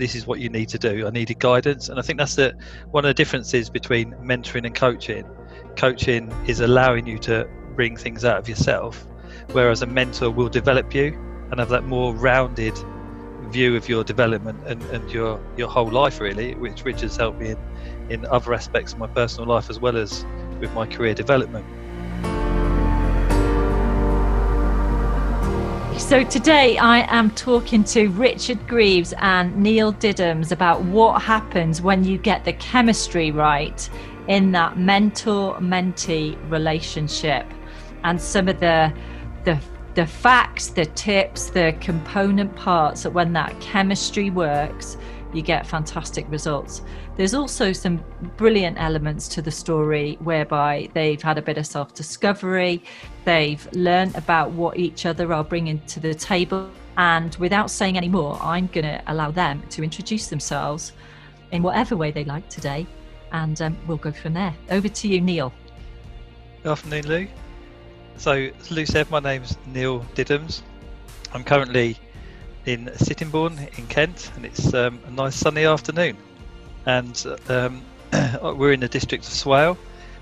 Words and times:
this 0.00 0.14
is 0.14 0.26
what 0.26 0.40
you 0.40 0.48
need 0.48 0.68
to 0.70 0.78
do. 0.78 1.06
I 1.06 1.10
needed 1.10 1.38
guidance, 1.38 1.88
and 1.88 1.98
I 1.98 2.02
think 2.02 2.18
that's 2.18 2.36
the 2.36 2.54
one 2.90 3.04
of 3.04 3.08
the 3.08 3.14
differences 3.14 3.70
between 3.70 4.12
mentoring 4.14 4.64
and 4.64 4.74
coaching. 4.74 5.24
Coaching 5.76 6.32
is 6.46 6.60
allowing 6.60 7.06
you 7.06 7.18
to 7.20 7.48
bring 7.74 7.96
things 7.96 8.24
out 8.24 8.38
of 8.38 8.48
yourself, 8.48 9.06
whereas 9.52 9.82
a 9.82 9.86
mentor 9.86 10.30
will 10.30 10.48
develop 10.48 10.94
you 10.94 11.18
and 11.50 11.60
have 11.60 11.68
that 11.68 11.84
more 11.84 12.14
rounded 12.14 12.74
view 13.50 13.76
of 13.76 13.88
your 13.88 14.04
development 14.04 14.60
and, 14.66 14.82
and 14.84 15.10
your 15.10 15.40
your 15.56 15.68
whole 15.68 15.90
life 15.90 16.20
really, 16.20 16.54
which 16.54 16.84
which 16.84 17.00
has 17.00 17.16
helped 17.16 17.38
me 17.38 17.50
in, 17.50 17.58
in 18.08 18.26
other 18.26 18.54
aspects 18.54 18.92
of 18.92 18.98
my 18.98 19.06
personal 19.08 19.48
life 19.48 19.70
as 19.70 19.78
well 19.80 19.96
as 19.96 20.24
with 20.60 20.72
my 20.72 20.86
career 20.86 21.14
development. 21.14 21.64
So 26.00 26.24
today 26.24 26.76
I 26.76 27.06
am 27.16 27.30
talking 27.30 27.84
to 27.84 28.08
Richard 28.08 28.66
Greaves 28.66 29.14
and 29.18 29.56
Neil 29.56 29.92
Diddams 29.92 30.50
about 30.50 30.82
what 30.82 31.22
happens 31.22 31.80
when 31.82 32.02
you 32.02 32.18
get 32.18 32.44
the 32.44 32.54
chemistry 32.54 33.30
right 33.30 33.88
in 34.26 34.50
that 34.50 34.76
mentor-mentee 34.76 36.50
relationship. 36.50 37.46
And 38.02 38.20
some 38.20 38.48
of 38.48 38.58
the 38.58 38.92
the 39.44 39.60
the 39.94 40.06
facts, 40.06 40.68
the 40.68 40.86
tips, 40.86 41.50
the 41.50 41.76
component 41.80 42.56
parts 42.56 43.04
that 43.04 43.12
when 43.12 43.32
that 43.34 43.60
chemistry 43.60 44.30
works, 44.30 44.96
you 45.32 45.42
get 45.42 45.66
fantastic 45.66 46.28
results. 46.30 46.82
There's 47.16 47.34
also 47.34 47.72
some 47.72 48.02
brilliant 48.36 48.80
elements 48.80 49.28
to 49.28 49.42
the 49.42 49.50
story 49.50 50.16
whereby 50.20 50.88
they've 50.94 51.20
had 51.20 51.38
a 51.38 51.42
bit 51.42 51.58
of 51.58 51.66
self 51.66 51.94
discovery, 51.94 52.82
they've 53.24 53.66
learned 53.72 54.16
about 54.16 54.50
what 54.52 54.78
each 54.78 55.06
other 55.06 55.32
are 55.32 55.44
bringing 55.44 55.80
to 55.86 56.00
the 56.00 56.14
table. 56.14 56.70
And 56.96 57.34
without 57.36 57.70
saying 57.70 57.96
any 57.96 58.08
more, 58.08 58.38
I'm 58.42 58.66
going 58.66 58.84
to 58.84 59.02
allow 59.06 59.30
them 59.30 59.62
to 59.70 59.82
introduce 59.82 60.26
themselves 60.28 60.92
in 61.52 61.62
whatever 61.62 61.96
way 61.96 62.10
they 62.10 62.24
like 62.24 62.48
today. 62.48 62.86
And 63.32 63.60
um, 63.62 63.76
we'll 63.86 63.96
go 63.96 64.12
from 64.12 64.34
there. 64.34 64.54
Over 64.70 64.88
to 64.88 65.08
you, 65.08 65.20
Neil. 65.20 65.52
Good 66.62 66.72
afternoon, 66.72 67.06
Lou. 67.06 67.28
So, 68.16 68.32
as 68.32 68.70
Lou 68.70 68.84
said, 68.84 69.10
my 69.10 69.20
name's 69.20 69.56
Neil 69.66 70.00
Diddams. 70.14 70.62
I'm 71.32 71.44
currently 71.44 71.96
in 72.72 72.90
Sittingbourne 72.96 73.68
in 73.76 73.86
Kent, 73.88 74.30
and 74.36 74.44
it's 74.44 74.72
um, 74.74 75.00
a 75.06 75.10
nice 75.10 75.34
sunny 75.34 75.64
afternoon. 75.64 76.16
And 76.86 77.20
um, 77.48 77.82
we're 78.42 78.72
in 78.72 78.80
the 78.80 78.88
district 78.88 79.26
of 79.26 79.32
Swale, 79.32 79.76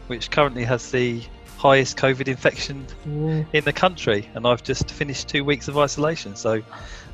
which 0.06 0.30
currently 0.30 0.64
has 0.64 0.90
the 0.90 1.22
highest 1.58 1.98
COVID 1.98 2.26
infection 2.26 2.86
yeah. 3.06 3.44
in 3.52 3.64
the 3.64 3.72
country. 3.72 4.28
And 4.34 4.46
I've 4.46 4.62
just 4.62 4.90
finished 4.90 5.28
two 5.28 5.44
weeks 5.44 5.68
of 5.68 5.76
isolation, 5.76 6.36
so 6.36 6.62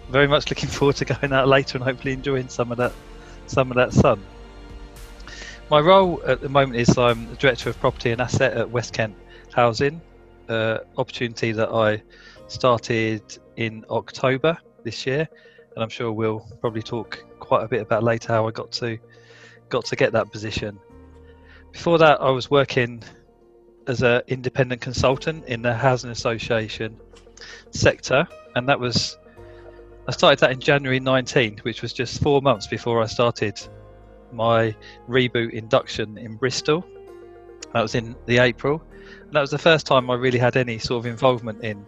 very 0.09 0.29
much 0.29 0.51
looking 0.51 0.69
forward 0.77 0.97
to 0.97 1.05
going 1.05 1.33
out 1.33 1.49
later 1.49 1.79
and 1.79 1.85
hopefully 1.85 2.13
enjoying 2.13 2.49
some 2.49 2.71
of 2.71 2.79
that 2.79 2.93
some 3.47 3.71
of 3.71 3.77
that 3.77 3.93
sun. 3.93 4.23
My 5.69 5.81
role 5.81 6.23
at 6.25 6.41
the 6.41 6.49
moment 6.49 6.77
is 6.77 6.97
I'm 6.97 7.29
the 7.29 7.37
director 7.37 7.69
of 7.71 7.79
property 7.81 8.13
and 8.13 8.21
asset 8.21 8.57
at 8.57 8.71
West 8.71 8.93
Kent 8.93 9.17
Housing, 9.53 10.01
uh, 10.49 10.79
opportunity 10.97 11.53
that 11.53 11.71
I 11.71 12.03
started 12.49 13.23
in 13.57 13.85
October 13.91 14.59
this 14.85 15.07
year, 15.07 15.29
and 15.75 15.83
I'm 15.83 15.89
sure 15.89 16.13
we'll 16.13 16.47
probably 16.61 16.83
talk 16.83 17.25
quite 17.41 17.65
a 17.65 17.69
bit 17.69 17.83
about 17.83 18.03
later 18.03 18.33
how 18.33 18.47
I 18.47 18.51
got 18.51 18.71
to 18.73 18.99
got 19.69 19.85
to 19.87 19.97
get 19.97 20.13
that 20.13 20.31
position. 20.31 20.79
Before 21.73 21.99
that, 21.99 22.21
I 22.21 22.31
was 22.31 22.51
working 22.51 23.03
as 23.87 24.03
an 24.03 24.23
independent 24.29 24.81
consultant 24.81 25.45
in 25.47 25.63
the 25.63 25.75
housing 25.75 26.11
association 26.11 26.97
sector, 27.71 28.27
and 28.55 28.69
that 28.69 28.79
was 28.79 29.19
I 30.07 30.13
started 30.13 30.39
that 30.41 30.53
in 30.53 30.61
January 30.61 31.01
19, 31.01 31.61
which 31.63 31.81
was 31.81 31.93
just 31.93 32.23
four 32.23 32.43
months 32.43 32.67
before 32.67 33.03
I 33.03 33.07
started 33.07 33.61
my 34.33 34.75
reboot 35.09 35.53
induction 35.53 36.19
in 36.19 36.37
Bristol. 36.37 36.85
That 37.73 37.81
was 37.81 37.95
in 37.95 38.15
the 38.27 38.39
April, 38.39 38.83
and 39.23 39.33
that 39.33 39.41
was 39.41 39.51
the 39.51 39.59
first 39.59 39.87
time 39.87 40.11
I 40.11 40.15
really 40.15 40.39
had 40.39 40.57
any 40.57 40.79
sort 40.79 41.01
of 41.01 41.07
involvement 41.07 41.65
in 41.65 41.87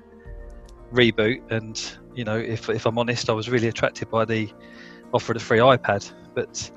reboot. 0.93 1.43
And 1.51 1.79
you 2.17 2.25
know, 2.25 2.37
if 2.37 2.69
if 2.69 2.87
I'm 2.87 2.99
honest, 2.99 3.31
I 3.31 3.33
was 3.35 3.49
really 3.49 3.69
attracted 3.69 4.11
by 4.11 4.25
the 4.25 4.49
offer 5.13 5.33
of 5.33 5.39
the 5.39 5.45
free 5.45 5.59
iPad, 5.59 6.11
but 6.35 6.71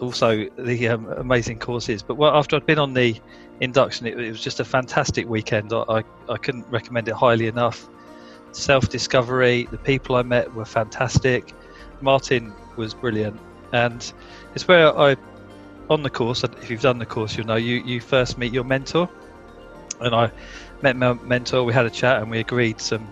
also 0.00 0.46
the 0.58 0.88
um, 0.88 1.06
amazing 1.12 1.60
courses. 1.60 2.02
But 2.02 2.16
well, 2.16 2.34
after 2.34 2.56
I'd 2.56 2.66
been 2.66 2.78
on 2.78 2.92
the 2.92 3.18
induction, 3.60 4.06
it, 4.06 4.18
it 4.18 4.30
was 4.30 4.42
just 4.42 4.60
a 4.60 4.64
fantastic 4.64 5.28
weekend. 5.28 5.72
I, 5.72 5.84
I, 5.88 6.04
I 6.28 6.36
couldn't 6.36 6.66
recommend 6.68 7.08
it 7.08 7.14
highly 7.14 7.46
enough. 7.46 7.88
Self 8.50 8.88
discovery, 8.88 9.68
the 9.70 9.78
people 9.78 10.16
I 10.16 10.22
met 10.22 10.52
were 10.52 10.64
fantastic. 10.64 11.54
Martin 12.00 12.52
was 12.76 12.94
brilliant, 12.94 13.38
and 13.72 14.12
it's 14.54 14.66
where 14.66 14.96
I, 14.98 15.16
on 15.88 16.02
the 16.02 16.10
course. 16.10 16.42
If 16.42 16.68
you've 16.68 16.82
done 16.82 16.98
the 16.98 17.06
course, 17.06 17.36
you'll 17.36 17.46
know 17.46 17.56
you 17.56 17.76
you 17.76 18.00
first 18.00 18.38
meet 18.38 18.52
your 18.52 18.64
mentor, 18.64 19.08
and 20.00 20.14
I 20.16 20.32
met 20.82 20.96
my 20.96 21.12
mentor. 21.12 21.62
We 21.62 21.72
had 21.72 21.86
a 21.86 21.90
chat, 21.90 22.22
and 22.22 22.30
we 22.30 22.40
agreed 22.40 22.80
some 22.80 23.06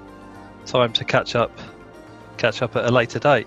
time 0.67 0.93
to 0.95 1.05
catch 1.05 1.35
up, 1.35 1.51
catch 2.37 2.63
up 2.63 2.77
at 2.77 2.85
a 2.85 2.91
later 2.91 3.19
date. 3.19 3.47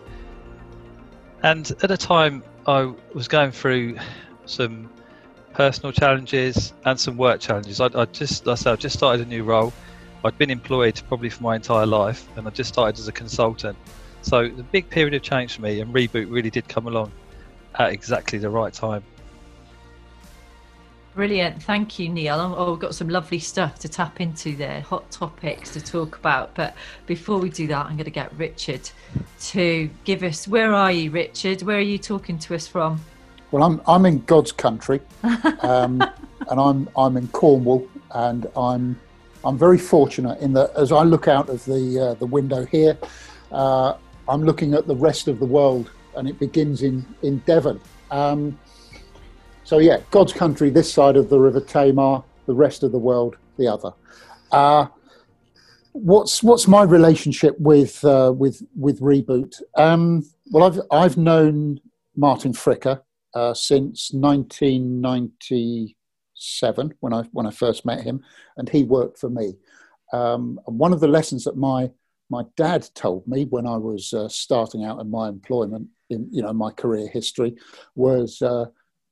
And 1.43 1.71
at 1.83 1.91
a 1.91 1.97
time, 1.97 2.43
I 2.65 2.91
was 3.13 3.27
going 3.27 3.51
through 3.51 3.97
some 4.45 4.89
personal 5.53 5.91
challenges 5.91 6.73
and 6.85 6.99
some 6.99 7.17
work 7.17 7.39
challenges. 7.39 7.79
I, 7.79 7.89
I 7.95 8.05
just, 8.05 8.45
like 8.45 8.53
I 8.53 8.55
said, 8.55 8.73
I 8.73 8.75
just 8.75 8.97
started 8.97 9.25
a 9.25 9.29
new 9.29 9.43
role. 9.43 9.73
I'd 10.23 10.37
been 10.37 10.49
employed 10.49 11.01
probably 11.07 11.29
for 11.29 11.43
my 11.43 11.55
entire 11.55 11.85
life, 11.85 12.27
and 12.35 12.45
I 12.47 12.49
just 12.51 12.73
started 12.73 12.99
as 12.99 13.07
a 13.07 13.11
consultant. 13.11 13.77
So 14.21 14.49
the 14.49 14.63
big 14.63 14.89
period 14.89 15.13
of 15.13 15.21
change 15.21 15.55
for 15.55 15.61
me, 15.61 15.79
and 15.79 15.93
reboot 15.93 16.29
really 16.29 16.49
did 16.49 16.67
come 16.67 16.87
along 16.87 17.11
at 17.75 17.93
exactly 17.93 18.37
the 18.37 18.49
right 18.49 18.73
time. 18.73 19.03
Brilliant. 21.19 21.61
Thank 21.61 21.99
you, 21.99 22.07
Neil. 22.07 22.55
Oh, 22.57 22.71
we've 22.71 22.79
got 22.79 22.95
some 22.95 23.09
lovely 23.09 23.39
stuff 23.39 23.77
to 23.79 23.89
tap 23.89 24.21
into 24.21 24.55
there, 24.55 24.79
hot 24.79 25.11
topics 25.11 25.73
to 25.73 25.81
talk 25.81 26.15
about. 26.15 26.55
But 26.55 26.75
before 27.07 27.39
we 27.39 27.49
do 27.49 27.67
that, 27.67 27.87
I'm 27.87 27.97
going 27.97 28.05
to 28.05 28.09
get 28.09 28.31
Richard 28.37 28.89
to 29.47 29.89
give 30.05 30.23
us 30.23 30.47
where 30.47 30.73
are 30.73 30.93
you, 30.93 31.11
Richard? 31.11 31.61
Where 31.63 31.75
are 31.75 31.81
you 31.81 31.97
talking 31.97 32.39
to 32.39 32.55
us 32.55 32.67
from? 32.67 33.01
Well, 33.51 33.63
I'm, 33.63 33.81
I'm 33.85 34.05
in 34.05 34.23
God's 34.27 34.53
country, 34.53 35.01
um, 35.59 36.01
and 36.49 36.57
I'm, 36.57 36.87
I'm 36.95 37.17
in 37.17 37.27
Cornwall, 37.27 37.85
and 38.15 38.47
I'm, 38.55 38.97
I'm 39.43 39.57
very 39.57 39.77
fortunate 39.77 40.39
in 40.39 40.53
that 40.53 40.71
as 40.77 40.93
I 40.93 41.03
look 41.03 41.27
out 41.27 41.49
of 41.49 41.65
the, 41.65 41.99
uh, 41.99 42.13
the 42.13 42.27
window 42.27 42.63
here, 42.65 42.97
uh, 43.51 43.95
I'm 44.29 44.45
looking 44.45 44.73
at 44.73 44.87
the 44.87 44.95
rest 44.95 45.27
of 45.27 45.39
the 45.39 45.45
world, 45.45 45.91
and 46.15 46.29
it 46.29 46.39
begins 46.39 46.81
in, 46.81 47.05
in 47.23 47.39
Devon. 47.39 47.81
Um, 48.09 48.57
so 49.69 49.77
yeah, 49.77 50.01
God's 50.09 50.33
country 50.33 50.71
this 50.71 50.91
side 50.91 51.15
of 51.15 51.29
the 51.29 51.37
River 51.37 51.61
Tamar, 51.61 52.23
the 52.47 52.55
rest 52.55 52.81
of 52.81 52.91
the 52.91 52.97
world 52.97 53.37
the 53.59 53.67
other. 53.67 53.91
Uh, 54.51 54.87
what's 55.91 56.41
what's 56.41 56.67
my 56.67 56.81
relationship 56.81 57.55
with 57.59 58.03
uh, 58.03 58.33
with 58.35 58.63
with 58.75 58.99
reboot? 58.99 59.61
Um, 59.75 60.27
well, 60.49 60.63
I've 60.63 60.81
I've 60.89 61.17
known 61.17 61.79
Martin 62.15 62.53
Fricker 62.53 63.03
uh, 63.35 63.53
since 63.53 64.11
1997 64.11 66.95
when 67.01 67.13
I 67.13 67.21
when 67.31 67.45
I 67.45 67.51
first 67.51 67.85
met 67.85 68.01
him, 68.01 68.23
and 68.57 68.69
he 68.69 68.81
worked 68.81 69.19
for 69.19 69.29
me. 69.29 69.53
Um, 70.11 70.59
and 70.65 70.79
one 70.79 70.93
of 70.93 70.99
the 70.99 71.07
lessons 71.07 71.43
that 71.43 71.57
my 71.57 71.91
my 72.31 72.43
dad 72.57 72.89
told 72.95 73.27
me 73.27 73.45
when 73.45 73.67
I 73.67 73.77
was 73.77 74.15
uh, 74.15 74.29
starting 74.29 74.83
out 74.83 74.99
in 74.99 75.11
my 75.11 75.29
employment, 75.29 75.89
in 76.09 76.27
you 76.31 76.41
know 76.41 76.53
my 76.53 76.71
career 76.71 77.07
history, 77.07 77.55
was 77.93 78.41
uh, 78.41 78.65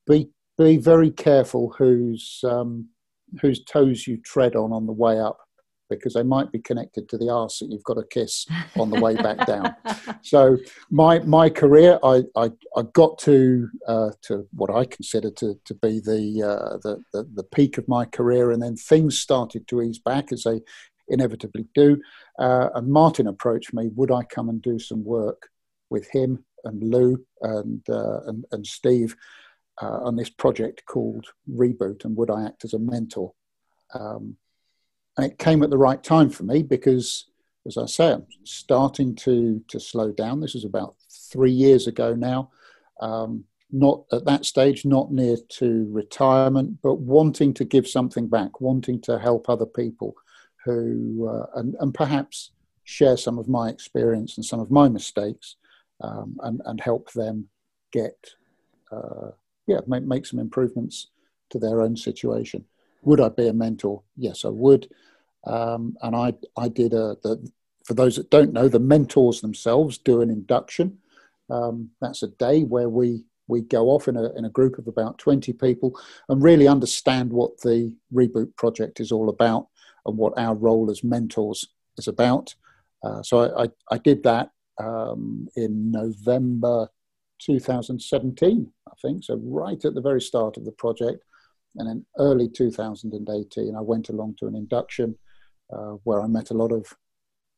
be 0.08 0.32
be 0.58 0.78
very 0.78 1.12
careful 1.12 1.74
whose 1.78 2.42
um, 2.44 2.90
whose 3.42 3.64
toes 3.64 4.08
you 4.08 4.18
tread 4.18 4.56
on 4.56 4.72
on 4.72 4.86
the 4.86 4.94
way 4.94 5.20
up 5.20 5.38
because 5.90 6.14
they 6.14 6.24
might 6.24 6.52
be 6.52 6.60
connected 6.60 7.08
to 7.08 7.18
the 7.18 7.30
arse 7.30 7.60
that 7.60 7.72
you've 7.72 7.84
got 7.84 7.94
to 7.94 8.04
kiss 8.10 8.46
on 8.78 8.90
the 8.90 9.00
way 9.00 9.16
back 9.16 9.46
down. 9.46 9.76
So 10.24 10.58
my 10.90 11.20
my 11.20 11.50
career, 11.50 12.00
I 12.04 12.24
I, 12.36 12.52
I 12.76 12.82
got 12.94 13.18
to 13.20 13.70
uh, 13.88 14.10
to 14.24 14.46
what 14.52 14.70
I 14.70 14.84
consider 14.84 15.32
to 15.32 15.58
to 15.64 15.74
be 15.76 16.02
the, 16.02 16.44
uh, 16.44 16.78
the, 16.84 17.02
the 17.14 17.30
the 17.34 17.44
peak 17.44 17.78
of 17.78 17.88
my 17.88 18.04
career, 18.04 18.52
and 18.52 18.62
then 18.62 18.76
things 18.76 19.20
started 19.20 19.68
to 19.68 19.82
ease 19.82 20.00
back 20.00 20.34
as 20.34 20.44
they 20.44 20.62
inevitably 21.08 21.68
do. 21.74 22.02
Uh, 22.40 22.70
and 22.76 22.90
Martin 22.90 23.28
approached 23.28 23.74
me, 23.74 23.90
would 23.96 24.12
I 24.12 24.24
come 24.24 24.50
and 24.50 24.62
do 24.62 24.80
some 24.80 25.06
work 25.06 25.50
with 25.90 26.10
him 26.12 26.44
and 26.66 26.84
Lou 26.84 27.24
and 27.42 27.82
uh, 27.90 28.22
and, 28.26 28.44
and 28.52 28.68
Steve 28.68 29.16
uh, 29.82 30.00
on 30.04 30.16
this 30.16 30.30
project 30.30 30.84
called 30.86 31.26
Reboot 31.50 32.06
and 32.06 32.16
would 32.16 32.30
I 32.30 32.46
act 32.46 32.64
as 32.66 32.74
a 32.74 32.80
mentor? 32.80 33.34
Um, 33.94 34.38
and 35.18 35.32
it 35.32 35.38
came 35.40 35.64
at 35.64 35.70
the 35.70 35.78
right 35.78 36.04
time 36.04 36.30
for 36.30 36.44
me 36.44 36.64
because, 36.64 37.26
as 37.66 37.78
I 37.78 37.86
say, 37.86 38.14
I'm 38.14 38.26
starting 38.44 39.16
to, 39.16 39.64
to 39.68 39.80
slow 39.80 40.12
down. 40.12 40.40
This 40.40 40.56
is 40.56 40.66
about 40.66 40.96
three 41.32 41.52
years 41.52 41.88
ago 41.88 42.14
now. 42.14 42.52
Um, 43.02 43.46
not 43.72 44.04
at 44.14 44.26
that 44.26 44.46
stage, 44.46 44.86
not 44.86 45.12
near 45.12 45.38
to 45.50 45.88
retirement, 45.92 46.78
but 46.82 46.96
wanting 46.96 47.54
to 47.56 47.66
give 47.66 47.88
something 47.88 48.28
back, 48.28 48.62
wanting 48.62 49.02
to 49.02 49.20
help 49.20 49.50
other 49.50 49.66
people 49.66 50.16
who, 50.64 51.28
uh, 51.30 51.60
and, 51.60 51.76
and 51.80 51.94
perhaps 51.94 52.52
share 52.86 53.18
some 53.18 53.38
of 53.38 53.50
my 53.50 53.70
experience 53.70 54.38
and 54.38 54.46
some 54.46 54.60
of 54.60 54.72
my 54.72 54.88
mistakes 54.88 55.58
um, 56.02 56.38
and, 56.44 56.62
and 56.66 56.80
help 56.80 57.12
them 57.12 57.50
get, 57.92 58.16
uh, 58.92 59.32
yeah, 59.68 59.80
make, 59.86 60.04
make 60.04 60.26
some 60.26 60.40
improvements 60.40 61.08
to 61.50 61.60
their 61.60 61.82
own 61.82 61.96
situation. 61.96 62.66
Would 63.04 63.22
I 63.22 63.30
be 63.30 63.48
a 63.48 63.54
mentor? 63.54 64.02
Yes, 64.16 64.44
I 64.44 64.50
would. 64.50 64.90
Um, 65.46 65.98
and 66.02 66.16
I, 66.16 66.34
I 66.58 66.68
did 66.70 66.94
a, 66.94 67.18
the, 67.22 67.50
for 67.86 67.94
those 67.94 68.16
that 68.16 68.30
don't 68.30 68.54
know, 68.54 68.68
the 68.68 68.80
mentors 68.80 69.42
themselves 69.42 69.98
do 69.98 70.22
an 70.22 70.30
induction. 70.30 70.98
Um, 71.50 71.92
that's 72.02 72.24
a 72.24 72.28
day 72.28 72.64
where 72.64 72.90
we 72.90 73.24
we 73.48 73.62
go 73.62 73.88
off 73.88 74.10
in 74.10 74.18
a, 74.18 74.30
in 74.34 74.44
a 74.44 74.50
group 74.50 74.78
of 74.78 74.88
about 74.88 75.18
20 75.20 75.54
people 75.54 75.98
and 76.28 76.44
really 76.44 76.68
understand 76.68 77.32
what 77.32 77.58
the 77.62 77.94
reboot 78.14 78.54
project 78.58 79.00
is 79.00 79.10
all 79.10 79.30
about 79.30 79.68
and 80.06 80.18
what 80.18 80.38
our 80.38 80.54
role 80.54 80.92
as 80.92 81.02
mentors 81.02 81.66
is 81.98 82.10
about. 82.10 82.54
Uh, 83.04 83.22
so 83.24 83.40
I, 83.40 83.64
I, 83.64 83.68
I, 83.92 83.98
did 84.00 84.24
that 84.24 84.52
um, 84.80 85.48
in 85.56 85.92
November 85.92 86.90
2017, 87.40 88.72
I 88.88 88.92
think, 89.02 89.24
so 89.24 89.40
right 89.44 89.84
at 89.84 89.94
the 89.94 90.02
very 90.02 90.22
start 90.22 90.58
of 90.58 90.66
the 90.66 90.72
project. 90.72 91.24
And 91.76 91.90
in 91.90 92.06
early 92.18 92.50
2018, 92.50 93.76
I 93.76 93.82
went 93.82 94.10
along 94.10 94.36
to 94.40 94.48
an 94.48 94.56
induction 94.56 95.16
uh, 95.72 95.98
where 96.04 96.22
I 96.22 96.28
met 96.28 96.50
a 96.50 96.56
lot 96.56 96.72
of 96.72 96.96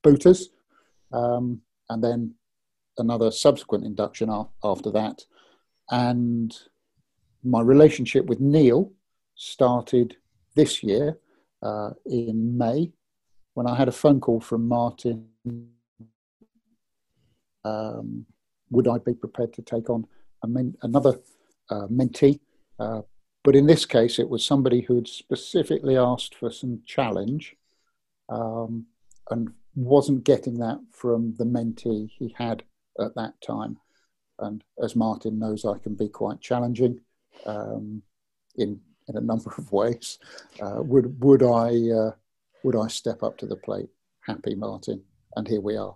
booters, 0.03 0.49
um, 1.11 1.61
and 1.89 2.03
then 2.03 2.35
another 2.97 3.31
subsequent 3.31 3.85
induction 3.85 4.29
after 4.63 4.91
that. 4.91 5.23
And 5.89 6.55
my 7.43 7.61
relationship 7.61 8.25
with 8.25 8.39
Neil 8.39 8.91
started 9.35 10.17
this 10.55 10.83
year 10.83 11.17
uh, 11.61 11.91
in 12.05 12.57
May 12.57 12.91
when 13.53 13.67
I 13.67 13.75
had 13.75 13.87
a 13.87 13.93
phone 13.93 14.19
call 14.19 14.39
from 14.39 14.67
Martin. 14.67 15.27
Um, 17.63 18.25
would 18.69 18.87
I 18.87 18.97
be 18.97 19.13
prepared 19.13 19.53
to 19.53 19.61
take 19.61 19.89
on 19.89 20.07
men- 20.45 20.77
another 20.81 21.19
uh, 21.69 21.87
mentee? 21.87 22.39
Uh, 22.79 23.01
but 23.43 23.55
in 23.55 23.67
this 23.67 23.85
case, 23.85 24.19
it 24.19 24.29
was 24.29 24.45
somebody 24.45 24.81
who 24.81 24.95
had 24.95 25.07
specifically 25.07 25.97
asked 25.97 26.35
for 26.35 26.51
some 26.51 26.81
challenge 26.85 27.55
um, 28.29 28.85
and 29.29 29.49
wasn't 29.75 30.23
getting 30.23 30.57
that 30.59 30.79
from 30.91 31.35
the 31.37 31.45
mentee 31.45 32.09
he 32.17 32.35
had 32.37 32.63
at 32.99 33.15
that 33.15 33.33
time. 33.41 33.77
And 34.39 34.63
as 34.81 34.95
Martin 34.95 35.39
knows, 35.39 35.65
I 35.65 35.77
can 35.77 35.95
be 35.95 36.09
quite 36.09 36.41
challenging 36.41 37.01
um, 37.45 38.01
in 38.55 38.79
in 39.07 39.17
a 39.17 39.21
number 39.21 39.51
of 39.57 39.71
ways. 39.71 40.19
Uh, 40.61 40.81
would 40.83 41.21
would 41.21 41.43
I 41.43 41.69
uh, 41.89 42.11
would 42.63 42.75
I 42.75 42.87
step 42.87 43.23
up 43.23 43.37
to 43.39 43.45
the 43.45 43.55
plate? 43.55 43.89
Happy, 44.21 44.55
Martin, 44.55 45.01
and 45.35 45.47
here 45.47 45.61
we 45.61 45.75
are. 45.75 45.95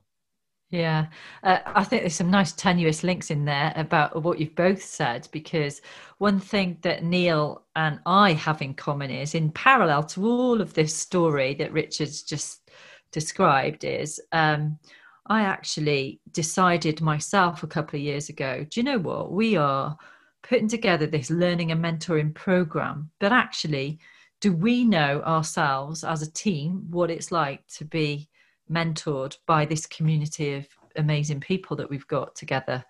Yeah, 0.73 1.05
uh, 1.43 1.59
I 1.67 1.83
think 1.83 2.01
there's 2.01 2.15
some 2.15 2.31
nice 2.31 2.51
tenuous 2.51 3.03
links 3.03 3.29
in 3.29 3.45
there 3.45 3.73
about 3.75 4.23
what 4.23 4.39
you've 4.39 4.55
both 4.55 4.81
said 4.81 5.27
because 5.31 5.83
one 6.17 6.39
thing 6.39 6.79
that 6.81 7.03
Neil 7.03 7.63
and 7.75 7.99
I 8.07 8.33
have 8.33 8.59
in 8.59 8.73
common 8.73 9.11
is, 9.11 9.35
in 9.35 9.51
parallel 9.51 10.01
to 10.05 10.25
all 10.25 10.61
of 10.61 10.73
this 10.73 10.95
story 10.95 11.53
that 11.59 11.71
Richard's 11.71 12.23
just 12.23 12.71
described, 13.11 13.83
is 13.83 14.19
um, 14.31 14.79
I 15.27 15.43
actually 15.43 16.21
decided 16.31 17.01
myself 17.01 17.61
a 17.61 17.67
couple 17.67 17.97
of 17.97 18.03
years 18.03 18.29
ago 18.29 18.65
do 18.67 18.79
you 18.79 18.83
know 18.83 18.97
what? 18.97 19.31
We 19.31 19.55
are 19.55 19.95
putting 20.41 20.69
together 20.69 21.05
this 21.05 21.29
learning 21.29 21.71
and 21.71 21.85
mentoring 21.85 22.33
program, 22.33 23.11
but 23.19 23.31
actually, 23.31 23.99
do 24.41 24.51
we 24.51 24.85
know 24.85 25.21
ourselves 25.21 26.03
as 26.03 26.23
a 26.23 26.31
team 26.31 26.87
what 26.89 27.11
it's 27.11 27.31
like 27.31 27.61
to 27.75 27.85
be 27.85 28.27
mentored 28.71 29.38
by 29.45 29.65
this 29.65 29.86
community 29.86 30.56
of 30.56 30.68
amazing 30.95 31.39
people 31.39 31.75
that 31.77 31.89
we've 31.89 32.07
got 32.07 32.36
together? 32.36 32.83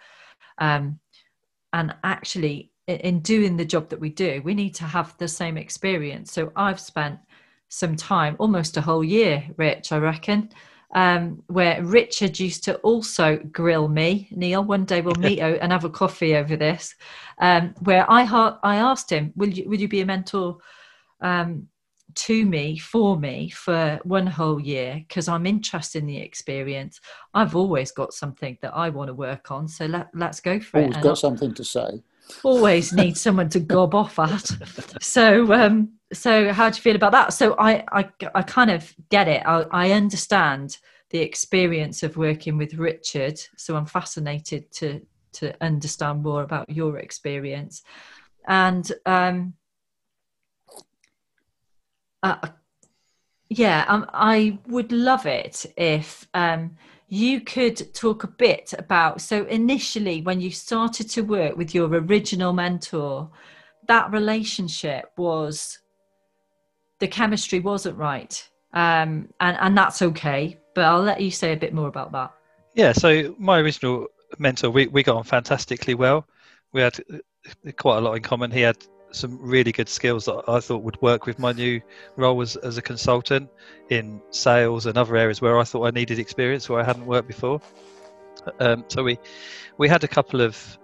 Um, 0.57 0.99
and 1.73 1.95
actually, 2.03 2.71
in 2.87 3.21
doing 3.21 3.57
the 3.57 3.65
job 3.65 3.89
that 3.89 3.99
we 3.99 4.09
do, 4.09 4.41
we 4.43 4.53
need 4.53 4.75
to 4.75 4.83
have 4.83 5.17
the 5.17 5.27
same 5.27 5.57
experience. 5.57 6.31
So 6.31 6.51
I've 6.55 6.79
spent 6.79 7.19
some 7.69 7.95
time, 7.95 8.35
almost 8.39 8.77
a 8.77 8.81
whole 8.81 9.03
year, 9.03 9.43
Rich, 9.57 9.91
I 9.91 9.97
reckon, 9.97 10.49
um, 10.93 11.41
where 11.47 11.83
Richard 11.83 12.39
used 12.39 12.63
to 12.65 12.75
also 12.77 13.37
grill 13.51 13.87
me. 13.87 14.27
Neil, 14.31 14.63
one 14.63 14.85
day 14.85 15.01
we'll 15.01 15.15
meet 15.15 15.39
and 15.41 15.71
have 15.71 15.85
a 15.85 15.89
coffee 15.89 16.35
over 16.35 16.55
this. 16.55 16.93
Um, 17.39 17.73
where 17.81 18.09
I 18.09 18.23
ha- 18.23 18.59
I 18.61 18.75
asked 18.75 19.09
him, 19.09 19.33
"Will 19.35 19.49
you 19.49 19.67
will 19.67 19.79
you 19.79 19.87
be 19.87 20.01
a 20.01 20.05
mentor 20.05 20.57
um, 21.21 21.67
to 22.15 22.45
me 22.45 22.77
for 22.77 23.17
me 23.17 23.49
for 23.49 23.99
one 24.03 24.27
whole 24.27 24.59
year? 24.59 25.03
Because 25.07 25.27
I'm 25.27 25.45
interested 25.45 25.99
in 25.99 26.07
the 26.07 26.17
experience. 26.17 26.99
I've 27.33 27.55
always 27.55 27.91
got 27.91 28.13
something 28.13 28.57
that 28.61 28.75
I 28.75 28.89
want 28.89 29.09
to 29.09 29.13
work 29.13 29.51
on, 29.51 29.67
so 29.67 29.85
let 29.85 30.07
let's 30.13 30.39
go 30.39 30.59
for 30.59 30.77
always 30.77 30.95
it." 30.95 30.97
Always 30.97 31.03
got 31.03 31.17
something 31.17 31.53
to 31.53 31.63
say. 31.63 32.03
Always 32.43 32.93
need 33.01 33.17
someone 33.17 33.49
to 33.49 33.59
gob 33.59 33.95
off 33.95 34.19
at. 34.19 34.51
So 35.01 35.53
um, 35.53 35.93
so 36.13 36.53
how 36.53 36.69
do 36.69 36.75
you 36.75 36.81
feel 36.81 36.95
about 36.95 37.11
that 37.11 37.33
so 37.33 37.55
i 37.57 37.83
i, 37.91 38.09
I 38.35 38.41
kind 38.43 38.71
of 38.71 38.93
get 39.09 39.27
it 39.27 39.43
I, 39.45 39.65
I 39.71 39.91
understand 39.91 40.77
the 41.09 41.19
experience 41.19 42.03
of 42.03 42.17
working 42.17 42.57
with 42.57 42.75
richard 42.75 43.39
so 43.57 43.75
i'm 43.75 43.85
fascinated 43.85 44.71
to 44.73 45.01
to 45.33 45.53
understand 45.63 46.23
more 46.23 46.43
about 46.43 46.69
your 46.69 46.97
experience 46.97 47.81
and 48.47 48.89
um 49.05 49.53
uh, 52.23 52.47
yeah 53.49 53.85
um, 53.87 54.05
i 54.13 54.57
would 54.67 54.91
love 54.91 55.25
it 55.25 55.65
if 55.77 56.27
um 56.33 56.75
you 57.09 57.41
could 57.41 57.93
talk 57.93 58.23
a 58.23 58.27
bit 58.27 58.73
about 58.79 59.21
so 59.21 59.45
initially 59.45 60.21
when 60.23 60.41
you 60.41 60.49
started 60.49 61.07
to 61.07 61.21
work 61.21 61.55
with 61.55 61.75
your 61.75 61.87
original 61.87 62.53
mentor 62.53 63.29
that 63.87 64.11
relationship 64.11 65.11
was 65.17 65.79
the 66.99 67.07
chemistry 67.07 67.59
wasn't 67.59 67.97
right, 67.97 68.49
um, 68.73 69.27
and 69.39 69.57
and 69.59 69.77
that's 69.77 70.01
okay. 70.01 70.57
But 70.73 70.85
I'll 70.85 71.01
let 71.01 71.21
you 71.21 71.31
say 71.31 71.53
a 71.53 71.57
bit 71.57 71.73
more 71.73 71.87
about 71.87 72.11
that. 72.13 72.31
Yeah. 72.75 72.93
So 72.93 73.35
my 73.37 73.59
original 73.59 74.07
mentor, 74.39 74.69
we 74.69 74.87
we 74.87 75.03
got 75.03 75.17
on 75.17 75.23
fantastically 75.23 75.95
well. 75.95 76.25
We 76.71 76.81
had 76.81 76.97
uh, 77.13 77.71
quite 77.77 77.97
a 77.97 78.01
lot 78.01 78.13
in 78.13 78.23
common. 78.23 78.51
He 78.51 78.61
had 78.61 78.77
some 79.13 79.37
really 79.39 79.71
good 79.71 79.89
skills 79.89 80.25
that 80.25 80.43
I 80.47 80.59
thought 80.59 80.83
would 80.83 81.01
work 81.01 81.25
with 81.25 81.39
my 81.39 81.51
new 81.51 81.81
role 82.15 82.41
as, 82.41 82.55
as 82.57 82.77
a 82.77 82.81
consultant 82.81 83.49
in 83.89 84.21
sales 84.31 84.85
and 84.85 84.97
other 84.97 85.15
areas 85.15 85.41
where 85.41 85.59
I 85.59 85.63
thought 85.63 85.85
I 85.85 85.91
needed 85.91 86.19
experience 86.19 86.67
where 86.67 86.79
I 86.79 86.83
hadn't 86.83 87.05
worked 87.05 87.27
before. 87.27 87.61
Um, 88.59 88.83
so 88.87 89.03
we 89.03 89.17
we 89.77 89.87
had 89.87 90.03
a 90.03 90.07
couple 90.07 90.41
of 90.41 90.77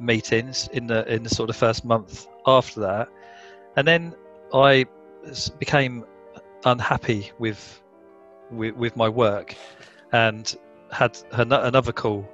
meetings 0.00 0.68
in 0.72 0.86
the 0.86 1.06
in 1.12 1.22
the 1.22 1.28
sort 1.28 1.50
of 1.50 1.56
first 1.56 1.84
month 1.84 2.26
after 2.46 2.80
that, 2.80 3.08
and 3.76 3.86
then 3.86 4.14
I 4.52 4.86
became 5.58 6.04
unhappy 6.64 7.30
with, 7.38 7.80
with 8.50 8.74
with, 8.74 8.96
my 8.96 9.08
work 9.08 9.54
and 10.12 10.56
had 10.90 11.18
another 11.32 11.92
call 11.92 12.28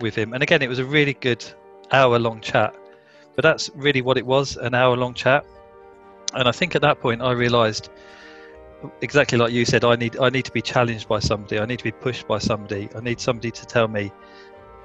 with 0.00 0.14
him 0.14 0.32
and 0.32 0.42
again 0.42 0.62
it 0.62 0.68
was 0.68 0.78
a 0.78 0.84
really 0.84 1.14
good 1.14 1.44
hour 1.92 2.18
long 2.18 2.40
chat 2.40 2.74
but 3.36 3.42
that's 3.42 3.70
really 3.74 4.02
what 4.02 4.16
it 4.18 4.26
was 4.26 4.56
an 4.56 4.74
hour 4.74 4.96
long 4.96 5.14
chat. 5.14 5.44
And 6.34 6.48
i 6.48 6.52
think 6.52 6.74
at 6.74 6.82
that 6.82 7.00
point 7.00 7.22
i 7.22 7.30
realized 7.30 7.90
exactly 9.00 9.38
like 9.38 9.52
you 9.52 9.64
said 9.64 9.84
i 9.84 9.96
need 9.96 10.18
i 10.18 10.28
need 10.28 10.44
to 10.44 10.52
be 10.52 10.62
challenged 10.62 11.08
by 11.08 11.20
somebody. 11.20 11.60
I 11.60 11.66
need 11.66 11.78
to 11.78 11.84
be 11.84 11.92
pushed 11.92 12.26
by 12.26 12.38
somebody. 12.38 12.88
I 12.96 13.00
need 13.00 13.20
somebody 13.20 13.50
to 13.50 13.66
tell 13.66 13.88
me 13.88 14.10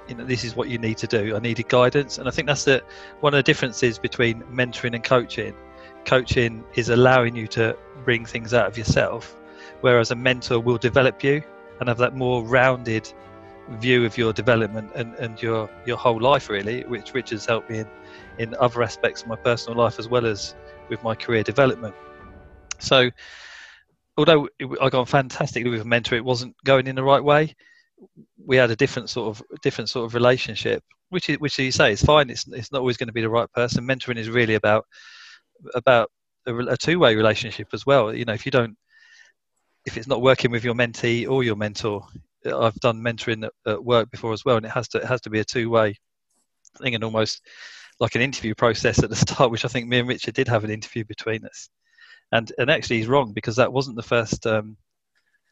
you 0.07 0.15
know 0.15 0.25
this 0.25 0.43
is 0.43 0.55
what 0.55 0.69
you 0.69 0.77
need 0.77 0.97
to 0.97 1.07
do. 1.07 1.35
I 1.35 1.39
needed 1.39 1.67
guidance. 1.69 2.17
And 2.17 2.27
i 2.27 2.31
think 2.31 2.47
that's 2.47 2.65
the 2.65 2.83
one 3.21 3.33
of 3.33 3.37
the 3.37 3.43
differences 3.43 3.97
between 3.97 4.43
mentoring 4.43 4.93
and 4.93 5.03
coaching. 5.03 5.55
Coaching 6.05 6.63
is 6.75 6.89
allowing 6.89 7.35
you 7.35 7.47
to 7.47 7.77
bring 8.03 8.25
things 8.25 8.53
out 8.53 8.67
of 8.67 8.77
yourself, 8.77 9.35
whereas 9.81 10.11
a 10.11 10.15
mentor 10.15 10.59
will 10.59 10.77
develop 10.77 11.23
you 11.23 11.43
and 11.79 11.89
have 11.89 11.97
that 11.97 12.15
more 12.15 12.43
rounded 12.43 13.11
view 13.79 14.05
of 14.05 14.17
your 14.17 14.33
development 14.33 14.91
and, 14.95 15.13
and 15.15 15.41
your 15.41 15.69
your 15.85 15.97
whole 15.97 16.19
life 16.19 16.49
really, 16.49 16.83
which 16.83 17.13
which 17.13 17.29
has 17.29 17.45
helped 17.45 17.69
me 17.69 17.79
in, 17.79 17.87
in 18.39 18.55
other 18.59 18.83
aspects 18.83 19.21
of 19.21 19.27
my 19.27 19.35
personal 19.37 19.77
life 19.77 19.99
as 19.99 20.07
well 20.07 20.25
as 20.25 20.55
with 20.89 21.03
my 21.03 21.15
career 21.15 21.43
development. 21.43 21.95
So 22.79 23.09
although 24.17 24.49
I 24.81 24.89
got 24.89 25.07
fantastically 25.07 25.69
with 25.69 25.81
a 25.81 25.85
mentor, 25.85 26.15
it 26.15 26.25
wasn't 26.25 26.55
going 26.63 26.87
in 26.87 26.95
the 26.95 27.03
right 27.03 27.23
way. 27.23 27.55
We 28.45 28.57
had 28.57 28.71
a 28.71 28.75
different 28.75 29.09
sort 29.09 29.29
of 29.29 29.61
different 29.61 29.89
sort 29.89 30.05
of 30.05 30.13
relationship, 30.13 30.83
which 31.09 31.29
is, 31.29 31.39
which 31.39 31.59
you 31.59 31.71
say 31.71 31.91
is 31.91 32.01
fine. 32.01 32.29
It's 32.29 32.47
it's 32.47 32.71
not 32.71 32.79
always 32.79 32.97
going 32.97 33.07
to 33.07 33.13
be 33.13 33.21
the 33.21 33.29
right 33.29 33.51
person. 33.53 33.85
Mentoring 33.87 34.17
is 34.17 34.29
really 34.29 34.55
about 34.55 34.85
about 35.75 36.09
a, 36.47 36.55
a 36.57 36.77
two-way 36.77 37.15
relationship 37.15 37.67
as 37.73 37.85
well. 37.85 38.13
You 38.13 38.25
know, 38.25 38.33
if 38.33 38.45
you 38.45 38.51
don't, 38.51 38.75
if 39.85 39.97
it's 39.97 40.07
not 40.07 40.21
working 40.21 40.51
with 40.51 40.63
your 40.63 40.73
mentee 40.73 41.29
or 41.29 41.43
your 41.43 41.55
mentor, 41.55 42.03
I've 42.45 42.75
done 42.75 43.01
mentoring 43.01 43.47
at, 43.67 43.83
work 43.83 44.09
before 44.09 44.33
as 44.33 44.43
well, 44.43 44.57
and 44.57 44.65
it 44.65 44.71
has 44.71 44.87
to 44.89 44.97
it 44.97 45.05
has 45.05 45.21
to 45.21 45.29
be 45.29 45.39
a 45.39 45.45
two-way 45.45 45.95
thing, 46.81 46.95
and 46.95 47.03
almost 47.03 47.41
like 48.01 48.15
an 48.15 48.21
interview 48.21 48.53
process 48.53 49.01
at 49.01 49.09
the 49.09 49.15
start, 49.15 49.51
which 49.51 49.63
I 49.63 49.69
think 49.69 49.87
me 49.87 49.99
and 49.99 50.09
Richard 50.09 50.33
did 50.33 50.49
have 50.49 50.65
an 50.65 50.71
interview 50.71 51.05
between 51.05 51.45
us. 51.45 51.69
And 52.33 52.51
and 52.57 52.69
actually, 52.69 52.97
he's 52.97 53.07
wrong 53.07 53.31
because 53.31 53.55
that 53.55 53.71
wasn't 53.71 53.95
the 53.95 54.03
first 54.03 54.45
um, 54.45 54.75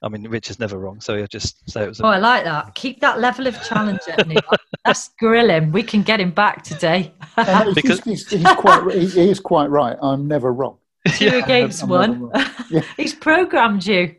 I 0.01 0.07
mean, 0.07 0.27
Rich 0.29 0.49
is 0.49 0.59
never 0.59 0.77
wrong, 0.77 1.01
so 1.01 1.17
he'll 1.17 1.27
just 1.27 1.69
say 1.69 1.83
it 1.83 1.89
was. 1.89 1.99
A- 1.99 2.05
oh, 2.05 2.09
I 2.09 2.17
like 2.19 2.45
that. 2.45 2.73
Keep 2.75 3.01
that 3.01 3.19
level 3.19 3.47
of 3.47 3.61
challenge 3.63 3.99
at 4.07 4.27
Neil. 4.27 4.39
That's 4.85 5.09
grilling. 5.19 5.71
We 5.71 5.83
can 5.83 6.03
get 6.03 6.21
him 6.21 6.31
back 6.31 6.63
today. 6.63 7.13
because 7.35 8.01
he's, 8.03 8.29
he's, 8.29 8.43
quite, 8.53 8.93
he, 8.93 9.07
he 9.07 9.29
is 9.29 9.41
quite 9.41 9.69
right. 9.69 9.97
I'm 10.01 10.27
never 10.27 10.53
wrong. 10.53 10.77
Two 11.15 11.25
yeah, 11.25 11.35
against 11.35 11.83
I'm, 11.83 11.91
I'm 11.91 12.19
one. 12.21 12.45
Yeah. 12.69 12.81
he's 12.97 13.13
programmed 13.13 13.85
you. 13.85 14.15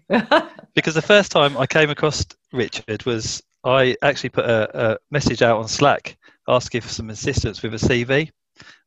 because 0.74 0.94
the 0.94 1.02
first 1.02 1.32
time 1.32 1.56
I 1.56 1.66
came 1.66 1.88
across 1.88 2.26
Richard 2.52 3.06
was 3.06 3.42
I 3.64 3.96
actually 4.02 4.30
put 4.30 4.44
a, 4.44 4.92
a 4.92 4.98
message 5.10 5.40
out 5.40 5.58
on 5.58 5.68
Slack 5.68 6.16
asking 6.50 6.80
for 6.82 6.88
some 6.88 7.10
assistance 7.10 7.62
with 7.62 7.74
a 7.74 7.76
CV, 7.76 8.30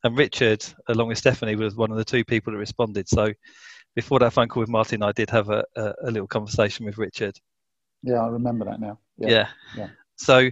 and 0.03 0.17
Richard, 0.17 0.63
along 0.87 1.07
with 1.07 1.17
Stephanie, 1.17 1.55
was 1.55 1.75
one 1.75 1.91
of 1.91 1.97
the 1.97 2.05
two 2.05 2.23
people 2.23 2.53
that 2.53 2.59
responded. 2.59 3.07
So 3.09 3.31
before 3.95 4.19
that 4.19 4.33
phone 4.33 4.47
call 4.47 4.61
with 4.61 4.69
Martin, 4.69 5.03
I 5.03 5.11
did 5.11 5.29
have 5.29 5.49
a, 5.49 5.63
a, 5.75 5.93
a 6.03 6.11
little 6.11 6.27
conversation 6.27 6.85
with 6.85 6.97
Richard. 6.97 7.35
Yeah, 8.03 8.21
I 8.21 8.27
remember 8.27 8.65
that 8.65 8.79
now. 8.79 8.99
Yeah. 9.17 9.29
yeah. 9.29 9.47
yeah. 9.77 9.87
So 10.17 10.49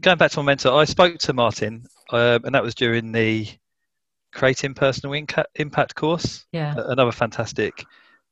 going 0.00 0.18
back 0.18 0.30
to 0.32 0.42
my 0.42 0.46
mentor, 0.46 0.72
I 0.72 0.84
spoke 0.84 1.18
to 1.18 1.32
Martin, 1.32 1.84
um, 2.10 2.44
and 2.44 2.54
that 2.54 2.62
was 2.62 2.74
during 2.74 3.12
the 3.12 3.48
Creating 4.32 4.74
Personal 4.74 5.14
Inca- 5.14 5.46
Impact 5.54 5.94
course. 5.94 6.44
Yeah. 6.52 6.74
Another 6.76 7.12
fantastic 7.12 7.84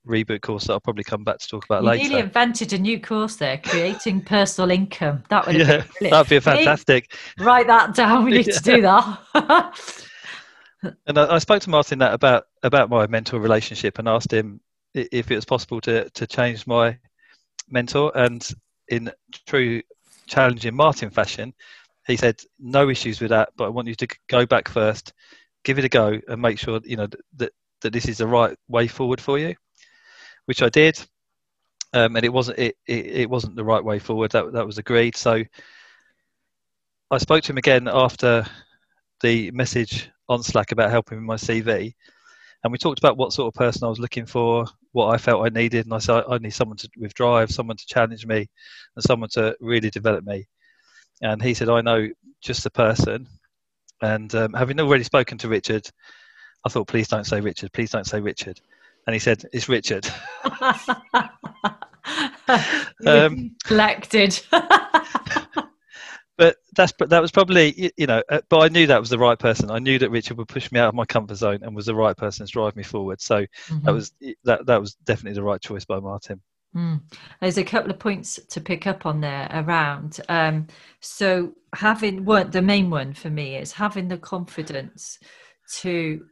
reboot 0.06 0.42
course 0.42 0.66
that 0.66 0.74
I'll 0.74 0.80
probably 0.80 1.04
come 1.04 1.24
back 1.24 1.38
to 1.38 1.48
talk 1.48 1.64
about 1.64 1.82
you 1.82 1.88
later. 1.88 2.08
Nearly 2.08 2.20
invented 2.22 2.72
a 2.72 2.78
new 2.78 3.00
course 3.00 3.36
there, 3.36 3.58
creating 3.58 4.22
personal 4.22 4.70
income. 4.70 5.22
That 5.28 5.46
would 5.46 5.56
yeah, 5.56 5.84
that'd 6.00 6.28
be 6.28 6.40
fantastic. 6.40 7.14
Write 7.38 7.66
that 7.66 7.94
down. 7.94 8.24
We 8.24 8.32
need 8.32 8.46
yeah. 8.46 8.54
to 8.54 8.62
do 8.62 8.82
that. 8.82 9.98
and 11.06 11.18
I, 11.18 11.34
I, 11.34 11.38
spoke 11.38 11.62
to 11.62 11.70
Martin 11.70 11.98
that 12.00 12.12
about 12.12 12.44
about 12.62 12.90
my 12.90 13.06
mentor 13.06 13.40
relationship 13.40 13.98
and 13.98 14.08
asked 14.08 14.32
him 14.32 14.60
if 14.94 15.30
it 15.30 15.34
was 15.34 15.44
possible 15.44 15.80
to 15.82 16.08
to 16.10 16.26
change 16.26 16.66
my 16.66 16.98
mentor. 17.68 18.12
And 18.14 18.46
in 18.88 19.10
true 19.46 19.82
challenging 20.26 20.74
Martin 20.74 21.10
fashion, 21.10 21.54
he 22.06 22.16
said 22.16 22.40
no 22.58 22.90
issues 22.90 23.20
with 23.20 23.30
that, 23.30 23.50
but 23.56 23.64
I 23.64 23.68
want 23.68 23.88
you 23.88 23.94
to 23.94 24.08
go 24.28 24.46
back 24.46 24.68
first, 24.68 25.12
give 25.64 25.78
it 25.78 25.84
a 25.84 25.88
go, 25.88 26.20
and 26.28 26.40
make 26.40 26.58
sure 26.58 26.80
you 26.84 26.96
know 26.96 27.08
that 27.36 27.52
that 27.80 27.92
this 27.92 28.06
is 28.06 28.18
the 28.18 28.26
right 28.26 28.56
way 28.68 28.86
forward 28.86 29.20
for 29.20 29.38
you, 29.38 29.54
which 30.46 30.62
I 30.62 30.68
did. 30.68 30.98
Um, 31.92 32.16
and 32.16 32.24
it 32.24 32.32
wasn't 32.32 32.58
it, 32.58 32.76
it, 32.86 33.06
it 33.06 33.30
wasn't 33.30 33.56
the 33.56 33.64
right 33.64 33.84
way 33.84 33.98
forward. 33.98 34.32
That 34.32 34.52
that 34.52 34.66
was 34.66 34.78
agreed. 34.78 35.16
So 35.16 35.44
I 37.10 37.18
spoke 37.18 37.44
to 37.44 37.52
him 37.52 37.58
again 37.58 37.88
after 37.88 38.44
the 39.22 39.50
message 39.52 40.10
on 40.28 40.42
Slack 40.42 40.72
about 40.72 40.90
helping 40.90 41.18
with 41.18 41.26
my 41.26 41.36
CV, 41.36 41.94
and 42.64 42.72
we 42.72 42.78
talked 42.78 42.98
about 42.98 43.16
what 43.16 43.32
sort 43.32 43.54
of 43.54 43.58
person 43.58 43.84
I 43.84 43.90
was 43.90 44.00
looking 44.00 44.26
for, 44.26 44.66
what 44.92 45.14
I 45.14 45.18
felt 45.18 45.46
I 45.46 45.50
needed, 45.50 45.86
and 45.86 45.94
I 45.94 45.98
said 45.98 46.24
I 46.28 46.38
need 46.38 46.50
someone 46.50 46.78
to, 46.78 46.88
with 46.96 47.14
drive, 47.14 47.50
someone 47.50 47.76
to 47.76 47.86
challenge 47.86 48.26
me, 48.26 48.48
and 48.96 49.04
someone 49.04 49.28
to 49.34 49.54
really 49.60 49.90
develop 49.90 50.24
me. 50.24 50.48
And 51.20 51.42
he 51.42 51.54
said, 51.54 51.68
I 51.68 51.80
know 51.80 52.08
just 52.40 52.64
the 52.64 52.70
person. 52.70 53.28
And 54.02 54.34
um, 54.34 54.52
having 54.52 54.80
already 54.80 55.04
spoken 55.04 55.38
to 55.38 55.48
Richard, 55.48 55.88
I 56.64 56.68
thought, 56.68 56.88
please 56.88 57.08
don't 57.08 57.26
say 57.26 57.40
Richard, 57.40 57.72
please 57.72 57.90
don't 57.90 58.06
say 58.06 58.20
Richard. 58.20 58.60
And 59.06 59.14
he 59.14 59.20
said, 59.20 59.44
it's 59.52 59.68
Richard. 59.68 60.08
um, 63.06 63.54
Collected 63.64 64.40
but 66.36 66.56
that's 66.74 66.92
that 66.98 67.22
was 67.22 67.30
probably 67.30 67.92
you 67.96 68.06
know 68.06 68.22
uh, 68.30 68.40
but 68.48 68.58
i 68.60 68.68
knew 68.68 68.86
that 68.86 69.00
was 69.00 69.10
the 69.10 69.18
right 69.18 69.38
person 69.38 69.70
i 69.70 69.78
knew 69.78 69.98
that 69.98 70.10
richard 70.10 70.36
would 70.36 70.48
push 70.48 70.70
me 70.72 70.80
out 70.80 70.88
of 70.88 70.94
my 70.94 71.04
comfort 71.04 71.36
zone 71.36 71.60
and 71.62 71.74
was 71.74 71.86
the 71.86 71.94
right 71.94 72.16
person 72.16 72.46
to 72.46 72.52
drive 72.52 72.74
me 72.76 72.82
forward 72.82 73.20
so 73.20 73.42
mm-hmm. 73.42 73.84
that 73.84 73.92
was 73.92 74.12
that 74.44 74.66
that 74.66 74.80
was 74.80 74.94
definitely 75.04 75.34
the 75.34 75.42
right 75.42 75.60
choice 75.60 75.84
by 75.84 75.98
martin 75.98 76.40
mm. 76.74 77.00
there's 77.40 77.58
a 77.58 77.64
couple 77.64 77.90
of 77.90 77.98
points 77.98 78.38
to 78.48 78.60
pick 78.60 78.86
up 78.86 79.06
on 79.06 79.20
there 79.20 79.48
around 79.52 80.20
um, 80.28 80.66
so 81.00 81.52
having 81.74 82.24
what 82.24 82.52
the 82.52 82.62
main 82.62 82.90
one 82.90 83.12
for 83.12 83.30
me 83.30 83.56
is 83.56 83.72
having 83.72 84.08
the 84.08 84.18
confidence 84.18 85.18
to 85.70 86.24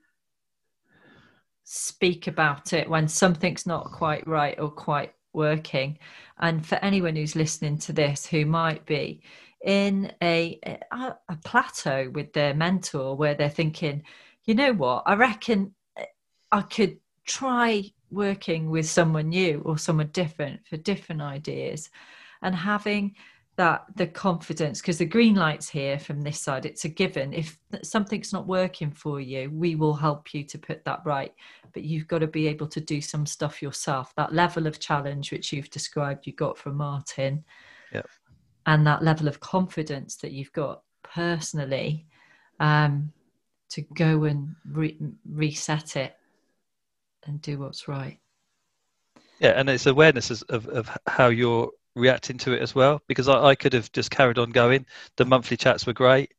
speak 1.75 2.27
about 2.27 2.75
it 2.75 2.87
when 2.87 3.09
something's 3.09 3.65
not 3.65 3.93
quite 3.93 4.27
right 4.27 4.61
or 4.61 4.71
quite 4.71 5.15
working. 5.33 5.99
And 6.39 6.65
for 6.67 6.75
anyone 6.77 7.17
who's 7.17 7.35
listening 7.35 7.79
to 7.79 7.95
this 7.95 8.27
who 8.27 8.45
might 8.45 8.85
be 8.85 9.23
in 9.65 10.13
a, 10.23 10.59
a, 10.93 11.15
a 11.31 11.37
plateau 11.47 12.11
with 12.13 12.35
their 12.35 12.53
mentor 12.53 13.17
where 13.17 13.35
they're 13.35 13.49
thinking, 13.49 14.03
you 14.45 14.55
know 14.55 14.75
what, 14.75 15.05
I 15.07 15.15
reckon 15.15 15.75
I 16.51 16.61
could 16.61 16.99
try 17.25 17.85
working 18.11 18.69
with 18.69 18.87
someone 18.87 19.31
new 19.31 19.63
or 19.65 19.79
someone 19.79 20.11
different 20.13 20.67
for 20.67 20.77
different 20.77 21.23
ideas. 21.23 21.89
And 22.43 22.55
having 22.55 23.15
that 23.57 23.85
the 23.97 24.07
confidence 24.07 24.81
because 24.81 24.99
the 24.99 25.05
green 25.05 25.35
lights 25.35 25.69
here 25.69 25.99
from 25.99 26.23
this 26.23 26.41
side 26.41 26.65
it's 26.65 26.85
a 26.85 26.89
given. 26.89 27.33
If 27.33 27.59
something's 27.83 28.33
not 28.33 28.47
working 28.47 28.91
for 28.91 29.21
you 29.21 29.51
we 29.51 29.75
will 29.75 29.95
help 29.95 30.33
you 30.33 30.43
to 30.45 30.59
put 30.59 30.85
that 30.85 31.01
right. 31.05 31.35
But 31.75 31.85
you've 31.85 32.09
got 32.09 32.21
to 32.21 32.27
be 32.27 32.47
able 32.49 32.67
to 32.69 32.81
do 32.81 33.01
some 33.01 33.27
stuff 33.27 33.61
yourself. 33.61 34.15
That 34.17 34.33
level 34.33 34.67
of 34.67 34.79
challenge 34.79 35.33
which 35.33 35.53
you've 35.53 35.71
described 35.71 36.27
you 36.27 36.33
got 36.33 36.57
from 36.57 36.77
martin. 36.77 37.45
And 38.65 38.87
that 38.87 39.03
level 39.03 39.29
of 39.29 39.41
confidence 39.41 40.17
that 40.17 40.33
you've 40.33 40.53
got 40.53 40.83
personally 41.03 42.07
um, 42.61 43.13
to 43.71 43.83
go 43.95 44.25
and 44.25 44.55
re- 44.71 44.99
reset 45.29 45.97
it 45.97 46.17
and 47.27 47.41
do 47.43 47.59
what's 47.59 47.89
right. 47.89 48.19
Yeah, 49.41 49.51
and 49.57 49.69
it's 49.69 49.87
awareness 49.87 50.31
of, 50.43 50.69
of 50.69 50.91
how 51.07 51.29
you're 51.29 51.71
reacting 51.95 52.39
to 52.39 52.53
it 52.53 52.63
as 52.63 52.75
well. 52.75 53.01
Because 53.09 53.29
I, 53.29 53.43
I 53.43 53.55
could 53.55 53.73
have 53.73 53.91
just 53.93 54.11
carried 54.11 54.39
on 54.39 54.51
going. 54.51 54.87
The 55.17 55.25
monthly 55.25 55.57
chats 55.57 55.87
were 55.87 55.93
great. 55.93 56.33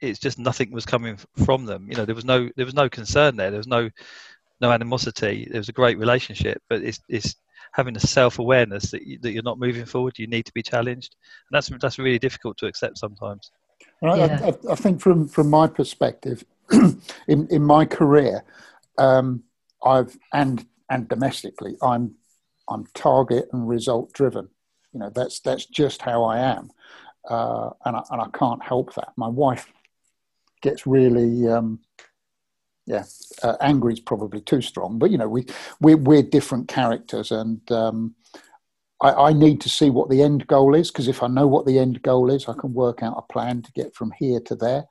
It's 0.00 0.18
just 0.18 0.38
nothing 0.38 0.72
was 0.72 0.86
coming 0.86 1.18
from 1.44 1.66
them. 1.66 1.86
You 1.88 1.96
know, 1.96 2.04
there 2.04 2.14
was 2.14 2.24
no 2.24 2.48
there 2.56 2.64
was 2.64 2.74
no 2.74 2.88
concern 2.88 3.36
there. 3.36 3.50
There 3.50 3.58
was 3.58 3.66
no 3.66 3.90
no 4.60 4.72
animosity. 4.72 5.46
There 5.50 5.60
was 5.60 5.68
a 5.68 5.74
great 5.74 5.98
relationship, 5.98 6.62
but 6.68 6.82
it's 6.82 7.00
it's 7.08 7.36
having 7.72 7.96
a 7.96 8.00
self 8.00 8.38
awareness 8.38 8.90
that 8.90 9.06
you, 9.06 9.18
that 9.20 9.32
you're 9.32 9.42
not 9.42 9.58
moving 9.58 9.84
forward. 9.84 10.18
You 10.18 10.26
need 10.26 10.46
to 10.46 10.52
be 10.52 10.62
challenged, 10.62 11.16
and 11.50 11.56
that's 11.56 11.70
that's 11.80 11.98
really 11.98 12.18
difficult 12.18 12.56
to 12.58 12.66
accept 12.66 12.98
sometimes. 12.98 13.50
Yeah. 14.02 14.40
I, 14.42 14.72
I, 14.72 14.74
think 14.74 15.00
from 15.00 15.28
from 15.28 15.50
my 15.50 15.66
perspective, 15.66 16.44
in 16.72 17.46
in 17.50 17.62
my 17.62 17.84
career, 17.84 18.44
um, 18.98 19.42
I've 19.84 20.16
and 20.32 20.66
and 20.88 21.08
domestically, 21.08 21.76
I'm 21.82 22.14
I'm 22.68 22.86
target 22.94 23.48
and 23.52 23.68
result 23.68 24.12
driven. 24.12 24.48
You 24.92 25.00
know, 25.00 25.10
that's 25.14 25.40
that's 25.40 25.66
just 25.66 26.02
how 26.02 26.24
I 26.24 26.38
am, 26.38 26.70
uh, 27.28 27.70
and 27.84 27.96
I, 27.96 28.02
and 28.10 28.20
I 28.20 28.26
can't 28.36 28.62
help 28.62 28.94
that. 28.94 29.12
My 29.16 29.28
wife 29.28 29.66
gets 30.62 30.86
really 30.86 31.48
um, 31.48 31.80
yeah, 32.90 33.04
uh, 33.42 33.56
angry 33.60 33.92
is 33.92 34.00
probably 34.00 34.40
too 34.40 34.60
strong, 34.60 34.98
but 34.98 35.10
you 35.10 35.18
know, 35.18 35.28
we 35.28 35.46
we're, 35.80 35.96
we're 35.96 36.22
different 36.22 36.66
characters, 36.66 37.30
and 37.30 37.60
um, 37.70 38.16
I, 39.00 39.12
I, 39.12 39.32
need 39.32 39.60
to 39.60 39.68
see 39.68 39.90
what 39.90 40.10
the 40.10 40.22
end 40.22 40.48
goal 40.48 40.74
is 40.74 40.90
because 40.90 41.06
if 41.06 41.22
I 41.22 41.28
know 41.28 41.46
what 41.46 41.66
the 41.66 41.78
end 41.78 42.02
goal 42.02 42.30
is, 42.30 42.48
I 42.48 42.54
can 42.54 42.74
work 42.74 43.02
out 43.02 43.14
a 43.16 43.32
plan 43.32 43.62
to 43.62 43.72
get 43.72 43.94
from 43.94 44.12
here 44.18 44.40
to 44.40 44.56
there, 44.56 44.86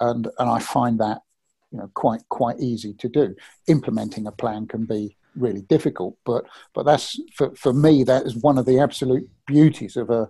and 0.00 0.28
and 0.38 0.50
I 0.50 0.58
find 0.58 0.98
that 0.98 1.22
you 1.70 1.78
know 1.78 1.90
quite 1.94 2.22
quite 2.28 2.58
easy 2.58 2.92
to 2.94 3.08
do. 3.08 3.36
Implementing 3.68 4.26
a 4.26 4.32
plan 4.32 4.66
can 4.66 4.84
be 4.84 5.16
really 5.36 5.62
difficult, 5.62 6.16
but 6.24 6.44
but 6.74 6.84
that's 6.84 7.20
for 7.34 7.54
for 7.54 7.72
me 7.72 8.04
that 8.04 8.26
is 8.26 8.36
one 8.36 8.58
of 8.58 8.66
the 8.66 8.80
absolute 8.80 9.28
beauties 9.46 9.96
of 9.96 10.10
a 10.10 10.28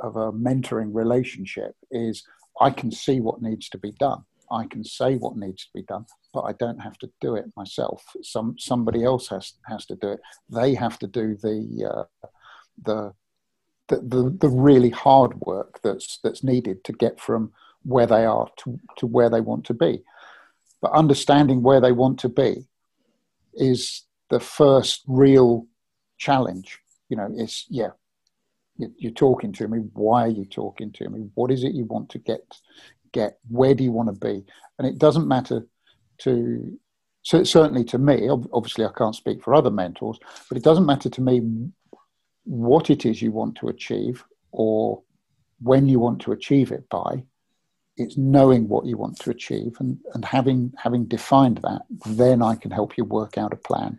of 0.00 0.16
a 0.16 0.32
mentoring 0.32 0.94
relationship 0.94 1.76
is 1.90 2.24
I 2.60 2.70
can 2.70 2.90
see 2.90 3.20
what 3.20 3.42
needs 3.42 3.68
to 3.70 3.78
be 3.78 3.92
done 3.92 4.24
I 4.50 4.66
can 4.66 4.82
say 4.84 5.16
what 5.16 5.36
needs 5.36 5.64
to 5.66 5.70
be 5.72 5.82
done, 5.82 6.06
but 6.34 6.40
I 6.40 6.52
don't 6.52 6.80
have 6.80 6.98
to 6.98 7.10
do 7.20 7.36
it 7.36 7.46
myself. 7.56 8.04
Some 8.22 8.56
somebody 8.58 9.04
else 9.04 9.28
has 9.28 9.54
has 9.66 9.86
to 9.86 9.96
do 9.96 10.08
it. 10.08 10.20
They 10.48 10.74
have 10.74 10.98
to 11.00 11.06
do 11.06 11.36
the 11.36 11.90
uh, 11.92 12.28
the, 12.82 13.14
the 13.88 13.96
the 14.00 14.36
the 14.40 14.48
really 14.48 14.90
hard 14.90 15.40
work 15.42 15.80
that's 15.82 16.18
that's 16.24 16.42
needed 16.42 16.82
to 16.84 16.92
get 16.92 17.20
from 17.20 17.52
where 17.84 18.06
they 18.06 18.24
are 18.24 18.48
to, 18.58 18.78
to 18.96 19.06
where 19.06 19.30
they 19.30 19.40
want 19.40 19.64
to 19.66 19.74
be. 19.74 20.02
But 20.82 20.92
understanding 20.92 21.62
where 21.62 21.80
they 21.80 21.92
want 21.92 22.18
to 22.20 22.28
be 22.28 22.66
is 23.54 24.02
the 24.30 24.40
first 24.40 25.02
real 25.06 25.66
challenge. 26.18 26.78
You 27.08 27.16
know, 27.16 27.28
it's 27.36 27.66
yeah, 27.68 27.90
you're 28.76 29.12
talking 29.12 29.52
to 29.54 29.68
me. 29.68 29.78
Why 29.92 30.24
are 30.24 30.28
you 30.28 30.44
talking 30.44 30.92
to 30.92 31.08
me? 31.10 31.28
What 31.34 31.50
is 31.50 31.64
it 31.64 31.74
you 31.74 31.84
want 31.84 32.08
to 32.10 32.18
get 32.18 32.42
get? 33.12 33.38
Where 33.48 33.74
do 33.74 33.84
you 33.84 33.92
want 33.92 34.08
to 34.08 34.26
be? 34.26 34.44
And 34.78 34.86
it 34.86 34.98
doesn't 34.98 35.28
matter 35.28 35.66
to, 36.18 36.78
so 37.22 37.44
certainly 37.44 37.84
to 37.84 37.98
me, 37.98 38.28
obviously 38.30 38.84
I 38.84 38.92
can't 38.96 39.14
speak 39.14 39.42
for 39.42 39.54
other 39.54 39.70
mentors, 39.70 40.18
but 40.48 40.56
it 40.56 40.64
doesn't 40.64 40.86
matter 40.86 41.10
to 41.10 41.20
me 41.20 41.70
what 42.44 42.88
it 42.88 43.04
is 43.04 43.20
you 43.20 43.32
want 43.32 43.56
to 43.56 43.68
achieve 43.68 44.24
or 44.52 45.02
when 45.60 45.88
you 45.88 45.98
want 45.98 46.20
to 46.22 46.32
achieve 46.32 46.72
it 46.72 46.88
by. 46.88 47.24
It's 47.96 48.16
knowing 48.16 48.68
what 48.68 48.86
you 48.86 48.96
want 48.96 49.18
to 49.20 49.30
achieve 49.30 49.76
and, 49.80 49.98
and 50.14 50.24
having 50.24 50.72
having 50.78 51.04
defined 51.04 51.58
that, 51.58 51.82
then 52.06 52.40
I 52.40 52.54
can 52.54 52.70
help 52.70 52.96
you 52.96 53.04
work 53.04 53.36
out 53.36 53.52
a 53.52 53.56
plan 53.56 53.98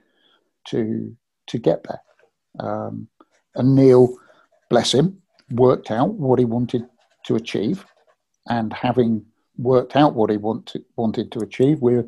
to 0.70 1.16
to 1.48 1.58
get 1.58 1.84
there. 1.84 2.02
Um, 2.60 3.08
and 3.56 3.76
Neil, 3.76 4.18
bless 4.70 4.94
him, 4.94 5.22
worked 5.52 5.92
out 5.92 6.14
what 6.14 6.40
he 6.40 6.46
wanted 6.46 6.86
to 7.26 7.36
achieve, 7.36 7.86
and 8.50 8.72
having 8.74 9.26
worked 9.58 9.96
out 9.96 10.16
what 10.16 10.30
he 10.30 10.38
want 10.38 10.66
to, 10.68 10.84
wanted 10.96 11.32
to 11.34 11.40
achieve, 11.40 11.82
we 11.82 12.02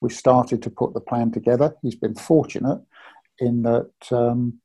we 0.00 0.10
started 0.10 0.62
to 0.62 0.70
put 0.70 0.94
the 0.94 1.00
plan 1.00 1.30
together. 1.30 1.74
He's 1.82 1.96
been 1.96 2.14
fortunate 2.14 2.80
in 3.38 3.62
that 3.62 3.90
um, 4.10 4.60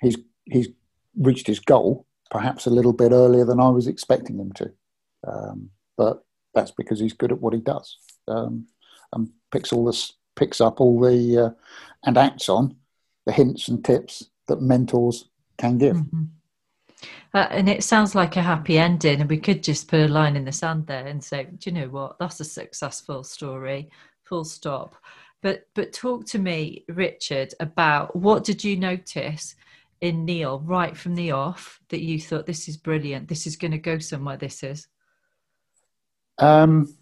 he's 0.00 0.16
he's 0.44 0.68
reached 1.16 1.46
his 1.46 1.60
goal 1.60 2.06
perhaps 2.30 2.66
a 2.66 2.70
little 2.70 2.92
bit 2.92 3.12
earlier 3.12 3.44
than 3.44 3.60
I 3.60 3.68
was 3.68 3.86
expecting 3.86 4.38
him 4.38 4.52
to, 4.52 4.72
um, 5.26 5.70
but 5.96 6.24
that's 6.54 6.72
because 6.72 6.98
he's 6.98 7.12
good 7.12 7.30
at 7.30 7.40
what 7.40 7.54
he 7.54 7.60
does 7.60 7.98
um, 8.28 8.66
and 9.12 9.28
picks 9.52 9.72
all 9.72 9.84
this 9.84 10.12
picks 10.34 10.60
up 10.60 10.80
all 10.80 11.00
the 11.00 11.46
uh, 11.46 11.50
and 12.06 12.16
acts 12.16 12.48
on 12.48 12.76
the 13.26 13.32
hints 13.32 13.68
and 13.68 13.84
tips 13.84 14.30
that 14.46 14.62
mentors 14.62 15.28
can 15.58 15.76
give. 15.78 15.96
Mm-hmm. 15.96 16.24
Uh, 17.34 17.46
and 17.50 17.68
it 17.68 17.84
sounds 17.84 18.14
like 18.14 18.36
a 18.36 18.42
happy 18.42 18.78
ending, 18.78 19.20
and 19.20 19.28
we 19.28 19.36
could 19.36 19.62
just 19.62 19.88
put 19.88 20.00
a 20.00 20.08
line 20.08 20.36
in 20.36 20.44
the 20.44 20.52
sand 20.52 20.86
there 20.86 21.06
and 21.06 21.22
say, 21.22 21.44
"Do 21.44 21.70
you 21.70 21.72
know 21.72 21.88
what? 21.88 22.18
That's 22.18 22.40
a 22.40 22.44
successful 22.44 23.22
story." 23.24 23.90
Full 24.24 24.44
stop. 24.44 24.96
But 25.42 25.68
but 25.74 25.92
talk 25.92 26.24
to 26.26 26.38
me, 26.38 26.84
Richard, 26.88 27.52
about 27.60 28.16
what 28.16 28.44
did 28.44 28.64
you 28.64 28.76
notice 28.76 29.54
in 30.00 30.24
Neil 30.24 30.60
right 30.60 30.96
from 30.96 31.14
the 31.14 31.32
off 31.32 31.80
that 31.88 32.02
you 32.02 32.20
thought 32.20 32.46
this 32.46 32.68
is 32.68 32.76
brilliant, 32.76 33.28
this 33.28 33.46
is 33.46 33.56
going 33.56 33.72
to 33.72 33.78
go 33.78 33.98
somewhere. 33.98 34.36
This 34.36 34.62
is. 34.62 34.88
Um, 36.38 36.94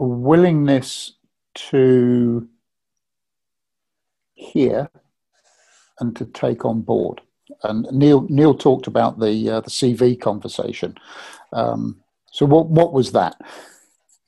a 0.00 0.04
willingness 0.04 1.12
to 1.54 2.48
hear 4.34 4.90
and 6.00 6.16
to 6.16 6.24
take 6.24 6.64
on 6.64 6.80
board. 6.80 7.20
And 7.62 7.86
Neil 7.92 8.22
Neil 8.28 8.54
talked 8.54 8.86
about 8.86 9.20
the 9.20 9.50
uh, 9.50 9.60
the 9.60 9.70
CV 9.70 10.18
conversation. 10.20 10.96
Um, 11.52 12.00
so 12.32 12.46
what 12.46 12.68
what 12.68 12.92
was 12.92 13.12
that? 13.12 13.36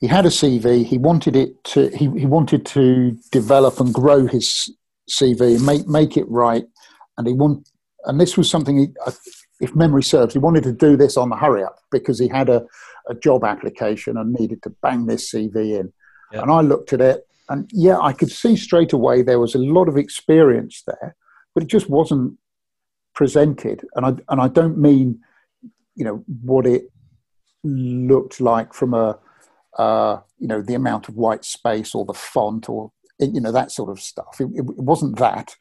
He 0.01 0.09
had 0.09 0.27
a 0.27 0.31
CV. 0.31 0.85
He 0.85 0.99
wanted 0.99 1.37
it 1.37 1.63
to 1.65 1.89
he, 1.91 2.11
he 2.19 2.27
wanted 2.27 2.67
to 2.67 3.13
develop 3.31 3.81
and 3.81 3.95
grow 3.95 4.27
his 4.27 4.71
CV, 5.11 5.65
make 5.65 5.87
make 5.87 6.17
it 6.17 6.29
right, 6.29 6.65
and 7.17 7.27
he 7.27 7.33
want 7.33 7.69
and 8.05 8.21
this 8.21 8.37
was 8.37 8.51
something 8.51 8.79
he, 8.79 8.89
if 9.63 9.77
memory 9.77 10.03
serves, 10.03 10.35
he 10.35 10.41
wanted 10.41 10.65
to 10.65 10.73
do 10.73 10.97
this 10.97 11.17
on 11.17 11.31
the 11.31 11.37
hurry 11.37 11.63
up 11.63 11.79
because 11.93 12.19
he 12.19 12.27
had 12.27 12.49
a, 12.49 12.67
a 13.09 13.15
job 13.15 13.45
application 13.45 14.17
and 14.17 14.35
needed 14.35 14.61
to 14.65 14.71
bang 14.83 15.07
this 15.07 15.33
CV 15.33 15.79
in. 15.79 15.93
And 16.33 16.51
I 16.51 16.63
looked 16.63 16.93
at 16.93 17.01
it, 17.01 17.27
and 17.49 17.71
yeah, 17.73 17.99
I 17.99 18.13
could 18.13 18.31
see 18.31 18.57
straight 18.57 18.93
away 18.93 19.23
there 19.23 19.39
was 19.39 19.55
a 19.55 19.59
lot 19.59 19.89
of 19.89 19.97
experience 19.97 20.83
there, 20.87 21.15
but 21.55 21.63
it 21.63 21.69
just 21.69 21.89
wasn't 21.89 22.39
presented. 23.15 23.87
And 23.95 24.07
I 24.07 24.15
and 24.31 24.41
I 24.41 24.49
don't 24.49 24.79
mean, 24.79 25.21
you 25.95 26.05
know, 26.05 26.25
what 26.43 26.67
it 26.67 26.91
looked 27.63 28.41
like 28.41 28.73
from 28.73 28.95
a, 28.95 29.19
uh, 29.79 30.21
you 30.39 30.49
know, 30.49 30.63
the 30.63 30.75
amount 30.75 31.09
of 31.09 31.17
white 31.17 31.45
space 31.45 31.95
or 31.95 32.05
the 32.05 32.15
font 32.15 32.69
or 32.69 32.91
you 33.19 33.41
know 33.41 33.53
that 33.53 33.71
sort 33.71 33.91
of 33.91 34.01
stuff. 34.01 34.41
It, 34.41 34.49
it 34.55 34.65
wasn't 34.65 35.19
that. 35.19 35.55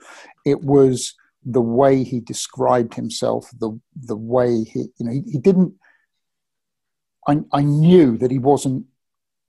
It 0.46 0.64
was 0.64 1.14
the 1.44 1.62
way 1.62 2.04
he 2.04 2.20
described 2.20 2.94
himself, 2.94 3.50
the 3.60 3.80
the 3.96 4.16
way 4.16 4.64
he, 4.64 4.86
you 4.98 5.06
know, 5.06 5.12
he, 5.12 5.24
he 5.32 5.38
didn't. 5.38 5.74
I, 7.28 7.42
I 7.52 7.62
knew 7.62 8.18
that 8.18 8.32
he 8.32 8.40
wasn't 8.40 8.86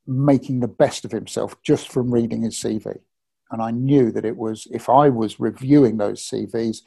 making 0.07 0.61
the 0.61 0.69
best 0.69 1.05
of 1.05 1.13
himself 1.13 1.57
just 1.63 1.91
from 1.91 2.13
reading 2.13 2.43
his 2.43 2.57
CV. 2.57 2.99
And 3.51 3.63
I 3.63 3.71
knew 3.71 4.11
that 4.13 4.25
it 4.25 4.37
was, 4.37 4.67
if 4.71 4.89
I 4.89 5.09
was 5.11 5.39
reviewing 5.39 5.97
those 5.97 6.29
CVs, 6.29 6.79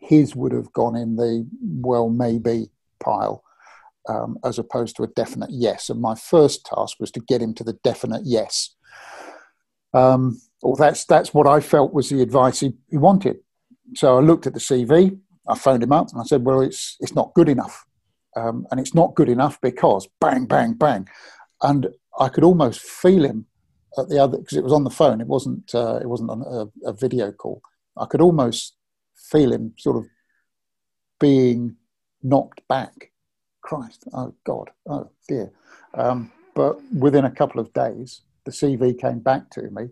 his 0.00 0.36
would 0.36 0.52
have 0.52 0.72
gone 0.72 0.96
in 0.96 1.16
the 1.16 1.46
well, 1.62 2.10
maybe 2.10 2.70
pile 3.00 3.42
um, 4.08 4.38
as 4.44 4.58
opposed 4.58 4.96
to 4.96 5.04
a 5.04 5.08
definite 5.08 5.50
yes. 5.50 5.88
And 5.88 6.00
my 6.00 6.14
first 6.14 6.66
task 6.66 6.98
was 7.00 7.10
to 7.12 7.20
get 7.20 7.40
him 7.40 7.54
to 7.54 7.64
the 7.64 7.74
definite 7.84 8.22
yes. 8.24 8.74
Um, 9.94 10.40
well, 10.62 10.76
that's, 10.76 11.04
that's 11.04 11.32
what 11.32 11.46
I 11.46 11.60
felt 11.60 11.94
was 11.94 12.08
the 12.08 12.22
advice 12.22 12.60
he, 12.60 12.74
he 12.90 12.98
wanted. 12.98 13.38
So 13.94 14.16
I 14.16 14.20
looked 14.20 14.46
at 14.46 14.54
the 14.54 14.60
CV, 14.60 15.18
I 15.48 15.56
phoned 15.56 15.82
him 15.82 15.92
up, 15.92 16.08
and 16.12 16.20
I 16.20 16.24
said, 16.24 16.44
Well, 16.44 16.60
it's, 16.60 16.96
it's 17.00 17.14
not 17.14 17.34
good 17.34 17.48
enough. 17.48 17.84
Um, 18.36 18.66
and 18.70 18.78
it's 18.78 18.94
not 18.94 19.14
good 19.14 19.28
enough 19.28 19.58
because 19.60 20.08
bang, 20.20 20.46
bang, 20.46 20.74
bang. 20.74 21.08
And 21.62 21.88
I 22.18 22.28
could 22.28 22.44
almost 22.44 22.80
feel 22.80 23.24
him 23.24 23.46
at 23.98 24.08
the 24.08 24.18
other 24.18 24.38
because 24.38 24.58
it 24.58 24.64
was 24.64 24.72
on 24.72 24.84
the 24.84 24.90
phone. 24.90 25.20
It 25.20 25.26
wasn't. 25.26 25.74
Uh, 25.74 25.96
it 25.96 26.06
wasn't 26.06 26.30
on 26.30 26.42
a, 26.42 26.90
a, 26.90 26.92
video 26.92 27.32
call. 27.32 27.62
I 27.96 28.04
could 28.04 28.20
almost 28.20 28.76
feel 29.14 29.52
him 29.52 29.72
sort 29.78 29.96
of 29.96 30.04
being 31.18 31.76
knocked 32.22 32.66
back. 32.68 33.12
Christ! 33.62 34.04
Oh 34.12 34.34
God! 34.44 34.70
Oh 34.86 35.10
dear! 35.28 35.50
Um, 35.94 36.30
but 36.54 36.76
within 36.92 37.24
a 37.24 37.30
couple 37.30 37.60
of 37.60 37.72
days, 37.72 38.20
the 38.44 38.52
CV 38.52 38.98
came 39.00 39.20
back 39.20 39.48
to 39.50 39.62
me, 39.70 39.88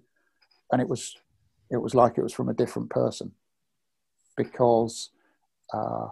and 0.70 0.82
it 0.82 0.88
was 0.88 1.16
it 1.70 1.78
was 1.78 1.94
like 1.94 2.18
it 2.18 2.22
was 2.22 2.34
from 2.34 2.50
a 2.50 2.54
different 2.54 2.90
person 2.90 3.32
because 4.36 5.10
uh, 5.72 6.08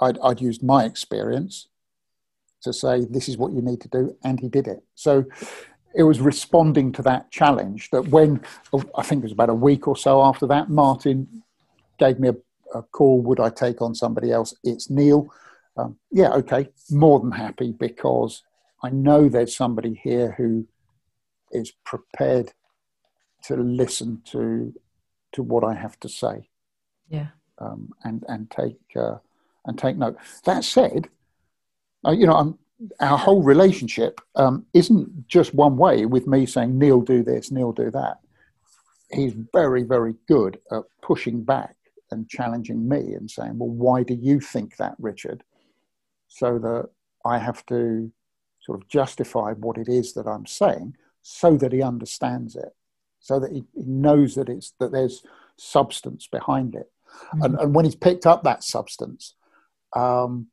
I'd, 0.00 0.18
I'd 0.18 0.40
used 0.40 0.62
my 0.62 0.84
experience 0.84 1.68
to 2.62 2.72
say 2.72 3.04
this 3.04 3.28
is 3.28 3.36
what 3.36 3.52
you 3.52 3.62
need 3.62 3.80
to 3.82 3.88
do 3.88 4.16
and 4.24 4.40
he 4.40 4.48
did 4.48 4.66
it. 4.66 4.82
So 4.94 5.24
it 5.94 6.02
was 6.02 6.20
responding 6.20 6.92
to 6.92 7.02
that 7.02 7.30
challenge 7.30 7.90
that 7.90 8.08
when 8.08 8.40
i 8.96 9.02
think 9.02 9.20
it 9.20 9.24
was 9.24 9.32
about 9.32 9.48
a 9.48 9.54
week 9.54 9.88
or 9.88 9.96
so 9.96 10.22
after 10.22 10.46
that 10.46 10.68
martin 10.68 11.42
gave 11.98 12.18
me 12.20 12.28
a, 12.28 12.34
a 12.74 12.82
call 12.82 13.20
would 13.22 13.40
i 13.40 13.48
take 13.48 13.80
on 13.80 13.94
somebody 13.94 14.30
else? 14.30 14.54
It's 14.62 14.90
neil. 14.90 15.32
Um, 15.76 15.96
yeah 16.10 16.30
okay 16.32 16.68
more 16.90 17.20
than 17.20 17.32
happy 17.32 17.72
because 17.72 18.42
i 18.82 18.90
know 18.90 19.28
there's 19.28 19.56
somebody 19.56 20.00
here 20.02 20.34
who 20.36 20.66
is 21.52 21.72
prepared 21.84 22.52
to 23.44 23.56
listen 23.56 24.22
to 24.26 24.74
to 25.32 25.42
what 25.42 25.64
i 25.64 25.74
have 25.74 25.98
to 26.00 26.08
say. 26.08 26.48
Yeah 27.08 27.28
um, 27.60 27.92
and 28.04 28.24
and 28.28 28.50
take 28.50 28.78
uh, 28.96 29.16
and 29.66 29.78
take 29.78 29.96
note 29.96 30.16
that 30.44 30.64
said 30.64 31.08
uh, 32.06 32.12
you 32.12 32.26
know, 32.26 32.34
I'm, 32.34 32.58
our 33.00 33.18
whole 33.18 33.42
relationship 33.42 34.20
um, 34.36 34.66
isn't 34.72 35.26
just 35.26 35.54
one 35.54 35.76
way 35.76 36.06
with 36.06 36.26
me 36.26 36.46
saying, 36.46 36.78
Neil, 36.78 37.00
do 37.00 37.22
this, 37.22 37.50
Neil, 37.50 37.72
do 37.72 37.90
that. 37.90 38.18
He's 39.10 39.34
very, 39.52 39.82
very 39.82 40.14
good 40.28 40.58
at 40.70 40.82
pushing 41.02 41.42
back 41.42 41.74
and 42.10 42.28
challenging 42.28 42.88
me 42.88 43.14
and 43.14 43.30
saying, 43.30 43.58
well, 43.58 43.70
why 43.70 44.02
do 44.02 44.14
you 44.14 44.40
think 44.40 44.76
that, 44.76 44.94
Richard? 44.98 45.42
So 46.28 46.58
that 46.58 46.88
I 47.24 47.38
have 47.38 47.66
to 47.66 48.12
sort 48.60 48.80
of 48.80 48.88
justify 48.88 49.52
what 49.54 49.78
it 49.78 49.88
is 49.88 50.12
that 50.14 50.26
I'm 50.26 50.46
saying 50.46 50.96
so 51.22 51.56
that 51.56 51.72
he 51.72 51.82
understands 51.82 52.54
it, 52.54 52.74
so 53.18 53.40
that 53.40 53.50
he, 53.50 53.64
he 53.74 53.84
knows 53.84 54.34
that, 54.36 54.48
it's, 54.48 54.72
that 54.78 54.92
there's 54.92 55.24
substance 55.56 56.26
behind 56.26 56.74
it. 56.74 56.90
Mm-hmm. 57.08 57.42
And, 57.42 57.58
and 57.60 57.74
when 57.74 57.84
he's 57.84 57.94
picked 57.94 58.26
up 58.26 58.44
that 58.44 58.64
substance, 58.64 59.34
um, 59.94 60.48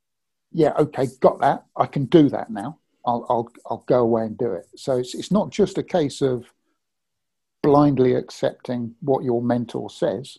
yeah, 0.52 0.74
okay, 0.80 1.08
got 1.20 1.39
that. 1.39 1.65
I 1.76 1.86
can 1.86 2.06
do 2.06 2.30
that 2.30 2.50
now. 2.50 2.80
I'll, 3.06 3.26
I'll, 3.30 3.52
I'll 3.70 3.84
go 3.88 4.00
away 4.00 4.24
and 4.24 4.38
do 4.38 4.54
it. 4.54 4.65
So 4.76 4.98
it's, 4.98 5.13
it's 5.13 5.32
not 5.32 5.52
just 5.52 5.78
a 5.78 5.84
case 5.84 6.22
of 6.22 6.46
blindly 7.62 8.13
accepting 8.13 8.96
what 9.02 9.24
your 9.24 9.41
mentor 9.41 9.89
says. 9.89 10.38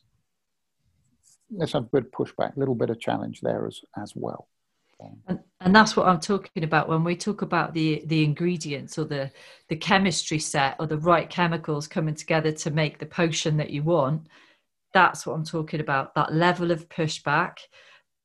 Let's 1.51 1.73
have 1.73 1.85
a 1.85 1.87
bit 1.87 2.05
of 2.07 2.11
pushback, 2.11 2.57
a 2.57 2.59
little 2.59 2.75
bit 2.75 2.91
of 2.91 2.99
challenge 2.99 3.41
there 3.41 3.67
as, 3.67 3.81
as 3.97 4.13
well. 4.17 4.49
And, 5.29 5.41
and 5.61 5.77
that's 5.77 5.97
what 5.97 6.07
I'm 6.07 6.21
talking 6.21 6.65
about 6.65 6.89
when 6.89 7.05
we 7.05 7.17
talk 7.17 7.43
about 7.43 7.75
the 7.75 8.03
the 8.07 8.25
ingredients 8.25 8.99
or 8.99 9.05
the 9.05 9.31
the 9.69 9.77
chemistry 9.77 10.39
set 10.39 10.77
or 10.79 10.87
the 10.87 10.97
right 10.97 11.29
chemicals 11.29 11.87
coming 11.87 12.15
together 12.15 12.51
to 12.53 12.71
make 12.71 12.99
the 12.99 13.07
potion 13.07 13.59
that 13.59 13.71
you 13.71 13.83
want. 13.83 14.27
That's 14.97 15.27
what 15.27 15.35
I'm 15.35 15.45
talking 15.45 15.81
about. 15.81 16.15
That 16.15 16.33
level 16.33 16.71
of 16.71 16.89
pushback, 16.89 17.59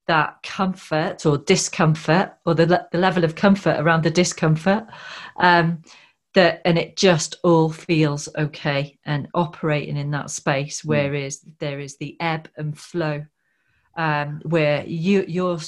that 0.08 0.38
comfort 0.42 1.26
or 1.26 1.38
discomfort 1.38 2.32
or 2.46 2.54
the, 2.54 2.88
the 2.94 2.98
level 2.98 3.26
of 3.26 3.36
comfort 3.36 3.78
around 3.78 4.04
the 4.04 4.10
discomfort 4.10 4.86
um, 5.36 5.82
that 6.34 6.62
and 6.64 6.78
it 6.78 6.96
just 6.96 7.36
all 7.44 7.70
feels 7.70 8.30
okay 8.38 8.98
and 9.04 9.28
operating 9.34 9.98
in 9.98 10.12
that 10.12 10.30
space 10.30 10.80
hmm. 10.80 10.88
whereas 10.88 11.42
there 11.60 11.82
is 11.82 11.98
the 11.98 12.16
ebb 12.22 12.48
and 12.56 12.80
flow 12.80 13.22
um, 13.98 14.42
where 14.46 14.86
you 14.86 15.26
you're 15.28 15.60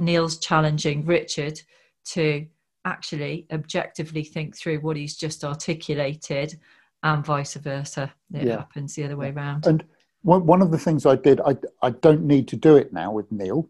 neil's 0.00 0.38
challenging 0.38 1.06
richard 1.06 1.60
to 2.04 2.44
actually 2.84 3.46
objectively 3.52 4.24
think 4.24 4.56
through 4.56 4.80
what 4.80 4.96
he's 4.96 5.16
just 5.16 5.44
articulated 5.44 6.58
and 7.04 7.24
vice 7.24 7.54
versa 7.54 8.12
it 8.34 8.48
yeah. 8.48 8.56
happens 8.56 8.96
the 8.96 9.04
other 9.04 9.16
way 9.16 9.30
around 9.30 9.64
and 9.68 9.84
one 10.28 10.62
of 10.62 10.70
the 10.70 10.78
things 10.78 11.06
i 11.06 11.16
did 11.16 11.40
I, 11.40 11.56
I 11.82 11.90
don't 11.90 12.24
need 12.24 12.48
to 12.48 12.56
do 12.56 12.76
it 12.76 12.92
now 12.92 13.12
with 13.12 13.30
neil 13.30 13.68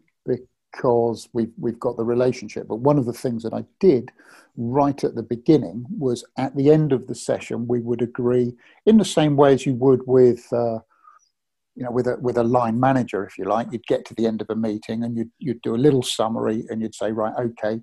because 0.71 1.27
we've, 1.33 1.51
we've 1.57 1.79
got 1.79 1.97
the 1.97 2.03
relationship. 2.03 2.67
But 2.67 2.77
one 2.77 2.97
of 2.97 3.05
the 3.05 3.13
things 3.13 3.43
that 3.43 3.53
I 3.53 3.65
did 3.79 4.11
right 4.57 5.03
at 5.03 5.15
the 5.15 5.23
beginning 5.23 5.85
was 5.97 6.23
at 6.37 6.55
the 6.55 6.71
end 6.71 6.91
of 6.91 7.07
the 7.07 7.15
session, 7.15 7.67
we 7.67 7.79
would 7.79 8.01
agree 8.01 8.53
in 8.85 8.97
the 8.97 9.05
same 9.05 9.35
way 9.35 9.53
as 9.53 9.65
you 9.65 9.73
would 9.75 10.01
with, 10.05 10.51
uh, 10.51 10.79
you 11.75 11.85
know, 11.85 11.91
with 11.91 12.07
a 12.07 12.17
with 12.19 12.37
a 12.37 12.43
line 12.43 12.79
manager, 12.79 13.23
if 13.23 13.37
you 13.37 13.45
like, 13.45 13.67
you'd 13.71 13.85
get 13.85 14.05
to 14.05 14.13
the 14.15 14.25
end 14.25 14.41
of 14.41 14.49
a 14.49 14.55
meeting 14.55 15.03
and 15.03 15.15
you'd 15.15 15.31
you'd 15.39 15.61
do 15.61 15.75
a 15.75 15.77
little 15.77 16.03
summary 16.03 16.65
and 16.69 16.81
you'd 16.81 16.95
say, 16.95 17.11
right, 17.11 17.33
okay, 17.39 17.79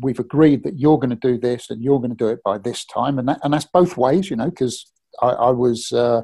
we've 0.00 0.20
agreed 0.20 0.62
that 0.62 0.78
you're 0.78 0.98
going 0.98 1.10
to 1.10 1.16
do 1.16 1.36
this 1.36 1.70
and 1.70 1.82
you're 1.82 1.98
going 1.98 2.10
to 2.10 2.16
do 2.16 2.28
it 2.28 2.40
by 2.44 2.56
this 2.56 2.84
time, 2.84 3.18
and 3.18 3.28
that 3.28 3.40
and 3.42 3.52
that's 3.52 3.64
both 3.64 3.96
ways, 3.96 4.30
you 4.30 4.36
know, 4.36 4.50
because 4.50 4.92
I, 5.20 5.30
I, 5.30 5.50
was. 5.50 5.90
Uh, 5.92 6.22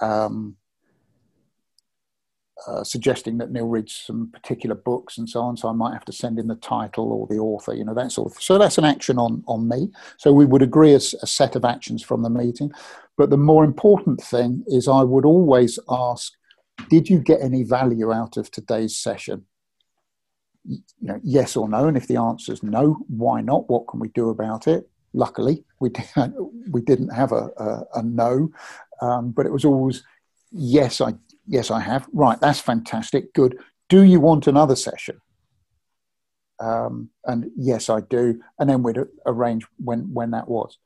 um, 0.00 0.56
uh, 2.66 2.82
suggesting 2.82 3.38
that 3.38 3.50
Neil 3.50 3.66
reads 3.66 3.94
some 3.94 4.30
particular 4.32 4.74
books 4.74 5.16
and 5.16 5.28
so 5.28 5.40
on. 5.40 5.56
So 5.56 5.68
I 5.68 5.72
might 5.72 5.92
have 5.92 6.04
to 6.06 6.12
send 6.12 6.38
in 6.38 6.48
the 6.48 6.56
title 6.56 7.12
or 7.12 7.26
the 7.26 7.40
author, 7.40 7.72
you 7.72 7.84
know, 7.84 7.94
that 7.94 8.12
sort 8.12 8.32
of. 8.32 8.42
So 8.42 8.58
that's 8.58 8.78
an 8.78 8.84
action 8.84 9.18
on 9.18 9.44
on 9.46 9.68
me. 9.68 9.90
So 10.16 10.32
we 10.32 10.44
would 10.44 10.62
agree 10.62 10.92
as 10.94 11.14
a 11.22 11.26
set 11.26 11.54
of 11.56 11.64
actions 11.64 12.02
from 12.02 12.22
the 12.22 12.30
meeting. 12.30 12.72
But 13.16 13.30
the 13.30 13.36
more 13.36 13.64
important 13.64 14.20
thing 14.20 14.64
is, 14.66 14.88
I 14.88 15.02
would 15.02 15.24
always 15.24 15.78
ask, 15.88 16.32
did 16.88 17.08
you 17.08 17.18
get 17.18 17.40
any 17.40 17.62
value 17.64 18.12
out 18.12 18.36
of 18.36 18.50
today's 18.50 18.96
session? 18.96 19.44
You 20.64 20.80
know, 21.00 21.20
yes 21.22 21.56
or 21.56 21.68
no. 21.68 21.86
And 21.86 21.96
if 21.96 22.08
the 22.08 22.16
answer 22.16 22.52
is 22.52 22.62
no, 22.62 23.04
why 23.08 23.40
not? 23.40 23.68
What 23.70 23.88
can 23.88 24.00
we 24.00 24.08
do 24.08 24.30
about 24.30 24.66
it? 24.66 24.88
Luckily, 25.14 25.64
we 25.80 25.90
we 26.70 26.80
didn't 26.90 27.10
have 27.10 27.32
a, 27.32 27.50
a, 27.56 27.84
a 27.94 28.02
no, 28.02 28.50
um, 29.00 29.30
but 29.30 29.46
it 29.46 29.52
was 29.52 29.64
always 29.64 30.02
yes. 30.50 31.00
I 31.00 31.14
Yes, 31.48 31.70
I 31.70 31.80
have. 31.80 32.06
Right, 32.12 32.38
that's 32.40 32.60
fantastic. 32.60 33.32
Good. 33.32 33.56
Do 33.88 34.02
you 34.02 34.20
want 34.20 34.46
another 34.46 34.76
session? 34.76 35.18
Um, 36.60 37.08
and 37.24 37.50
yes, 37.56 37.88
I 37.88 38.00
do. 38.00 38.42
And 38.58 38.68
then 38.68 38.82
we'd 38.82 38.98
arrange 39.26 39.66
when 39.82 40.12
when 40.12 40.30
that 40.32 40.48
was. 40.48 40.76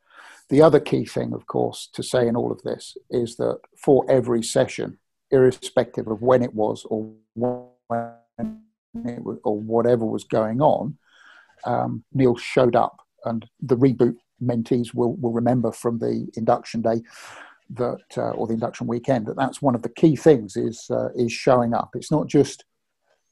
The 0.51 0.62
other 0.62 0.79
key 0.79 1.05
thing, 1.05 1.33
of 1.33 1.46
course, 1.46 1.88
to 1.94 2.03
say 2.03 2.29
in 2.29 2.37
all 2.37 2.53
of 2.53 2.62
this 2.62 2.96
is 3.11 3.37
that 3.37 3.59
for 3.77 4.05
every 4.09 4.42
session, 4.42 4.98
irrespective 5.31 6.07
of 6.07 6.22
when 6.22 6.42
it 6.42 6.55
was 6.55 6.85
or 6.85 7.12
when 7.88 8.12
it 8.94 9.25
was, 9.25 9.38
or 9.42 9.59
whatever 9.59 10.05
was 10.05 10.25
going 10.25 10.61
on, 10.61 10.96
um, 11.64 12.05
Neil 12.12 12.37
showed 12.37 12.77
up, 12.77 13.01
and 13.25 13.48
the 13.61 13.77
reboot 13.77 14.16
mentees 14.40 14.94
will 14.94 15.14
will 15.16 15.33
remember 15.33 15.72
from 15.72 15.98
the 15.98 16.29
induction 16.37 16.83
day 16.83 17.01
that 17.74 18.04
uh, 18.16 18.30
or 18.30 18.46
the 18.46 18.54
induction 18.54 18.87
weekend 18.87 19.26
that 19.26 19.37
that's 19.37 19.62
one 19.62 19.74
of 19.74 19.82
the 19.82 19.88
key 19.88 20.16
things 20.16 20.56
is 20.56 20.87
uh, 20.90 21.08
is 21.14 21.32
showing 21.32 21.74
up. 21.74 21.90
It's 21.94 22.11
not 22.11 22.26
just 22.26 22.64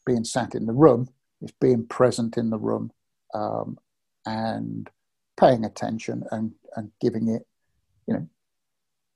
being 0.07 0.24
sat 0.24 0.55
in 0.55 0.66
the 0.66 0.72
room 0.72 1.09
it's 1.40 1.53
being 1.61 1.87
present 1.87 2.37
in 2.37 2.50
the 2.50 2.59
room 2.59 2.90
um, 3.35 3.79
and 4.26 4.88
paying 5.38 5.64
attention 5.64 6.24
and 6.31 6.53
and 6.76 6.90
giving 7.00 7.29
it 7.29 7.46
you 8.07 8.14
know 8.14 8.29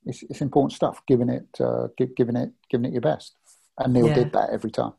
it's, 0.06 0.22
it's 0.24 0.40
important 0.40 0.72
stuff 0.72 1.02
giving 1.06 1.28
it 1.28 1.46
uh, 1.60 1.88
giving 2.16 2.36
it 2.36 2.50
giving 2.70 2.86
it 2.86 2.92
your 2.92 3.02
best. 3.02 3.36
And 3.78 3.92
neil 3.92 4.06
yeah. 4.06 4.14
did 4.14 4.32
that 4.32 4.50
every 4.50 4.70
time. 4.70 4.92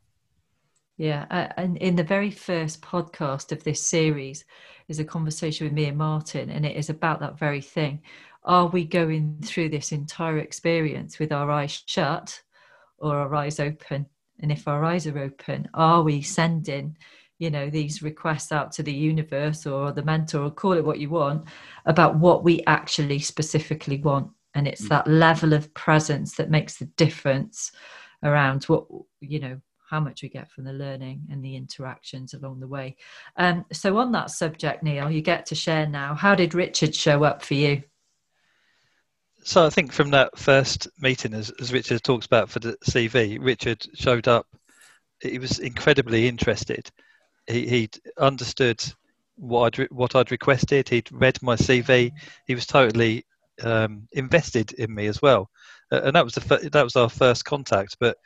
Yeah 0.98 1.26
uh, 1.30 1.48
and 1.56 1.76
in 1.78 1.96
the 1.96 2.04
very 2.04 2.30
first 2.30 2.80
podcast 2.82 3.52
of 3.52 3.64
this 3.64 3.82
series 3.82 4.44
is 4.88 4.98
a 4.98 5.04
conversation 5.04 5.66
with 5.66 5.72
me 5.72 5.86
and 5.86 5.98
martin 5.98 6.50
and 6.50 6.64
it 6.64 6.76
is 6.76 6.90
about 6.90 7.20
that 7.20 7.38
very 7.38 7.60
thing 7.60 8.00
are 8.46 8.68
we 8.68 8.84
going 8.84 9.38
through 9.44 9.68
this 9.68 9.92
entire 9.92 10.38
experience 10.38 11.18
with 11.18 11.32
our 11.32 11.50
eyes 11.50 11.82
shut 11.86 12.40
or 12.98 13.16
our 13.16 13.34
eyes 13.34 13.58
open? 13.58 14.06
And 14.40 14.52
if 14.52 14.68
our 14.68 14.84
eyes 14.84 15.06
are 15.06 15.18
open, 15.18 15.68
are 15.74 16.02
we 16.02 16.22
sending, 16.22 16.96
you 17.38 17.50
know, 17.50 17.68
these 17.68 18.02
requests 18.02 18.52
out 18.52 18.70
to 18.72 18.82
the 18.82 18.92
universe 18.92 19.66
or 19.66 19.92
the 19.92 20.04
mentor, 20.04 20.44
or 20.44 20.50
call 20.50 20.72
it 20.72 20.84
what 20.84 21.00
you 21.00 21.10
want, 21.10 21.48
about 21.86 22.16
what 22.16 22.44
we 22.44 22.62
actually 22.66 23.18
specifically 23.18 23.98
want? 23.98 24.30
And 24.54 24.68
it's 24.68 24.84
mm. 24.84 24.90
that 24.90 25.08
level 25.08 25.52
of 25.52 25.74
presence 25.74 26.36
that 26.36 26.50
makes 26.50 26.76
the 26.76 26.86
difference 26.96 27.72
around 28.22 28.64
what, 28.64 28.86
you 29.20 29.40
know, 29.40 29.60
how 29.90 30.00
much 30.00 30.22
we 30.22 30.28
get 30.28 30.50
from 30.50 30.64
the 30.64 30.72
learning 30.72 31.22
and 31.30 31.44
the 31.44 31.56
interactions 31.56 32.34
along 32.34 32.60
the 32.60 32.66
way. 32.68 32.96
Um, 33.36 33.64
so, 33.72 33.98
on 33.98 34.12
that 34.12 34.30
subject, 34.30 34.82
Neil, 34.82 35.10
you 35.10 35.22
get 35.22 35.46
to 35.46 35.54
share 35.54 35.86
now. 35.86 36.14
How 36.14 36.34
did 36.34 36.54
Richard 36.54 36.94
show 36.94 37.24
up 37.24 37.42
for 37.42 37.54
you? 37.54 37.82
So 39.46 39.64
I 39.64 39.70
think 39.70 39.92
from 39.92 40.10
that 40.10 40.36
first 40.36 40.88
meeting, 41.00 41.32
as, 41.32 41.50
as 41.60 41.72
Richard 41.72 42.02
talks 42.02 42.26
about 42.26 42.50
for 42.50 42.58
the 42.58 42.76
CV, 42.84 43.38
Richard 43.40 43.86
showed 43.94 44.26
up. 44.26 44.48
He 45.22 45.38
was 45.38 45.60
incredibly 45.60 46.26
interested. 46.26 46.90
He 47.46 47.68
he'd 47.68 47.96
understood 48.18 48.82
what 49.36 49.78
I'd 49.78 49.88
what 49.92 50.16
I'd 50.16 50.32
requested. 50.32 50.88
He'd 50.88 51.12
read 51.12 51.40
my 51.44 51.54
CV. 51.54 52.10
He 52.48 52.56
was 52.56 52.66
totally 52.66 53.24
um, 53.62 54.08
invested 54.10 54.72
in 54.72 54.92
me 54.92 55.06
as 55.06 55.22
well, 55.22 55.48
uh, 55.92 56.00
and 56.02 56.16
that 56.16 56.24
was 56.24 56.34
the 56.34 56.40
fir- 56.40 56.68
that 56.68 56.82
was 56.82 56.96
our 56.96 57.08
first 57.08 57.44
contact. 57.44 57.98
But 58.00 58.16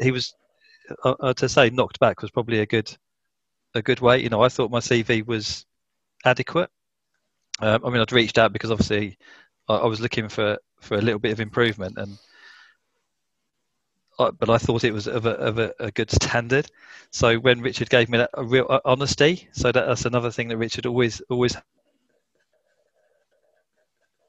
he 0.00 0.10
was 0.10 0.32
uh, 1.04 1.34
to 1.34 1.50
say 1.50 1.68
knocked 1.68 2.00
back 2.00 2.22
was 2.22 2.30
probably 2.30 2.60
a 2.60 2.66
good 2.66 2.90
a 3.74 3.82
good 3.82 4.00
way. 4.00 4.22
You 4.22 4.30
know, 4.30 4.42
I 4.42 4.48
thought 4.48 4.70
my 4.70 4.80
CV 4.80 5.26
was 5.26 5.66
adequate. 6.24 6.70
Um, 7.60 7.84
I 7.84 7.90
mean, 7.90 8.00
I'd 8.00 8.10
reached 8.10 8.38
out 8.38 8.54
because 8.54 8.70
obviously 8.70 9.18
I, 9.68 9.76
I 9.76 9.86
was 9.86 10.00
looking 10.00 10.28
for 10.28 10.58
for 10.80 10.96
a 10.96 11.00
little 11.00 11.18
bit 11.18 11.32
of 11.32 11.40
improvement, 11.40 11.98
and 11.98 12.18
I, 14.18 14.30
but 14.30 14.50
I 14.50 14.58
thought 14.58 14.84
it 14.84 14.92
was 14.92 15.06
of 15.06 15.26
a 15.26 15.30
of 15.30 15.58
a, 15.58 15.72
a, 15.80 15.90
good 15.90 16.10
standard. 16.10 16.70
So 17.10 17.36
when 17.36 17.60
Richard 17.60 17.90
gave 17.90 18.08
me 18.08 18.18
that 18.18 18.30
a 18.34 18.44
real 18.44 18.66
uh, 18.68 18.80
honesty, 18.84 19.48
so 19.52 19.72
that, 19.72 19.86
that's 19.86 20.04
another 20.04 20.30
thing 20.30 20.48
that 20.48 20.56
Richard 20.58 20.86
always 20.86 21.20
always 21.30 21.56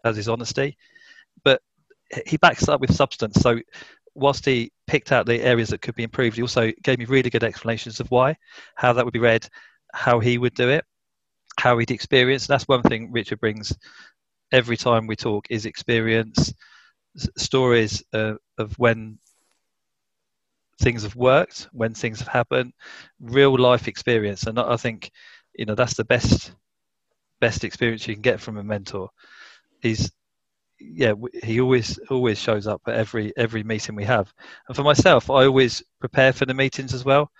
has 0.03 0.15
his 0.15 0.29
honesty, 0.29 0.77
but 1.43 1.61
he 2.25 2.37
backs 2.37 2.67
up 2.67 2.79
with 2.81 2.93
substance. 2.93 3.35
So 3.41 3.59
whilst 4.13 4.45
he 4.45 4.71
picked 4.87 5.11
out 5.11 5.25
the 5.25 5.41
areas 5.41 5.69
that 5.69 5.81
could 5.81 5.95
be 5.95 6.03
improved, 6.03 6.37
he 6.37 6.41
also 6.41 6.71
gave 6.83 6.99
me 6.99 7.05
really 7.05 7.29
good 7.29 7.43
explanations 7.43 7.99
of 7.99 8.09
why, 8.11 8.37
how 8.75 8.93
that 8.93 9.03
would 9.03 9.13
be 9.13 9.19
read, 9.19 9.47
how 9.93 10.19
he 10.19 10.37
would 10.37 10.53
do 10.53 10.69
it, 10.69 10.85
how 11.59 11.77
he'd 11.77 11.91
experience. 11.91 12.47
That's 12.47 12.67
one 12.67 12.83
thing 12.83 13.11
Richard 13.11 13.39
brings 13.39 13.73
every 14.51 14.77
time 14.77 15.07
we 15.07 15.15
talk 15.15 15.47
is 15.49 15.65
experience 15.65 16.53
stories 17.37 18.03
uh, 18.13 18.35
of 18.57 18.77
when 18.79 19.19
things 20.81 21.03
have 21.03 21.15
worked, 21.15 21.67
when 21.71 21.93
things 21.93 22.19
have 22.19 22.27
happened, 22.27 22.73
real 23.19 23.57
life 23.57 23.87
experience, 23.87 24.43
and 24.45 24.59
I 24.59 24.75
think 24.77 25.11
you 25.55 25.65
know 25.65 25.75
that's 25.75 25.95
the 25.95 26.03
best 26.05 26.53
best 27.41 27.63
experience 27.63 28.07
you 28.07 28.15
can 28.15 28.21
get 28.21 28.41
from 28.41 28.57
a 28.57 28.63
mentor. 28.63 29.09
He's 29.81 30.11
yeah, 30.79 31.13
he 31.43 31.61
always 31.61 31.99
always 32.09 32.39
shows 32.39 32.67
up 32.67 32.81
at 32.87 32.95
every 32.95 33.33
every 33.37 33.63
meeting 33.63 33.95
we 33.95 34.05
have, 34.05 34.33
and 34.67 34.75
for 34.75 34.83
myself, 34.83 35.29
I 35.29 35.45
always 35.45 35.83
prepare 35.99 36.33
for 36.33 36.45
the 36.45 36.53
meetings 36.53 36.93
as 36.93 37.05
well 37.05 37.31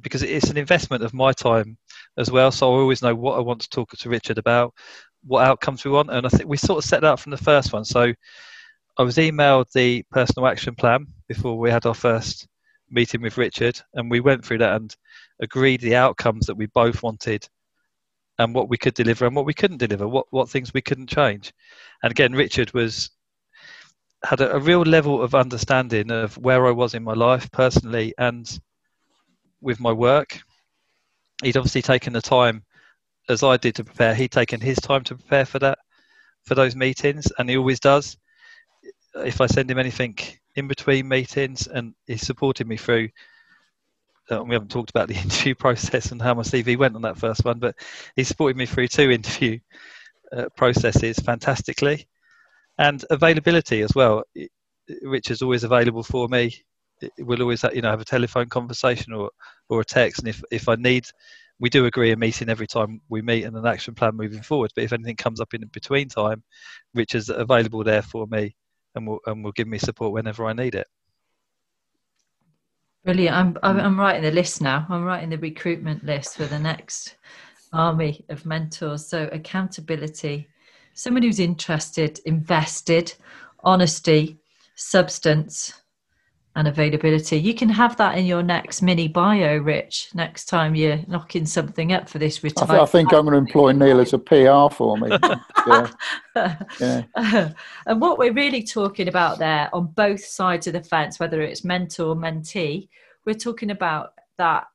because 0.00 0.22
it's 0.22 0.50
an 0.50 0.56
investment 0.58 1.02
of 1.04 1.14
my 1.14 1.32
time 1.32 1.76
as 2.18 2.30
well. 2.30 2.50
So 2.50 2.66
I 2.74 2.78
always 2.80 3.02
know 3.02 3.14
what 3.14 3.38
I 3.38 3.42
want 3.42 3.60
to 3.62 3.68
talk 3.70 3.90
to 3.92 4.08
Richard 4.08 4.38
about, 4.38 4.74
what 5.26 5.46
outcomes 5.46 5.84
we 5.84 5.90
want, 5.90 6.10
and 6.10 6.26
I 6.26 6.28
think 6.28 6.48
we 6.48 6.56
sort 6.56 6.82
of 6.82 6.88
set 6.88 7.00
that 7.00 7.12
up 7.12 7.20
from 7.20 7.30
the 7.30 7.36
first 7.36 7.72
one. 7.72 7.84
So 7.84 8.12
I 8.96 9.02
was 9.02 9.16
emailed 9.16 9.72
the 9.72 10.04
personal 10.10 10.46
action 10.46 10.74
plan 10.74 11.06
before 11.28 11.58
we 11.58 11.70
had 11.70 11.86
our 11.86 11.94
first 11.94 12.46
meeting 12.90 13.22
with 13.22 13.38
Richard, 13.38 13.80
and 13.94 14.10
we 14.10 14.20
went 14.20 14.44
through 14.44 14.58
that 14.58 14.76
and 14.76 14.94
agreed 15.40 15.80
the 15.80 15.96
outcomes 15.96 16.46
that 16.46 16.56
we 16.56 16.66
both 16.66 17.02
wanted 17.02 17.48
and 18.38 18.54
what 18.54 18.68
we 18.68 18.76
could 18.76 18.94
deliver 18.94 19.26
and 19.26 19.34
what 19.34 19.46
we 19.46 19.54
couldn't 19.54 19.78
deliver, 19.78 20.06
what 20.08 20.26
what 20.30 20.48
things 20.48 20.74
we 20.74 20.82
couldn't 20.82 21.08
change. 21.08 21.52
And 22.02 22.10
again, 22.10 22.32
Richard 22.32 22.72
was 22.74 23.10
had 24.24 24.40
a, 24.40 24.54
a 24.54 24.58
real 24.58 24.82
level 24.82 25.22
of 25.22 25.34
understanding 25.34 26.10
of 26.10 26.36
where 26.38 26.66
I 26.66 26.70
was 26.70 26.94
in 26.94 27.04
my 27.04 27.14
life 27.14 27.50
personally 27.50 28.14
and 28.18 28.58
with 29.60 29.80
my 29.80 29.92
work. 29.92 30.40
He'd 31.42 31.56
obviously 31.56 31.82
taken 31.82 32.12
the 32.12 32.22
time 32.22 32.64
as 33.28 33.42
I 33.42 33.56
did 33.56 33.74
to 33.76 33.84
prepare. 33.84 34.14
He'd 34.14 34.30
taken 34.32 34.60
his 34.60 34.78
time 34.78 35.04
to 35.04 35.14
prepare 35.14 35.44
for 35.44 35.58
that, 35.60 35.78
for 36.44 36.54
those 36.54 36.76
meetings, 36.76 37.30
and 37.38 37.48
he 37.48 37.56
always 37.56 37.80
does. 37.80 38.16
If 39.14 39.40
I 39.40 39.46
send 39.46 39.70
him 39.70 39.78
anything 39.78 40.18
in 40.56 40.68
between 40.68 41.08
meetings, 41.08 41.66
and 41.66 41.94
he 42.06 42.16
supported 42.16 42.66
me 42.66 42.76
through. 42.76 43.08
Uh, 44.30 44.42
we 44.42 44.54
haven't 44.54 44.70
talked 44.70 44.90
about 44.90 45.08
the 45.08 45.14
interview 45.22 45.54
process 45.54 46.10
and 46.10 46.20
how 46.20 46.34
my 46.34 46.42
CV 46.42 46.78
went 46.78 46.96
on 46.96 47.02
that 47.02 47.18
first 47.18 47.44
one, 47.44 47.58
but 47.58 47.76
he 48.16 48.24
supported 48.24 48.56
me 48.56 48.66
through 48.66 48.88
two 48.88 49.10
interview 49.10 49.58
uh, 50.32 50.46
processes 50.56 51.18
fantastically, 51.18 52.06
and 52.78 53.04
availability 53.10 53.82
as 53.82 53.94
well. 53.94 54.24
Richard's 55.02 55.42
always 55.42 55.64
available 55.64 56.02
for 56.02 56.28
me. 56.28 56.54
We'll 57.18 57.42
always, 57.42 57.62
you 57.74 57.82
know, 57.82 57.90
have 57.90 58.00
a 58.00 58.04
telephone 58.04 58.48
conversation 58.48 59.12
or 59.12 59.30
or 59.68 59.80
a 59.80 59.84
text, 59.84 60.20
and 60.20 60.28
if 60.28 60.42
if 60.50 60.68
I 60.68 60.76
need 60.76 61.06
we 61.60 61.70
do 61.70 61.86
agree 61.86 62.12
a 62.12 62.16
meeting 62.16 62.48
every 62.48 62.66
time 62.66 63.00
we 63.08 63.22
meet 63.22 63.44
and 63.44 63.56
an 63.56 63.66
action 63.66 63.94
plan 63.94 64.16
moving 64.16 64.42
forward. 64.42 64.72
But 64.74 64.84
if 64.84 64.92
anything 64.92 65.16
comes 65.16 65.40
up 65.40 65.54
in 65.54 65.64
between 65.72 66.08
time, 66.08 66.42
Richard's 66.94 67.28
available 67.28 67.84
there 67.84 68.02
for 68.02 68.26
me 68.26 68.56
and 68.94 69.06
will 69.06 69.20
and 69.26 69.44
will 69.44 69.52
give 69.52 69.68
me 69.68 69.78
support 69.78 70.12
whenever 70.12 70.46
I 70.46 70.52
need 70.52 70.74
it. 70.74 70.86
Brilliant. 73.04 73.36
I'm 73.36 73.58
I'm 73.62 73.94
mm. 73.94 73.98
writing 73.98 74.22
the 74.22 74.30
list 74.30 74.62
now. 74.62 74.86
I'm 74.88 75.04
writing 75.04 75.30
the 75.30 75.38
recruitment 75.38 76.04
list 76.04 76.36
for 76.36 76.46
the 76.46 76.58
next 76.58 77.16
army 77.72 78.24
of 78.28 78.46
mentors. 78.46 79.06
So 79.06 79.28
accountability, 79.30 80.48
someone 80.94 81.22
who's 81.22 81.40
interested, 81.40 82.20
invested, 82.24 83.14
honesty, 83.62 84.38
substance, 84.74 85.83
and 86.56 86.68
availability. 86.68 87.36
You 87.36 87.54
can 87.54 87.68
have 87.68 87.96
that 87.96 88.16
in 88.16 88.26
your 88.26 88.42
next 88.42 88.80
mini 88.80 89.08
bio, 89.08 89.58
Rich, 89.58 90.10
next 90.14 90.44
time 90.44 90.74
you're 90.74 91.00
knocking 91.08 91.46
something 91.46 91.92
up 91.92 92.08
for 92.08 92.18
this 92.18 92.44
retirement. 92.44 92.70
I, 92.70 92.74
th- 92.74 92.88
I 92.88 92.90
think 92.90 93.12
I'm 93.12 93.26
going 93.26 93.32
to 93.32 93.38
employ 93.38 93.72
Neil 93.72 94.00
as 94.00 94.12
a 94.12 94.18
PR 94.18 94.72
for 94.72 94.96
me. 94.96 95.10
yeah. 95.66 95.90
yeah. 96.80 97.02
and 97.86 98.00
what 98.00 98.18
we're 98.18 98.32
really 98.32 98.62
talking 98.62 99.08
about 99.08 99.38
there 99.38 99.68
on 99.72 99.86
both 99.86 100.24
sides 100.24 100.68
of 100.68 100.74
the 100.74 100.82
fence, 100.82 101.18
whether 101.18 101.42
it's 101.42 101.64
mentor, 101.64 102.14
mentee, 102.14 102.88
we're 103.24 103.34
talking 103.34 103.70
about 103.70 104.12
that 104.38 104.66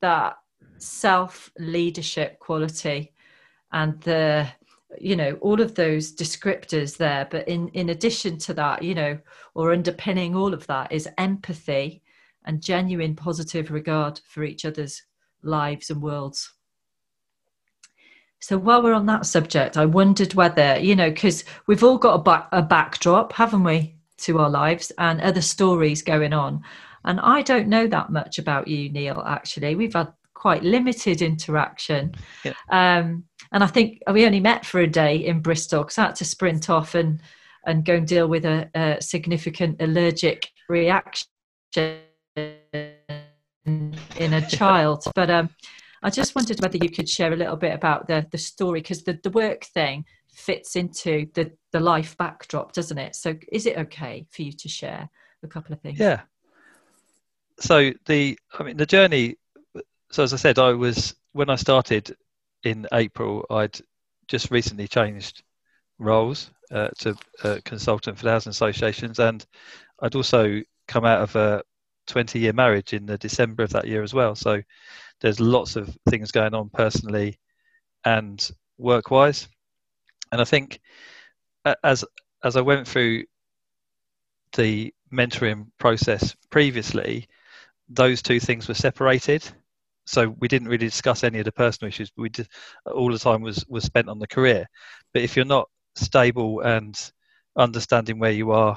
that 0.00 0.36
self 0.78 1.50
leadership 1.58 2.38
quality 2.38 3.12
and 3.72 4.00
the 4.02 4.48
you 5.00 5.16
know 5.16 5.32
all 5.40 5.60
of 5.60 5.74
those 5.74 6.14
descriptors 6.14 6.96
there 6.96 7.26
but 7.30 7.46
in 7.48 7.68
in 7.68 7.88
addition 7.88 8.38
to 8.38 8.54
that 8.54 8.82
you 8.82 8.94
know 8.94 9.18
or 9.54 9.72
underpinning 9.72 10.34
all 10.34 10.54
of 10.54 10.66
that 10.66 10.90
is 10.92 11.08
empathy 11.18 12.02
and 12.44 12.62
genuine 12.62 13.14
positive 13.14 13.70
regard 13.70 14.20
for 14.26 14.42
each 14.42 14.64
other's 14.64 15.02
lives 15.42 15.90
and 15.90 16.02
worlds. 16.02 16.52
So 18.40 18.58
while 18.58 18.82
we're 18.82 18.94
on 18.94 19.06
that 19.06 19.26
subject 19.26 19.76
i 19.76 19.86
wondered 19.86 20.34
whether 20.34 20.78
you 20.78 20.96
know 20.96 21.10
because 21.10 21.44
we've 21.66 21.84
all 21.84 21.98
got 21.98 22.26
a, 22.26 22.58
a 22.58 22.62
backdrop 22.62 23.32
haven't 23.32 23.64
we 23.64 23.96
to 24.18 24.38
our 24.38 24.50
lives 24.50 24.92
and 24.98 25.20
other 25.20 25.42
stories 25.42 26.02
going 26.02 26.32
on. 26.32 26.62
And 27.04 27.20
i 27.20 27.42
don't 27.42 27.68
know 27.68 27.86
that 27.86 28.10
much 28.10 28.38
about 28.38 28.68
you 28.68 28.90
neil 28.90 29.22
actually. 29.26 29.74
We've 29.74 29.94
had 29.94 30.12
quite 30.42 30.64
limited 30.64 31.22
interaction 31.22 32.12
yeah. 32.44 32.52
um, 32.70 33.24
and 33.52 33.62
I 33.62 33.66
think 33.66 34.00
we 34.10 34.26
only 34.26 34.40
met 34.40 34.64
for 34.64 34.80
a 34.80 34.86
day 34.86 35.16
in 35.16 35.40
Bristol 35.40 35.82
because 35.82 35.98
I 35.98 36.06
had 36.06 36.16
to 36.16 36.24
sprint 36.24 36.70
off 36.70 36.94
and 36.94 37.20
and 37.64 37.84
go 37.84 37.94
and 37.94 38.06
deal 38.06 38.26
with 38.26 38.44
a, 38.44 38.68
a 38.74 39.00
significant 39.00 39.80
allergic 39.80 40.48
reaction 40.68 41.28
in 41.76 42.00
a 44.18 44.46
child. 44.50 45.04
But 45.14 45.30
um, 45.30 45.50
I 46.02 46.10
just 46.10 46.34
wondered 46.34 46.60
whether 46.60 46.78
you 46.78 46.90
could 46.90 47.08
share 47.08 47.32
a 47.32 47.36
little 47.36 47.56
bit 47.56 47.74
about 47.74 48.08
the 48.08 48.26
the 48.32 48.38
story 48.38 48.80
because 48.80 49.04
the 49.04 49.18
the 49.22 49.30
work 49.30 49.64
thing 49.66 50.04
fits 50.34 50.74
into 50.74 51.26
the 51.34 51.52
the 51.72 51.80
life 51.80 52.16
backdrop, 52.16 52.72
doesn't 52.72 52.98
it? 52.98 53.14
So 53.14 53.34
is 53.52 53.66
it 53.66 53.78
okay 53.78 54.26
for 54.30 54.42
you 54.42 54.52
to 54.52 54.68
share 54.68 55.08
a 55.42 55.46
couple 55.46 55.74
of 55.74 55.80
things? 55.80 55.98
Yeah. 55.98 56.22
So 57.60 57.92
the 58.06 58.38
I 58.58 58.62
mean 58.62 58.78
the 58.78 58.86
journey. 58.86 59.36
So 60.12 60.22
as 60.22 60.34
I 60.34 60.36
said, 60.36 60.58
I 60.58 60.72
was 60.74 61.14
when 61.32 61.48
I 61.48 61.56
started 61.56 62.14
in 62.64 62.86
April, 62.92 63.46
I'd 63.48 63.80
just 64.28 64.50
recently 64.50 64.86
changed 64.86 65.42
roles 65.98 66.50
uh, 66.70 66.88
to 66.98 67.16
a 67.42 67.62
consultant 67.62 68.18
for 68.18 68.24
the 68.24 68.30
housing 68.30 68.50
associations, 68.50 69.18
and 69.18 69.44
I'd 70.02 70.14
also 70.14 70.60
come 70.86 71.06
out 71.06 71.22
of 71.22 71.34
a 71.36 71.62
20 72.08 72.38
year 72.38 72.52
marriage 72.52 72.92
in 72.92 73.06
the 73.06 73.16
December 73.16 73.62
of 73.62 73.70
that 73.70 73.86
year 73.86 74.02
as 74.02 74.12
well. 74.12 74.34
So 74.34 74.60
there's 75.22 75.40
lots 75.40 75.76
of 75.76 75.96
things 76.10 76.30
going 76.30 76.52
on 76.52 76.68
personally 76.68 77.38
and 78.04 78.50
work 78.76 79.10
wise. 79.10 79.48
And 80.30 80.42
I 80.42 80.44
think 80.44 80.78
as 81.82 82.04
as 82.44 82.56
I 82.56 82.60
went 82.60 82.86
through 82.86 83.24
the 84.56 84.92
mentoring 85.10 85.68
process 85.78 86.36
previously, 86.50 87.28
those 87.88 88.20
two 88.20 88.40
things 88.40 88.68
were 88.68 88.74
separated 88.74 89.50
so 90.12 90.34
we 90.40 90.48
didn't 90.48 90.68
really 90.68 90.86
discuss 90.86 91.24
any 91.24 91.38
of 91.38 91.44
the 91.46 91.52
personal 91.52 91.88
issues 91.88 92.10
but 92.10 92.22
we 92.22 92.28
did 92.28 92.46
all 92.86 93.10
the 93.10 93.18
time 93.18 93.40
was 93.40 93.64
was 93.68 93.84
spent 93.84 94.08
on 94.08 94.18
the 94.18 94.26
career. 94.26 94.66
But 95.12 95.22
if 95.22 95.36
you're 95.36 95.44
not 95.44 95.68
stable 95.96 96.60
and 96.60 96.98
understanding 97.56 98.18
where 98.18 98.30
you 98.30 98.52
are 98.52 98.76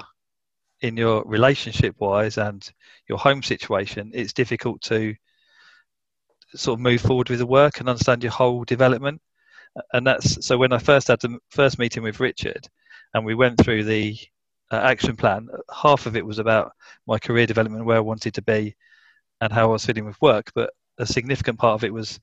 in 0.80 0.96
your 0.96 1.24
relationship 1.24 1.94
wise 1.98 2.38
and 2.38 2.70
your 3.08 3.18
home 3.18 3.42
situation 3.42 4.10
it's 4.14 4.32
difficult 4.32 4.80
to 4.82 5.14
sort 6.54 6.78
of 6.78 6.82
move 6.82 7.00
forward 7.00 7.28
with 7.30 7.38
the 7.38 7.46
work 7.46 7.80
and 7.80 7.88
understand 7.88 8.22
your 8.22 8.32
whole 8.32 8.64
development. 8.64 9.20
And 9.92 10.06
that's 10.06 10.46
so 10.46 10.56
when 10.56 10.72
i 10.72 10.78
first 10.78 11.08
had 11.08 11.20
the 11.20 11.38
first 11.50 11.78
meeting 11.78 12.02
with 12.02 12.20
richard 12.20 12.66
and 13.14 13.26
we 13.26 13.34
went 13.34 13.58
through 13.62 13.84
the 13.84 14.16
uh, 14.72 14.76
action 14.76 15.16
plan 15.16 15.48
half 15.74 16.06
of 16.06 16.16
it 16.16 16.24
was 16.24 16.38
about 16.38 16.72
my 17.06 17.18
career 17.18 17.46
development 17.46 17.84
where 17.84 17.98
i 17.98 18.00
wanted 18.00 18.34
to 18.34 18.42
be 18.42 18.74
and 19.40 19.52
how 19.52 19.64
i 19.64 19.72
was 19.72 19.84
feeling 19.84 20.06
with 20.06 20.20
work. 20.22 20.50
But 20.54 20.70
a 20.98 21.06
significant 21.06 21.58
part 21.58 21.74
of 21.74 21.84
it 21.84 21.92
was 21.92 22.20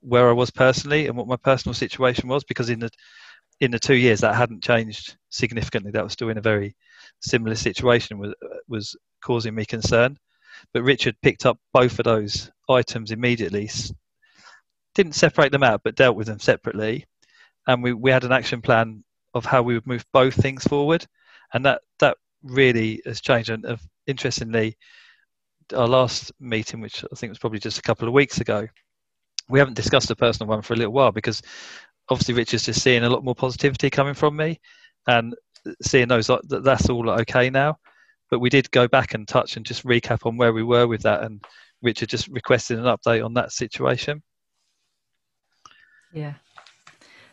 where 0.00 0.28
I 0.28 0.32
was 0.32 0.50
personally 0.50 1.06
and 1.06 1.16
what 1.16 1.26
my 1.26 1.36
personal 1.36 1.74
situation 1.74 2.28
was 2.28 2.44
because 2.44 2.70
in 2.70 2.80
the 2.80 2.90
in 3.60 3.70
the 3.70 3.78
two 3.78 3.94
years 3.94 4.20
that 4.20 4.34
hadn't 4.34 4.62
changed 4.62 5.16
significantly. 5.30 5.90
That 5.90 6.04
was 6.04 6.12
still 6.12 6.28
in 6.28 6.38
a 6.38 6.42
very 6.42 6.76
similar 7.20 7.54
situation 7.54 8.18
was 8.18 8.34
was 8.68 8.96
causing 9.22 9.54
me 9.54 9.64
concern. 9.64 10.16
But 10.72 10.82
Richard 10.82 11.16
picked 11.22 11.46
up 11.46 11.58
both 11.72 11.98
of 11.98 12.04
those 12.04 12.50
items 12.68 13.10
immediately, 13.10 13.70
didn't 14.94 15.14
separate 15.14 15.52
them 15.52 15.62
out, 15.62 15.82
but 15.84 15.94
dealt 15.94 16.16
with 16.16 16.26
them 16.26 16.40
separately, 16.40 17.06
and 17.66 17.82
we 17.82 17.92
we 17.92 18.10
had 18.10 18.24
an 18.24 18.32
action 18.32 18.62
plan 18.62 19.04
of 19.34 19.44
how 19.44 19.62
we 19.62 19.74
would 19.74 19.86
move 19.86 20.04
both 20.12 20.34
things 20.34 20.64
forward, 20.64 21.06
and 21.52 21.64
that 21.64 21.82
that 21.98 22.16
really 22.42 23.02
has 23.06 23.20
changed. 23.20 23.50
And 23.50 23.78
interestingly, 24.06 24.76
our 25.74 25.88
last 25.88 26.32
meeting, 26.40 26.80
which 26.80 27.04
I 27.04 27.14
think 27.16 27.30
was 27.30 27.38
probably 27.38 27.58
just 27.58 27.78
a 27.78 27.82
couple 27.82 28.06
of 28.06 28.14
weeks 28.14 28.40
ago, 28.40 28.66
we 29.48 29.58
haven't 29.58 29.74
discussed 29.74 30.08
the 30.08 30.16
personal 30.16 30.48
one 30.48 30.62
for 30.62 30.74
a 30.74 30.76
little 30.76 30.92
while 30.92 31.12
because 31.12 31.42
obviously 32.08 32.34
Richard's 32.34 32.64
just 32.64 32.82
seeing 32.82 33.04
a 33.04 33.10
lot 33.10 33.24
more 33.24 33.34
positivity 33.34 33.90
coming 33.90 34.14
from 34.14 34.36
me 34.36 34.60
and 35.06 35.34
seeing 35.82 36.08
those 36.08 36.26
that 36.26 36.62
that's 36.64 36.88
all 36.88 37.08
okay 37.10 37.50
now. 37.50 37.78
But 38.30 38.40
we 38.40 38.50
did 38.50 38.70
go 38.72 38.88
back 38.88 39.14
and 39.14 39.26
touch 39.26 39.56
and 39.56 39.64
just 39.64 39.84
recap 39.84 40.26
on 40.26 40.36
where 40.36 40.52
we 40.52 40.64
were 40.64 40.86
with 40.88 41.02
that, 41.02 41.22
and 41.22 41.44
Richard 41.82 42.08
just 42.08 42.26
requested 42.28 42.78
an 42.78 42.84
update 42.84 43.24
on 43.24 43.34
that 43.34 43.52
situation. 43.52 44.22
Yeah, 46.12 46.34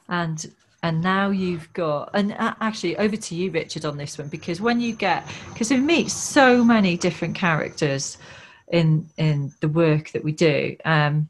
and 0.08 0.54
and 0.84 1.02
now 1.02 1.30
you've 1.32 1.72
got 1.74 2.10
and 2.14 2.36
actually 2.38 2.96
over 2.98 3.18
to 3.18 3.36
you 3.36 3.50
richard 3.52 3.86
on 3.86 3.98
this 3.98 4.18
one 4.18 4.28
because 4.28 4.62
when 4.62 4.80
you 4.80 4.94
get 4.94 5.28
because 5.50 5.72
we 5.72 5.78
meet 5.78 6.12
so 6.12 6.64
many 6.64 6.96
different 6.96 7.36
characters 7.36 8.18
in 8.72 9.08
in 9.18 9.52
the 9.62 9.68
work 9.68 10.12
that 10.12 10.24
we 10.24 10.32
do 10.32 10.76
um, 10.86 11.28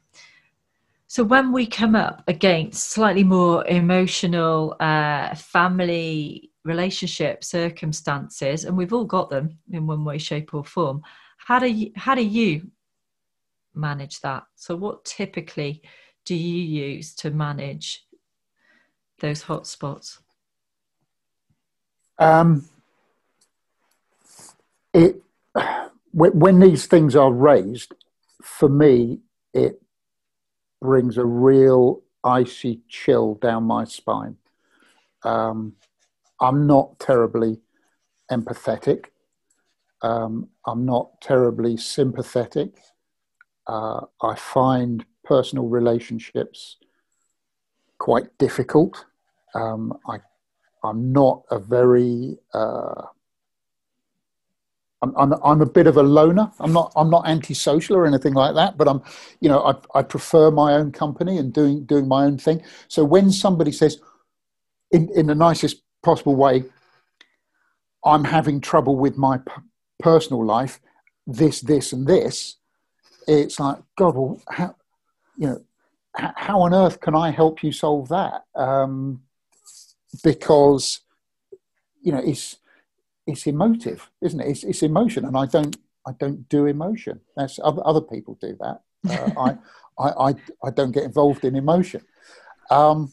so 1.06 1.22
when 1.22 1.52
we 1.52 1.66
come 1.66 1.94
up 1.94 2.22
against 2.26 2.90
slightly 2.90 3.24
more 3.24 3.66
emotional 3.68 4.76
uh, 4.80 5.34
family 5.34 6.50
relationship 6.64 7.44
circumstances 7.44 8.64
and 8.64 8.76
we've 8.76 8.92
all 8.92 9.04
got 9.04 9.30
them 9.30 9.56
in 9.70 9.86
one 9.86 10.04
way 10.04 10.18
shape 10.18 10.52
or 10.52 10.64
form 10.64 11.02
how 11.38 11.58
do 11.58 11.66
you 11.66 11.90
how 11.94 12.14
do 12.14 12.22
you 12.22 12.62
manage 13.74 14.20
that? 14.20 14.44
So 14.54 14.76
what 14.76 15.04
typically 15.04 15.82
do 16.24 16.34
you 16.34 16.62
use 16.62 17.14
to 17.16 17.30
manage 17.30 18.03
those 19.20 19.42
hot 19.42 19.66
spots? 19.66 20.20
Um, 22.18 22.68
it 24.92 25.20
when 26.12 26.60
these 26.60 26.86
things 26.86 27.16
are 27.16 27.32
raised, 27.32 27.92
for 28.42 28.68
me, 28.68 29.18
it 29.52 29.82
brings 30.80 31.18
a 31.18 31.24
real 31.24 32.02
icy 32.22 32.80
chill 32.88 33.34
down 33.34 33.64
my 33.64 33.84
spine. 33.84 34.36
Um, 35.24 35.74
I'm 36.40 36.66
not 36.66 36.98
terribly 37.00 37.58
empathetic. 38.30 39.06
Um, 40.02 40.50
I'm 40.66 40.84
not 40.84 41.20
terribly 41.20 41.76
sympathetic. 41.76 42.78
Uh, 43.66 44.02
I 44.22 44.34
find 44.36 45.04
personal 45.24 45.66
relationships 45.66 46.76
quite 48.04 48.36
difficult. 48.36 49.06
Um, 49.54 49.98
I, 50.06 50.18
I'm 50.86 51.10
not 51.10 51.44
a 51.50 51.58
very. 51.58 52.36
Uh, 52.52 53.06
I'm, 55.00 55.16
I'm, 55.16 55.32
I'm 55.42 55.62
a 55.62 55.66
bit 55.78 55.86
of 55.86 55.96
a 55.96 56.02
loner. 56.02 56.50
I'm 56.60 56.74
not 56.74 56.92
I'm 56.96 57.08
not 57.08 57.26
antisocial 57.26 57.96
or 57.96 58.06
anything 58.06 58.34
like 58.34 58.54
that. 58.56 58.76
But 58.76 58.88
I'm, 58.88 59.00
you 59.40 59.48
know, 59.48 59.60
I, 59.70 59.98
I 59.98 60.02
prefer 60.02 60.50
my 60.50 60.74
own 60.74 60.92
company 60.92 61.38
and 61.38 61.50
doing 61.50 61.86
doing 61.86 62.06
my 62.06 62.24
own 62.24 62.36
thing. 62.36 62.62
So 62.88 63.04
when 63.04 63.32
somebody 63.32 63.72
says, 63.72 64.02
in 64.90 65.08
in 65.16 65.26
the 65.26 65.34
nicest 65.34 65.82
possible 66.02 66.36
way, 66.36 66.64
I'm 68.04 68.24
having 68.24 68.60
trouble 68.60 68.96
with 68.96 69.16
my 69.16 69.38
p- 69.38 69.62
personal 69.98 70.44
life, 70.44 70.78
this 71.26 71.62
this 71.62 71.94
and 71.94 72.06
this, 72.06 72.56
it's 73.26 73.58
like 73.58 73.78
God. 73.96 74.14
Well, 74.14 74.42
how, 74.50 74.76
you 75.38 75.46
know, 75.46 75.64
how 76.16 76.62
on 76.62 76.74
earth 76.74 77.00
can 77.00 77.14
I 77.14 77.30
help 77.30 77.62
you 77.62 77.72
solve 77.72 78.08
that? 78.08 78.44
Um, 78.54 79.22
because 80.22 81.00
you 82.02 82.12
know 82.12 82.22
it's 82.24 82.58
it's 83.26 83.46
emotive, 83.46 84.10
isn't 84.20 84.40
it? 84.40 84.48
It's, 84.48 84.64
it's, 84.64 84.82
emotion, 84.82 85.24
and 85.24 85.36
I 85.36 85.46
don't 85.46 85.76
I 86.06 86.12
don't 86.12 86.48
do 86.48 86.66
emotion. 86.66 87.20
That's 87.36 87.58
other 87.62 87.82
other 87.84 88.00
people 88.00 88.38
do 88.40 88.56
that. 88.60 88.80
Uh, 89.08 89.30
I, 89.40 89.58
I, 89.98 90.28
I 90.28 90.34
I 90.64 90.70
don't 90.70 90.92
get 90.92 91.04
involved 91.04 91.44
in 91.44 91.56
emotion. 91.56 92.02
Um, 92.70 93.12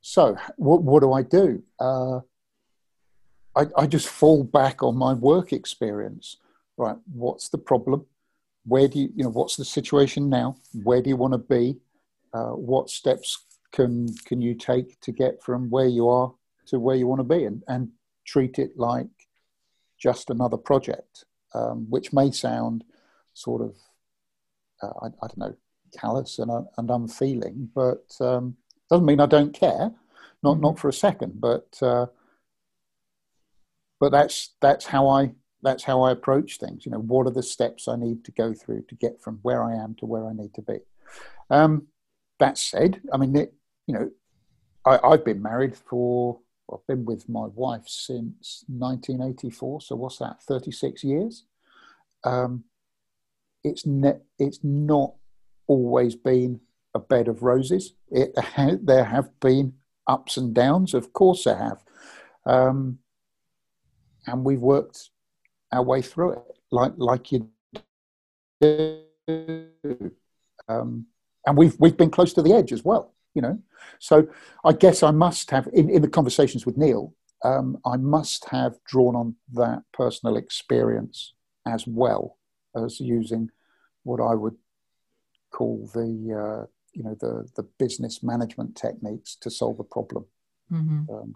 so 0.00 0.36
what 0.56 0.82
what 0.82 1.00
do 1.00 1.12
I 1.12 1.22
do? 1.22 1.62
Uh, 1.78 2.20
I, 3.56 3.66
I 3.76 3.86
just 3.86 4.08
fall 4.08 4.44
back 4.44 4.82
on 4.82 4.96
my 4.96 5.14
work 5.14 5.52
experience. 5.52 6.36
Right, 6.76 6.96
what's 7.10 7.48
the 7.48 7.58
problem? 7.58 8.06
Where 8.66 8.88
do 8.88 8.98
you, 8.98 9.08
you 9.14 9.24
know, 9.24 9.30
what's 9.30 9.56
the 9.56 9.64
situation 9.64 10.28
now? 10.28 10.56
Where 10.82 11.00
do 11.00 11.08
you 11.08 11.16
want 11.16 11.34
to 11.34 11.38
be? 11.38 11.78
Uh, 12.32 12.50
what 12.50 12.90
steps 12.90 13.44
can 13.72 14.12
can 14.24 14.40
you 14.40 14.54
take 14.54 15.00
to 15.00 15.12
get 15.12 15.42
from 15.42 15.70
where 15.70 15.86
you 15.86 16.08
are 16.08 16.32
to 16.66 16.80
where 16.80 16.96
you 16.96 17.06
want 17.06 17.20
to 17.20 17.36
be, 17.36 17.44
and, 17.44 17.62
and 17.68 17.90
treat 18.26 18.58
it 18.58 18.76
like 18.76 19.06
just 19.98 20.30
another 20.30 20.56
project, 20.56 21.24
um, 21.54 21.86
which 21.88 22.12
may 22.12 22.30
sound 22.30 22.84
sort 23.34 23.62
of, 23.62 23.76
uh, 24.82 24.92
I, 25.02 25.06
I, 25.06 25.26
don't 25.28 25.38
know, 25.38 25.56
callous 25.98 26.38
and, 26.38 26.50
uh, 26.50 26.62
and 26.76 26.90
unfeeling, 26.90 27.70
but 27.74 28.04
um, 28.20 28.56
doesn't 28.90 29.06
mean 29.06 29.20
I 29.20 29.26
don't 29.26 29.54
care, 29.54 29.92
not 30.42 30.60
not 30.60 30.78
for 30.78 30.88
a 30.88 30.92
second, 30.92 31.40
but 31.40 31.68
uh, 31.80 32.06
but 34.00 34.10
that's 34.10 34.54
that's 34.60 34.86
how 34.86 35.08
I 35.08 35.32
that's 35.66 35.82
how 35.82 36.02
I 36.02 36.12
approach 36.12 36.58
things. 36.58 36.86
You 36.86 36.92
know, 36.92 37.00
what 37.00 37.26
are 37.26 37.32
the 37.32 37.42
steps 37.42 37.88
I 37.88 37.96
need 37.96 38.24
to 38.24 38.30
go 38.30 38.54
through 38.54 38.82
to 38.88 38.94
get 38.94 39.20
from 39.20 39.40
where 39.42 39.64
I 39.64 39.74
am 39.74 39.96
to 39.96 40.06
where 40.06 40.26
I 40.26 40.32
need 40.32 40.54
to 40.54 40.62
be. 40.62 40.78
Um, 41.50 41.88
that 42.38 42.56
said, 42.56 43.00
I 43.12 43.16
mean, 43.16 43.34
it, 43.34 43.52
you 43.86 43.94
know, 43.94 44.10
I, 44.84 45.10
have 45.10 45.24
been 45.24 45.42
married 45.42 45.76
for. 45.76 46.38
I've 46.72 46.86
been 46.86 47.04
with 47.04 47.28
my 47.28 47.46
wife 47.46 47.88
since 47.88 48.64
1984. 48.68 49.80
So 49.80 49.96
what's 49.96 50.18
that? 50.18 50.42
36 50.42 51.02
years. 51.02 51.44
Um, 52.22 52.64
it's 53.64 53.84
ne- 53.84 54.22
it's 54.38 54.60
not 54.62 55.14
always 55.66 56.14
been 56.14 56.60
a 56.94 57.00
bed 57.00 57.26
of 57.26 57.42
roses. 57.42 57.94
It 58.10 58.36
there 58.82 59.04
have 59.04 59.40
been 59.40 59.74
ups 60.06 60.36
and 60.36 60.54
downs, 60.54 60.94
of 60.94 61.12
course 61.12 61.44
there 61.44 61.56
have. 61.56 61.82
Um, 62.44 62.98
and 64.28 64.44
we've 64.44 64.60
worked 64.60 65.10
our 65.72 65.82
way 65.82 66.02
through 66.02 66.32
it 66.32 66.42
like 66.70 66.92
like 66.96 67.32
you 67.32 67.48
do. 68.60 69.02
Um, 70.68 71.06
and 71.46 71.56
we've 71.56 71.76
we've 71.78 71.96
been 71.96 72.10
close 72.10 72.32
to 72.34 72.42
the 72.42 72.52
edge 72.52 72.72
as 72.72 72.84
well, 72.84 73.14
you 73.34 73.42
know. 73.42 73.58
So 73.98 74.26
I 74.64 74.72
guess 74.72 75.02
I 75.02 75.10
must 75.10 75.50
have 75.50 75.68
in, 75.72 75.90
in 75.90 76.02
the 76.02 76.08
conversations 76.08 76.66
with 76.66 76.76
Neil, 76.76 77.14
um, 77.44 77.78
I 77.84 77.96
must 77.96 78.48
have 78.48 78.76
drawn 78.84 79.14
on 79.14 79.36
that 79.52 79.82
personal 79.92 80.36
experience 80.36 81.34
as 81.66 81.86
well 81.86 82.38
as 82.74 83.00
using 83.00 83.50
what 84.02 84.20
I 84.20 84.34
would 84.34 84.56
call 85.52 85.88
the 85.94 86.02
uh, 86.02 86.66
you 86.92 87.02
know 87.04 87.16
the 87.20 87.48
the 87.56 87.62
business 87.78 88.22
management 88.22 88.76
techniques 88.76 89.36
to 89.36 89.50
solve 89.50 89.78
a 89.78 89.84
problem. 89.84 90.24
Mm-hmm. 90.72 91.14
Um, 91.14 91.34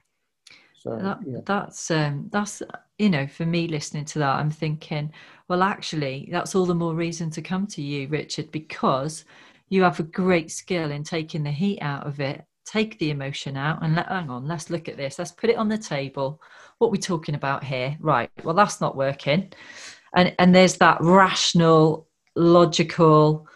so 0.81 0.97
that, 0.97 1.19
yeah. 1.27 1.41
that's 1.45 1.91
um, 1.91 2.31
that's 2.33 2.63
you 2.99 3.11
know 3.11 3.27
for 3.27 3.45
me 3.45 3.69
listening 3.69 4.07
to 4.07 4.19
that, 4.21 4.37
I'm 4.37 4.51
thinking, 4.51 5.13
well, 5.47 5.63
actually, 5.63 6.31
that's 6.33 6.55
all 6.55 6.65
the 6.65 6.75
more 6.75 6.95
reason 6.95 7.29
to 7.33 7.43
come 7.43 7.67
to 7.67 7.83
you, 7.83 8.09
Richard, 8.09 8.51
because 8.51 9.27
you 9.69 9.83
have 9.83 10.01
a 10.01 10.05
great 10.05 10.51
skill 10.51 10.91
in 10.91 11.05
taking 11.05 11.43
the 11.43 11.51
heat 11.51 11.81
out 11.83 12.07
of 12.07 12.19
it. 12.19 12.43
Take 12.65 12.99
the 12.99 13.11
emotion 13.11 13.59
out 13.59 13.83
and 13.83 13.95
let 13.95 14.09
hang 14.09 14.31
on 14.31 14.49
let's 14.49 14.71
look 14.71 14.89
at 14.89 14.97
this. 14.97 15.19
Let's 15.19 15.33
put 15.33 15.51
it 15.51 15.59
on 15.59 15.69
the 15.69 15.77
table. 15.77 16.41
What 16.79 16.91
we're 16.91 16.97
talking 16.97 17.35
about 17.35 17.63
here? 17.63 17.95
Right 18.01 18.31
well 18.43 18.55
that's 18.55 18.81
not 18.81 18.97
working. 18.97 19.53
And 20.15 20.35
and 20.39 20.55
there's 20.55 20.79
that 20.79 20.97
rational 21.03 22.09
logical 22.37 23.47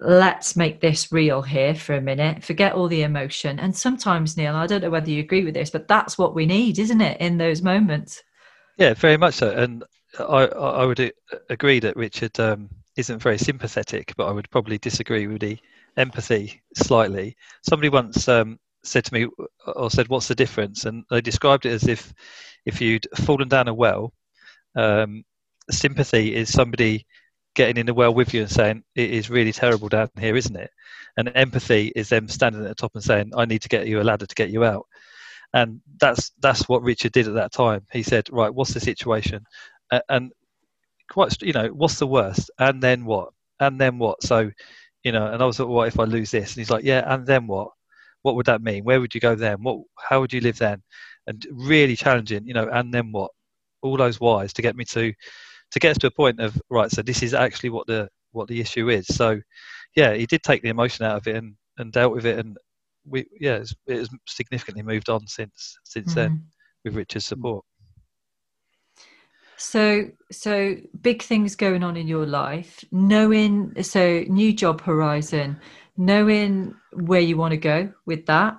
let's 0.00 0.56
make 0.56 0.80
this 0.80 1.10
real 1.10 1.42
here 1.42 1.74
for 1.74 1.94
a 1.94 2.00
minute. 2.00 2.44
Forget 2.44 2.74
all 2.74 2.88
the 2.88 3.02
emotion. 3.02 3.58
And 3.58 3.76
sometimes 3.76 4.36
neil 4.36 4.54
i 4.54 4.66
don't 4.66 4.82
know 4.82 4.90
whether 4.90 5.10
you 5.10 5.20
agree 5.20 5.44
with 5.44 5.54
this 5.54 5.70
but 5.70 5.88
that's 5.88 6.18
what 6.18 6.34
we 6.34 6.46
need 6.46 6.78
isn't 6.78 7.00
it 7.00 7.20
in 7.20 7.38
those 7.38 7.62
moments? 7.62 8.22
Yeah 8.76 8.94
very 8.94 9.16
much 9.16 9.34
so. 9.34 9.50
And 9.50 9.84
i 10.18 10.46
i 10.46 10.84
would 10.84 11.12
agree 11.50 11.80
that 11.80 11.96
richard 11.96 12.38
um, 12.40 12.68
isn't 12.96 13.22
very 13.22 13.38
sympathetic 13.38 14.14
but 14.16 14.26
i 14.26 14.32
would 14.32 14.50
probably 14.50 14.78
disagree 14.78 15.26
with 15.26 15.40
the 15.40 15.58
empathy 15.96 16.60
slightly. 16.74 17.36
Somebody 17.62 17.88
once 17.88 18.28
um, 18.28 18.58
said 18.82 19.04
to 19.04 19.14
me 19.14 19.26
or 19.66 19.90
said 19.90 20.08
what's 20.08 20.28
the 20.28 20.34
difference? 20.34 20.84
And 20.84 21.04
they 21.10 21.20
described 21.20 21.66
it 21.66 21.72
as 21.72 21.88
if 21.88 22.12
if 22.64 22.80
you'd 22.80 23.06
fallen 23.14 23.48
down 23.48 23.68
a 23.68 23.74
well 23.74 24.12
um, 24.74 25.24
sympathy 25.70 26.34
is 26.34 26.52
somebody 26.52 27.06
getting 27.56 27.78
in 27.78 27.86
the 27.86 27.94
well 27.94 28.14
with 28.14 28.34
you 28.34 28.42
and 28.42 28.50
saying 28.50 28.84
it 28.94 29.10
is 29.10 29.30
really 29.30 29.52
terrible 29.52 29.88
down 29.88 30.10
here, 30.20 30.36
isn't 30.36 30.56
it? 30.56 30.70
And 31.16 31.32
empathy 31.34 31.92
is 31.96 32.10
them 32.10 32.28
standing 32.28 32.62
at 32.62 32.68
the 32.68 32.74
top 32.76 32.92
and 32.94 33.02
saying, 33.02 33.32
"I 33.36 33.46
need 33.46 33.62
to 33.62 33.68
get 33.68 33.88
you 33.88 34.00
a 34.00 34.04
ladder 34.04 34.26
to 34.26 34.34
get 34.36 34.50
you 34.50 34.64
out." 34.64 34.86
And 35.54 35.80
that's 36.00 36.32
that's 36.40 36.68
what 36.68 36.82
Richard 36.82 37.12
did 37.12 37.28
at 37.28 37.34
that 37.34 37.52
time. 37.52 37.86
He 37.92 38.02
said, 38.04 38.28
"Right, 38.30 38.54
what's 38.54 38.74
the 38.74 38.80
situation?" 38.80 39.44
and 40.08 40.32
quite, 41.10 41.40
you 41.42 41.52
know, 41.52 41.68
what's 41.68 41.98
the 41.98 42.06
worst? 42.06 42.50
And 42.58 42.82
then 42.82 43.04
what? 43.04 43.30
And 43.60 43.80
then 43.80 43.98
what? 43.98 44.22
So, 44.22 44.50
you 45.04 45.12
know, 45.12 45.26
and 45.28 45.42
I 45.42 45.46
was 45.46 45.58
like, 45.60 45.68
"What 45.68 45.88
if 45.88 45.98
I 46.00 46.04
lose 46.04 46.30
this?" 46.30 46.52
And 46.52 46.58
he's 46.60 46.70
like, 46.70 46.84
"Yeah, 46.84 47.02
and 47.06 47.26
then 47.26 47.46
what? 47.46 47.70
What 48.22 48.36
would 48.36 48.46
that 48.46 48.62
mean? 48.62 48.84
Where 48.84 49.00
would 49.00 49.14
you 49.14 49.20
go 49.20 49.34
then? 49.34 49.62
What? 49.62 49.80
How 49.98 50.20
would 50.20 50.32
you 50.32 50.40
live 50.40 50.58
then?" 50.58 50.82
And 51.26 51.44
really 51.52 51.96
challenging, 51.96 52.46
you 52.46 52.54
know, 52.54 52.68
and 52.68 52.92
then 52.92 53.12
what? 53.12 53.30
All 53.82 53.96
those 53.96 54.20
whys 54.20 54.52
to 54.54 54.62
get 54.62 54.76
me 54.76 54.84
to 54.86 55.12
to 55.70 55.78
get 55.78 55.92
us 55.92 55.98
to 55.98 56.06
a 56.06 56.10
point 56.10 56.40
of 56.40 56.60
right. 56.70 56.90
So 56.90 57.02
this 57.02 57.22
is 57.22 57.34
actually 57.34 57.70
what 57.70 57.86
the 57.86 58.08
what 58.32 58.48
the 58.48 58.60
issue 58.60 58.88
is. 58.88 59.06
So 59.06 59.40
yeah, 59.94 60.14
he 60.14 60.26
did 60.26 60.42
take 60.42 60.62
the 60.62 60.68
emotion 60.68 61.04
out 61.04 61.16
of 61.16 61.26
it 61.26 61.36
and, 61.36 61.54
and 61.78 61.92
dealt 61.92 62.14
with 62.14 62.26
it, 62.26 62.38
and 62.38 62.56
we 63.04 63.26
yeah, 63.40 63.56
it's, 63.56 63.74
it 63.86 63.98
has 63.98 64.10
significantly 64.26 64.82
moved 64.82 65.08
on 65.08 65.26
since 65.26 65.78
since 65.84 66.08
mm-hmm. 66.10 66.20
then 66.20 66.44
with 66.84 66.94
Richard's 66.94 67.26
support. 67.26 67.64
So, 69.58 70.10
so 70.30 70.76
big 71.00 71.22
things 71.22 71.56
going 71.56 71.82
on 71.82 71.96
in 71.96 72.06
your 72.06 72.26
life. 72.26 72.84
Knowing, 72.92 73.82
so 73.82 74.24
new 74.28 74.52
job 74.52 74.82
horizon, 74.82 75.58
knowing 75.96 76.74
where 76.92 77.20
you 77.20 77.36
want 77.36 77.52
to 77.52 77.56
go 77.56 77.92
with 78.04 78.26
that. 78.26 78.58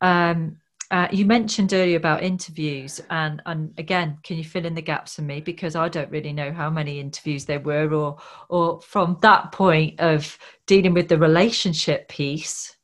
Um, 0.00 0.58
uh, 0.90 1.06
you 1.12 1.24
mentioned 1.24 1.72
earlier 1.72 1.96
about 1.96 2.22
interviews, 2.22 3.00
and 3.10 3.40
and 3.46 3.72
again, 3.78 4.18
can 4.24 4.36
you 4.36 4.44
fill 4.44 4.66
in 4.66 4.74
the 4.74 4.82
gaps 4.82 5.14
for 5.14 5.22
me 5.22 5.40
because 5.40 5.76
I 5.76 5.88
don't 5.88 6.10
really 6.10 6.32
know 6.32 6.52
how 6.52 6.68
many 6.68 6.98
interviews 6.98 7.44
there 7.44 7.60
were, 7.60 7.92
or 7.94 8.18
or 8.48 8.80
from 8.80 9.16
that 9.22 9.52
point 9.52 10.00
of 10.00 10.36
dealing 10.66 10.92
with 10.92 11.08
the 11.08 11.16
relationship 11.16 12.08
piece, 12.08 12.76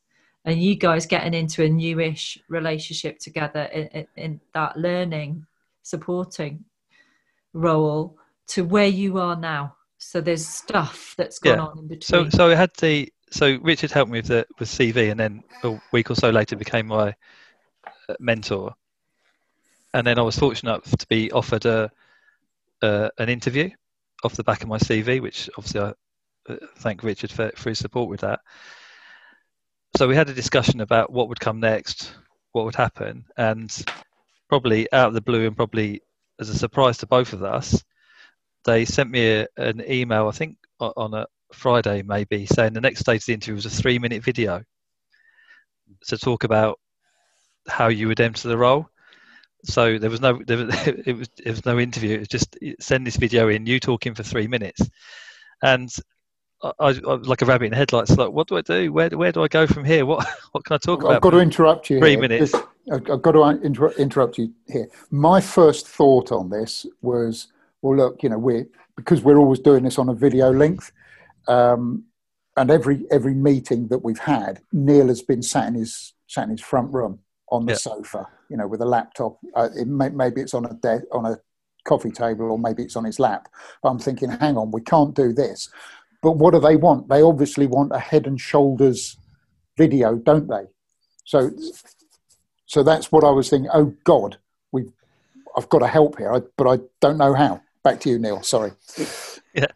and 0.44 0.62
you 0.62 0.76
guys 0.76 1.04
getting 1.04 1.34
into 1.34 1.64
a 1.64 1.68
newish 1.68 2.38
relationship 2.48 3.18
together 3.18 3.62
in, 3.72 3.88
in, 3.88 4.06
in 4.16 4.40
that 4.54 4.76
learning, 4.76 5.44
supporting 5.82 6.64
role 7.54 8.16
to 8.48 8.64
where 8.64 8.86
you 8.86 9.18
are 9.18 9.36
now. 9.36 9.74
So 9.98 10.20
there's 10.20 10.46
stuff 10.46 11.14
that's 11.18 11.40
gone 11.40 11.58
yeah. 11.58 11.64
on 11.64 11.78
in 11.78 11.88
between. 11.88 12.30
So 12.30 12.36
so 12.36 12.50
I 12.50 12.54
had 12.54 12.70
the 12.80 13.12
so 13.30 13.58
Richard 13.62 13.90
helped 13.90 14.12
me 14.12 14.20
with 14.20 14.28
the 14.28 14.46
with 14.60 14.68
CV, 14.68 15.10
and 15.10 15.18
then 15.18 15.42
a 15.64 15.80
week 15.90 16.08
or 16.08 16.14
so 16.14 16.30
later 16.30 16.54
became 16.54 16.86
my 16.86 17.12
mentor, 18.20 18.74
and 19.94 20.06
then 20.06 20.18
I 20.18 20.22
was 20.22 20.38
fortunate 20.38 20.70
enough 20.70 20.96
to 20.98 21.06
be 21.08 21.32
offered 21.32 21.64
a, 21.64 21.90
an 22.82 23.28
interview 23.28 23.70
off 24.24 24.34
the 24.34 24.44
back 24.44 24.62
of 24.62 24.68
my 24.68 24.78
CV, 24.78 25.20
which 25.20 25.50
obviously 25.56 25.80
I 25.80 25.92
uh, 26.48 26.56
thank 26.78 27.02
Richard 27.02 27.30
for, 27.30 27.50
for 27.56 27.70
his 27.70 27.78
support 27.78 28.08
with 28.08 28.20
that. 28.20 28.40
So 29.96 30.06
we 30.06 30.16
had 30.16 30.28
a 30.28 30.34
discussion 30.34 30.80
about 30.80 31.12
what 31.12 31.28
would 31.28 31.40
come 31.40 31.60
next, 31.60 32.12
what 32.52 32.64
would 32.64 32.74
happen, 32.74 33.24
and 33.36 33.74
probably 34.48 34.90
out 34.92 35.08
of 35.08 35.14
the 35.14 35.20
blue 35.20 35.46
and 35.46 35.56
probably 35.56 36.02
as 36.38 36.48
a 36.48 36.54
surprise 36.54 36.98
to 36.98 37.06
both 37.06 37.32
of 37.32 37.42
us, 37.42 37.82
they 38.64 38.84
sent 38.84 39.10
me 39.10 39.40
a, 39.40 39.46
an 39.56 39.82
email, 39.88 40.28
I 40.28 40.32
think 40.32 40.58
on 40.78 41.14
a 41.14 41.26
Friday 41.52 42.02
maybe, 42.02 42.46
saying 42.46 42.74
the 42.74 42.80
next 42.80 43.00
stage 43.00 43.22
of 43.22 43.26
the 43.26 43.34
interview 43.34 43.54
was 43.54 43.66
a 43.66 43.70
three 43.70 43.98
minute 43.98 44.22
video 44.22 44.62
to 46.08 46.18
talk 46.18 46.44
about 46.44 46.78
how 47.68 47.88
you 47.88 48.08
would 48.08 48.20
enter 48.20 48.48
the 48.48 48.58
role. 48.58 48.88
So 49.64 49.98
there 49.98 50.10
was 50.10 50.20
no 50.20 50.40
there 50.46 50.58
was, 50.58 50.74
it 50.86 51.16
was 51.16 51.28
it 51.44 51.50
was 51.50 51.64
no 51.64 51.78
interview. 51.78 52.16
It 52.16 52.20
was 52.20 52.28
just 52.28 52.56
send 52.80 53.06
this 53.06 53.16
video 53.16 53.48
in, 53.48 53.66
you 53.66 53.80
talking 53.80 54.14
for 54.14 54.22
three 54.22 54.46
minutes, 54.46 54.88
and 55.62 55.92
I, 56.62 56.72
I, 56.78 56.90
like 56.90 57.42
a 57.42 57.46
rabbit 57.46 57.66
in 57.66 57.72
headlights. 57.72 58.16
Like, 58.16 58.30
what 58.30 58.48
do 58.48 58.56
I 58.56 58.62
do? 58.62 58.92
Where 58.92 59.10
where 59.10 59.32
do 59.32 59.42
I 59.42 59.48
go 59.48 59.66
from 59.66 59.84
here? 59.84 60.06
What 60.06 60.26
what 60.52 60.64
can 60.64 60.74
I 60.74 60.78
talk 60.78 61.00
I've 61.00 61.04
about? 61.04 61.16
I've 61.16 61.22
got 61.22 61.30
to 61.30 61.38
interrupt 61.38 61.90
you. 61.90 61.98
Three 61.98 62.10
here. 62.10 62.20
minutes. 62.20 62.54
I've 62.92 63.22
got 63.22 63.32
to 63.32 63.42
inter- 63.64 63.92
interrupt 63.92 64.38
you 64.38 64.52
here. 64.68 64.88
My 65.10 65.40
first 65.40 65.88
thought 65.88 66.30
on 66.30 66.50
this 66.50 66.86
was, 67.02 67.48
well, 67.82 67.96
look, 67.96 68.22
you 68.22 68.28
know, 68.28 68.38
we're 68.38 68.68
because 68.96 69.22
we're 69.22 69.38
always 69.38 69.58
doing 69.58 69.82
this 69.82 69.98
on 69.98 70.08
a 70.08 70.14
video 70.14 70.52
length. 70.52 70.92
Um, 71.48 72.04
and 72.56 72.70
every 72.70 73.04
every 73.10 73.34
meeting 73.34 73.88
that 73.88 73.98
we've 73.98 74.18
had, 74.18 74.60
Neil 74.72 75.08
has 75.08 75.22
been 75.22 75.42
sat 75.42 75.68
in 75.68 75.74
his 75.74 76.14
sat 76.26 76.44
in 76.44 76.50
his 76.50 76.60
front 76.60 76.92
room, 76.92 77.20
on 77.50 77.66
the 77.66 77.72
yeah. 77.72 77.78
sofa, 77.78 78.26
you 78.48 78.56
know, 78.56 78.66
with 78.66 78.80
a 78.80 78.86
laptop. 78.86 79.38
Uh, 79.54 79.68
it 79.76 79.86
may, 79.86 80.08
maybe 80.08 80.40
it's 80.40 80.54
on 80.54 80.64
a 80.64 80.74
de- 80.74 81.06
on 81.12 81.26
a 81.26 81.38
coffee 81.84 82.10
table, 82.10 82.50
or 82.50 82.58
maybe 82.58 82.82
it's 82.82 82.96
on 82.96 83.04
his 83.04 83.18
lap. 83.18 83.48
But 83.82 83.90
I'm 83.90 83.98
thinking, 83.98 84.30
hang 84.30 84.56
on, 84.56 84.70
we 84.70 84.80
can't 84.80 85.14
do 85.14 85.32
this. 85.32 85.68
But 86.22 86.32
what 86.32 86.54
do 86.54 86.60
they 86.60 86.76
want? 86.76 87.08
They 87.08 87.22
obviously 87.22 87.66
want 87.66 87.94
a 87.94 87.98
head 87.98 88.26
and 88.26 88.40
shoulders 88.40 89.16
video, 89.76 90.16
don't 90.16 90.48
they? 90.48 90.64
So, 91.24 91.50
so 92.66 92.82
that's 92.82 93.12
what 93.12 93.24
I 93.24 93.30
was 93.30 93.48
thinking. 93.48 93.70
Oh 93.72 93.94
God, 94.04 94.38
we, 94.72 94.86
I've 95.56 95.68
got 95.68 95.80
to 95.80 95.86
help 95.86 96.18
here, 96.18 96.32
I, 96.32 96.40
but 96.56 96.66
I 96.66 96.82
don't 97.00 97.18
know 97.18 97.34
how. 97.34 97.60
Back 97.84 98.00
to 98.00 98.10
you, 98.10 98.18
Neil. 98.18 98.42
Sorry. 98.42 98.72
Yeah. 99.54 99.68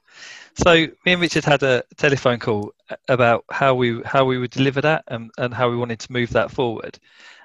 So 0.62 0.74
me 0.74 1.12
and 1.12 1.22
Richard 1.22 1.44
had 1.44 1.62
a 1.62 1.82
telephone 1.96 2.38
call 2.38 2.72
about 3.08 3.46
how 3.50 3.74
we 3.74 4.02
how 4.04 4.26
we 4.26 4.36
would 4.36 4.50
deliver 4.50 4.82
that 4.82 5.04
and, 5.08 5.30
and 5.38 5.54
how 5.54 5.70
we 5.70 5.76
wanted 5.76 6.00
to 6.00 6.12
move 6.12 6.30
that 6.30 6.50
forward. 6.50 6.98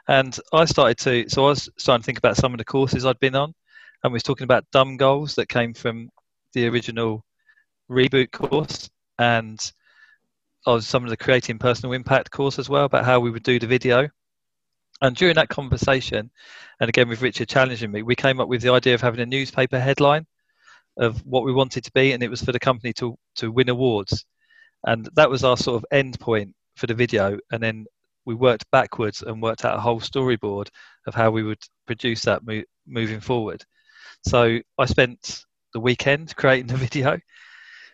And 0.08 0.38
I 0.54 0.66
started 0.66 0.98
to 1.00 1.30
so 1.30 1.46
I 1.46 1.50
was 1.50 1.70
starting 1.78 2.02
to 2.02 2.06
think 2.06 2.18
about 2.18 2.38
some 2.38 2.54
of 2.54 2.60
the 2.60 2.66
courses 2.66 3.06
I'd 3.06 3.20
been 3.20 3.36
on, 3.36 3.54
and 4.04 4.14
we 4.14 4.18
was 4.18 4.24
talking 4.24 4.44
about 4.44 4.70
dumb 4.72 4.98
goals 4.98 5.36
that 5.36 5.50
came 5.50 5.74
from 5.74 6.10
the 6.54 6.68
original 6.68 7.26
reboot 7.90 8.32
course 8.32 8.90
and 9.20 9.60
of 10.66 10.84
some 10.84 11.04
of 11.04 11.10
the 11.10 11.18
creating 11.18 11.60
personal 11.60 11.94
impact 11.94 12.32
course 12.32 12.60
as 12.60 12.70
well 12.70 12.86
about 12.86 13.06
how 13.06 13.20
we 13.20 13.32
would 13.32 13.44
do 13.44 13.60
the 13.60 13.68
video. 13.68 14.10
And 15.02 15.16
during 15.16 15.36
that 15.36 15.50
conversation, 15.50 16.32
and 16.80 16.90
again 16.90 17.10
with 17.10 17.22
Richard 17.22 17.50
challenging 17.50 17.92
me, 17.92 18.04
we 18.04 18.16
came 18.16 18.40
up 18.40 18.48
with 18.48 18.62
the 18.62 18.72
idea 18.72 18.94
of 18.94 19.02
having 19.02 19.20
a 19.22 19.26
newspaper 19.26 19.80
headline 19.80 20.26
of 20.98 21.20
what 21.26 21.44
we 21.44 21.52
wanted 21.52 21.84
to 21.84 21.92
be, 21.94 22.12
and 22.12 22.24
it 22.24 22.30
was 22.30 22.42
for 22.42 22.52
the 22.52 22.60
company 22.60 22.94
to 22.94 23.18
to 23.36 23.52
win 23.52 23.70
awards, 23.70 24.26
and 24.86 25.10
that 25.16 25.30
was 25.30 25.44
our 25.44 25.58
sort 25.58 25.78
of 25.78 25.86
end 25.92 26.20
point 26.20 26.54
for 26.76 26.88
the 26.88 26.94
video. 26.94 27.40
And 27.52 27.62
then 27.62 27.86
we 28.26 28.36
worked 28.36 28.70
backwards 28.72 29.22
and 29.22 29.42
worked 29.42 29.66
out 29.66 29.78
a 29.78 29.82
whole 29.82 30.00
storyboard 30.00 30.68
of 31.08 31.16
how 31.16 31.32
we 31.32 31.44
would 31.44 31.62
produce 31.86 32.24
that 32.24 32.46
mo- 32.46 32.64
moving 32.88 33.20
forward. 33.20 33.64
So 34.28 34.60
I 34.78 34.86
spent 34.86 35.44
the 35.74 35.80
weekend 35.80 36.36
creating 36.36 36.68
the 36.68 36.78
video, 36.88 37.20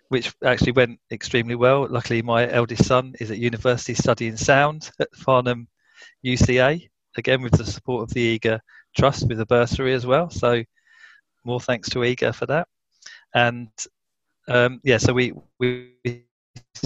which 0.09 0.33
actually 0.43 0.73
went 0.73 0.99
extremely 1.11 1.55
well. 1.55 1.87
Luckily, 1.89 2.21
my 2.21 2.49
eldest 2.49 2.85
son 2.85 3.13
is 3.19 3.31
at 3.31 3.37
university 3.37 3.93
studying 3.93 4.37
sound 4.37 4.91
at 4.99 5.13
Farnham 5.15 5.67
UCA, 6.25 6.89
again 7.17 7.41
with 7.41 7.53
the 7.53 7.65
support 7.65 8.03
of 8.03 8.13
the 8.13 8.21
Eager 8.21 8.59
Trust 8.97 9.27
with 9.27 9.39
a 9.39 9.45
bursary 9.45 9.93
as 9.93 10.05
well. 10.05 10.29
So 10.29 10.63
more 11.43 11.59
thanks 11.59 11.89
to 11.89 12.03
Eager 12.03 12.31
for 12.33 12.45
that 12.47 12.67
and 13.33 13.69
um, 14.47 14.79
yeah, 14.83 14.97
so 14.97 15.13
we 15.13 15.33
we 15.59 15.93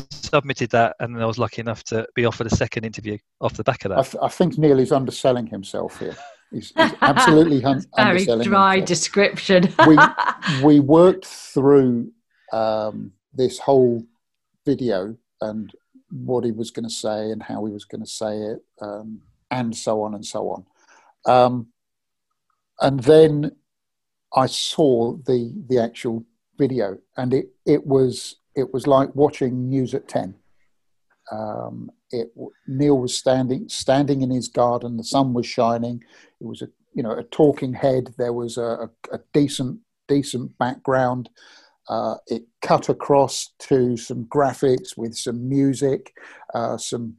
submitted 0.10 0.70
that, 0.72 0.96
and 1.00 1.16
then 1.16 1.22
I 1.22 1.26
was 1.26 1.38
lucky 1.38 1.62
enough 1.62 1.84
to 1.86 2.08
be 2.16 2.26
offered 2.26 2.48
a 2.48 2.56
second 2.56 2.84
interview 2.84 3.18
off 3.42 3.54
the 3.54 3.64
back 3.64 3.86
of 3.86 3.90
that. 3.90 4.00
I, 4.00 4.04
th- 4.04 4.24
I 4.24 4.28
think 4.30 4.58
Neil 4.58 4.80
is 4.80 4.92
underselling 4.92 5.48
himself 5.48 6.00
here. 6.00 6.16
He's, 6.52 6.72
he's 6.76 6.92
absolutely 7.02 7.64
un- 7.64 7.84
very 7.96 8.26
dry 8.26 8.76
himself. 8.76 8.88
description. 8.88 9.74
we 9.88 9.98
we 10.64 10.80
worked 10.80 11.26
through 11.26 12.12
um, 12.54 13.12
this 13.34 13.60
whole 13.60 14.04
video 14.66 15.16
and 15.42 15.72
what 16.12 16.44
he 16.44 16.52
was 16.52 16.72
going 16.72 16.88
to 16.88 16.94
say 16.94 17.32
and 17.32 17.42
how 17.42 17.66
he 17.66 17.74
was 17.74 17.86
going 17.86 18.02
to 18.04 18.10
say 18.10 18.38
it, 18.38 18.60
um, 18.82 19.22
and 19.52 19.76
so 19.76 20.02
on 20.04 20.14
and 20.16 20.26
so 20.26 20.50
on. 20.50 20.66
Um, 21.26 21.68
and 22.80 23.00
then 23.02 23.52
I 24.36 24.46
saw 24.48 25.14
the 25.18 25.54
the 25.68 25.80
actual 25.80 26.26
video, 26.58 26.98
and 27.18 27.34
it 27.34 27.50
it 27.66 27.86
was 27.86 28.36
it 28.56 28.74
was 28.74 28.88
like 28.88 29.14
watching 29.16 29.70
News 29.70 29.94
at 29.94 30.08
Ten. 30.08 30.36
Um, 31.32 31.92
it 32.12 32.32
Neil 32.68 32.98
was 32.98 33.16
standing 33.16 33.68
standing 33.68 34.22
in 34.22 34.30
his 34.30 34.48
garden. 34.48 34.98
The 34.98 35.04
sun 35.04 35.34
was 35.34 35.46
shining. 35.46 36.04
It 36.40 36.46
was 36.46 36.62
a 36.62 36.68
you 36.94 37.04
know 37.04 37.12
a 37.12 37.24
talking 37.24 37.74
head. 37.74 38.14
There 38.18 38.34
was 38.34 38.58
a, 38.58 38.90
a, 39.12 39.16
a 39.16 39.20
decent 39.34 39.80
decent 40.08 40.58
background. 40.58 41.30
Uh, 41.88 42.16
it 42.28 42.44
cut 42.62 42.90
across 42.90 43.54
to 43.60 43.96
some 43.96 44.26
graphics 44.26 44.98
with 44.98 45.16
some 45.16 45.48
music, 45.48 46.14
uh, 46.54 46.78
some 46.78 47.16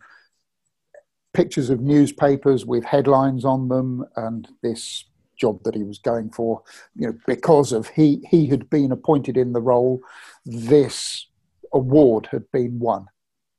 pictures 1.34 1.70
of 1.70 1.80
newspapers 1.80 2.66
with 2.66 2.84
headlines 2.84 3.45
on 3.45 3.68
them, 3.68 4.05
and 4.16 4.49
this 4.62 5.05
job 5.37 5.62
that 5.64 5.74
he 5.74 5.82
was 5.82 5.99
going 5.99 6.30
for, 6.30 6.62
you 6.95 7.07
know, 7.07 7.18
because 7.26 7.72
of 7.72 7.89
he 7.89 8.24
he 8.30 8.47
had 8.47 8.68
been 8.70 8.93
appointed 8.93 9.37
in 9.37 9.53
the 9.53 9.61
role, 9.61 10.01
this 10.45 11.26
award 11.72 12.28
had 12.30 12.51
been 12.53 12.78
won, 12.78 13.07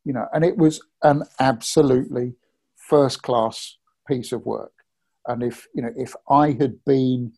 you 0.04 0.14
know, 0.14 0.28
and 0.34 0.44
it 0.44 0.58
was 0.58 0.82
an 1.04 1.24
absolutely 1.40 2.34
first 2.76 3.22
class 3.22 3.78
piece 4.08 4.32
of 4.32 4.46
work. 4.46 4.72
And 5.28 5.44
if 5.44 5.68
you 5.74 5.82
know, 5.82 5.94
if 5.96 6.16
I 6.30 6.52
had 6.52 6.84
been 6.86 7.34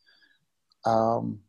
um, 0.85 1.39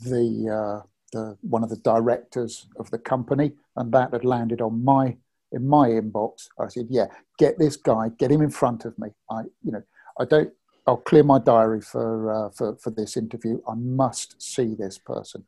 the 0.00 0.82
uh, 0.82 0.86
the 1.12 1.36
one 1.42 1.62
of 1.62 1.70
the 1.70 1.76
directors 1.76 2.66
of 2.78 2.90
the 2.90 2.98
company, 2.98 3.52
and 3.76 3.92
that 3.92 4.12
had 4.12 4.24
landed 4.24 4.60
on 4.60 4.84
my 4.84 5.16
in 5.52 5.66
my 5.68 5.88
inbox, 5.88 6.48
I 6.58 6.68
said, 6.68 6.86
"Yeah, 6.90 7.06
get 7.38 7.58
this 7.58 7.76
guy, 7.76 8.10
get 8.18 8.30
him 8.30 8.42
in 8.42 8.50
front 8.50 8.84
of 8.84 8.96
me." 8.98 9.08
I, 9.30 9.42
you 9.62 9.72
know, 9.72 9.82
I 10.18 10.24
don't 10.24 10.52
I'll 10.86 10.98
clear 10.98 11.22
my 11.22 11.38
diary 11.38 11.80
for, 11.80 12.32
uh, 12.32 12.50
for, 12.50 12.76
for 12.76 12.90
this 12.90 13.16
interview. 13.16 13.60
I 13.68 13.74
must 13.74 14.40
see 14.42 14.74
this 14.74 14.98
person. 14.98 15.44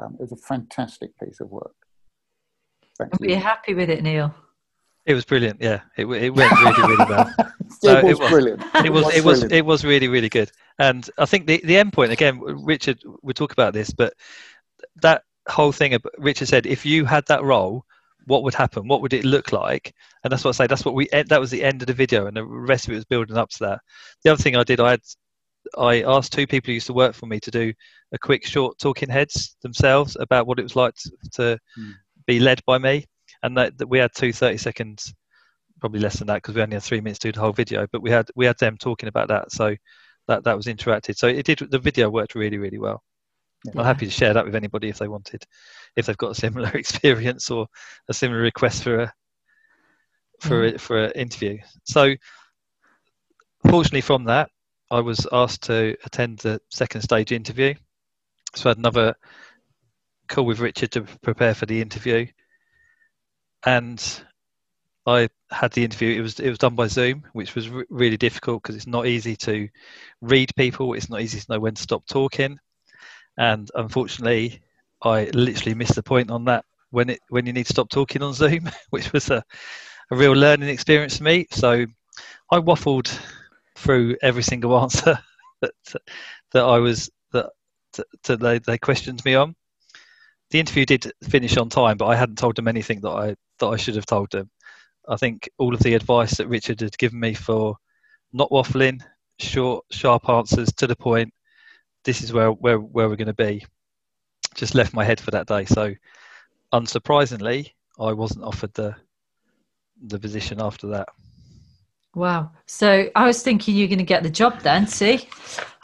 Um, 0.00 0.16
it 0.18 0.22
was 0.22 0.32
a 0.32 0.36
fantastic 0.36 1.18
piece 1.18 1.40
of 1.40 1.50
work. 1.50 1.74
Thank 2.98 3.18
Were 3.20 3.28
you 3.28 3.36
happy 3.36 3.74
with 3.74 3.90
it, 3.90 4.02
Neil? 4.02 4.34
It 5.04 5.14
was 5.14 5.24
brilliant. 5.24 5.60
Yeah, 5.60 5.82
it, 5.96 6.06
it 6.06 6.30
went 6.30 6.52
really, 6.60 6.82
really 6.82 7.04
well. 7.08 7.32
So 7.80 7.98
it, 7.98 8.04
was 8.04 8.12
it, 8.12 8.18
was 8.20 8.30
brilliant. 8.30 8.62
It 8.86 8.92
was, 8.92 9.14
it 9.14 9.24
was, 9.24 9.42
it 9.42 9.66
was 9.66 9.84
really, 9.84 10.08
really 10.08 10.30
good. 10.30 10.50
And 10.78 11.10
I 11.18 11.26
think 11.26 11.46
the, 11.46 11.60
the 11.62 11.76
end 11.76 11.92
point 11.92 12.10
again, 12.10 12.40
Richard, 12.40 13.02
we'll 13.22 13.34
talk 13.34 13.52
about 13.52 13.74
this, 13.74 13.90
but 13.90 14.14
that 15.02 15.24
whole 15.46 15.72
thing, 15.72 15.98
Richard 16.16 16.48
said, 16.48 16.64
if 16.64 16.86
you 16.86 17.04
had 17.04 17.26
that 17.26 17.42
role, 17.42 17.84
what 18.26 18.42
would 18.42 18.54
happen? 18.54 18.88
What 18.88 19.02
would 19.02 19.12
it 19.12 19.24
look 19.24 19.52
like? 19.52 19.94
And 20.22 20.32
that's 20.32 20.44
what 20.44 20.54
I 20.54 20.64
say. 20.64 20.66
That's 20.66 20.84
what 20.84 20.94
we. 20.94 21.08
That 21.12 21.40
was 21.40 21.50
the 21.50 21.64
end 21.64 21.82
of 21.82 21.86
the 21.86 21.94
video, 21.94 22.26
and 22.26 22.36
the 22.36 22.44
rest 22.44 22.86
of 22.86 22.92
it 22.92 22.96
was 22.96 23.04
building 23.04 23.36
up 23.36 23.50
to 23.50 23.58
that. 23.60 23.80
The 24.22 24.32
other 24.32 24.42
thing 24.42 24.56
I 24.56 24.64
did, 24.64 24.80
I 24.80 24.90
had, 24.90 25.00
I 25.78 26.02
asked 26.02 26.32
two 26.32 26.46
people 26.46 26.68
who 26.68 26.74
used 26.74 26.88
to 26.88 26.92
work 26.92 27.14
for 27.14 27.26
me 27.26 27.40
to 27.40 27.50
do 27.50 27.72
a 28.12 28.18
quick, 28.18 28.44
short 28.44 28.78
talking 28.78 29.08
heads 29.08 29.56
themselves 29.62 30.16
about 30.18 30.46
what 30.46 30.58
it 30.58 30.64
was 30.64 30.76
like 30.76 30.94
to, 30.94 31.10
to 31.32 31.58
mm. 31.78 31.92
be 32.26 32.40
led 32.40 32.64
by 32.66 32.78
me, 32.78 33.06
and 33.42 33.56
that, 33.56 33.78
that 33.78 33.88
we 33.88 33.98
had 33.98 34.10
two 34.14 34.32
30 34.32 34.58
seconds, 34.58 35.14
probably 35.80 36.00
less 36.00 36.18
than 36.18 36.26
that 36.26 36.42
because 36.42 36.54
we 36.54 36.62
only 36.62 36.74
had 36.74 36.82
three 36.82 37.00
minutes 37.00 37.20
to 37.20 37.28
do 37.28 37.32
the 37.32 37.40
whole 37.40 37.52
video. 37.52 37.86
But 37.92 38.02
we 38.02 38.10
had 38.10 38.28
we 38.34 38.46
had 38.46 38.58
them 38.58 38.76
talking 38.76 39.08
about 39.08 39.28
that, 39.28 39.52
so 39.52 39.76
that 40.26 40.44
that 40.44 40.56
was 40.56 40.66
interacted. 40.66 41.16
So 41.16 41.28
it 41.28 41.46
did. 41.46 41.58
The 41.70 41.78
video 41.78 42.10
worked 42.10 42.34
really, 42.34 42.58
really 42.58 42.78
well. 42.78 43.02
I'm 43.76 43.84
happy 43.84 44.06
to 44.06 44.12
share 44.12 44.34
that 44.34 44.44
with 44.44 44.54
anybody 44.54 44.88
if 44.88 44.98
they 44.98 45.08
wanted, 45.08 45.44
if 45.96 46.06
they've 46.06 46.16
got 46.16 46.32
a 46.32 46.34
similar 46.34 46.68
experience 46.74 47.50
or 47.50 47.66
a 48.08 48.14
similar 48.14 48.40
request 48.40 48.82
for 48.82 49.00
a 49.00 49.12
for 50.40 50.62
mm. 50.62 50.74
a, 50.74 50.78
for 50.78 51.04
an 51.04 51.12
interview. 51.12 51.58
So, 51.84 52.14
fortunately, 53.68 54.02
from 54.02 54.24
that, 54.24 54.50
I 54.90 55.00
was 55.00 55.26
asked 55.32 55.64
to 55.64 55.96
attend 56.04 56.38
the 56.38 56.60
second 56.70 57.02
stage 57.02 57.32
interview. 57.32 57.74
So 58.54 58.68
I 58.68 58.70
had 58.70 58.78
another 58.78 59.14
call 60.28 60.46
with 60.46 60.60
Richard 60.60 60.92
to 60.92 61.02
prepare 61.22 61.54
for 61.54 61.66
the 61.66 61.80
interview, 61.80 62.26
and 63.64 64.22
I 65.06 65.28
had 65.50 65.72
the 65.72 65.84
interview. 65.84 66.16
It 66.16 66.20
was 66.20 66.40
it 66.40 66.48
was 66.48 66.58
done 66.58 66.74
by 66.74 66.86
Zoom, 66.86 67.24
which 67.32 67.54
was 67.54 67.68
re- 67.68 67.84
really 67.90 68.16
difficult 68.16 68.62
because 68.62 68.76
it's 68.76 68.86
not 68.86 69.06
easy 69.06 69.36
to 69.36 69.68
read 70.20 70.54
people. 70.56 70.94
It's 70.94 71.10
not 71.10 71.20
easy 71.20 71.40
to 71.40 71.46
know 71.52 71.60
when 71.60 71.74
to 71.74 71.82
stop 71.82 72.06
talking 72.06 72.58
and 73.38 73.70
unfortunately, 73.74 74.60
I 75.02 75.24
literally 75.34 75.74
missed 75.74 75.94
the 75.94 76.02
point 76.02 76.30
on 76.30 76.44
that 76.44 76.64
when 76.90 77.10
it 77.10 77.20
when 77.28 77.46
you 77.46 77.52
need 77.52 77.66
to 77.66 77.72
stop 77.72 77.90
talking 77.90 78.22
on 78.22 78.32
Zoom, 78.32 78.70
which 78.90 79.12
was 79.12 79.30
a, 79.30 79.44
a 80.10 80.16
real 80.16 80.32
learning 80.32 80.68
experience 80.68 81.18
for 81.18 81.24
me. 81.24 81.46
So 81.50 81.86
I 82.50 82.58
waffled 82.58 83.18
through 83.76 84.16
every 84.22 84.42
single 84.42 84.78
answer 84.82 85.18
that 85.60 85.72
that 86.52 86.64
I 86.64 86.78
was 86.78 87.10
that, 87.32 87.50
that 88.24 88.40
they 88.40 88.58
they 88.58 88.78
questioned 88.78 89.24
me 89.24 89.34
on. 89.34 89.54
The 90.50 90.60
interview 90.60 90.86
did 90.86 91.12
finish 91.24 91.56
on 91.56 91.68
time, 91.68 91.96
but 91.96 92.06
I 92.06 92.16
hadn't 92.16 92.38
told 92.38 92.56
them 92.56 92.68
anything 92.68 93.00
that 93.00 93.10
I 93.10 93.36
that 93.58 93.66
I 93.66 93.76
should 93.76 93.96
have 93.96 94.06
told 94.06 94.30
them. 94.30 94.50
I 95.08 95.16
think 95.16 95.48
all 95.58 95.74
of 95.74 95.80
the 95.80 95.94
advice 95.94 96.36
that 96.36 96.48
Richard 96.48 96.80
had 96.80 96.98
given 96.98 97.20
me 97.20 97.34
for 97.34 97.76
not 98.32 98.50
waffling, 98.50 99.02
short, 99.38 99.84
sharp 99.90 100.28
answers 100.28 100.72
to 100.74 100.86
the 100.86 100.96
point, 100.96 101.32
this 102.06 102.22
is 102.22 102.32
where 102.32 102.52
where 102.52 102.78
where 102.78 103.08
we're 103.08 103.16
going 103.16 103.26
to 103.26 103.34
be. 103.34 103.66
Just 104.54 104.74
left 104.74 104.94
my 104.94 105.04
head 105.04 105.20
for 105.20 105.32
that 105.32 105.46
day. 105.46 105.66
So, 105.66 105.94
unsurprisingly, 106.72 107.72
I 108.00 108.12
wasn't 108.14 108.44
offered 108.44 108.72
the 108.72 108.94
the 110.06 110.18
position 110.18 110.60
after 110.60 110.86
that. 110.88 111.08
Wow. 112.14 112.52
So 112.64 113.10
I 113.14 113.26
was 113.26 113.42
thinking 113.42 113.76
you're 113.76 113.88
going 113.88 113.98
to 113.98 114.04
get 114.04 114.22
the 114.22 114.30
job 114.30 114.60
then. 114.60 114.86
See, 114.86 115.28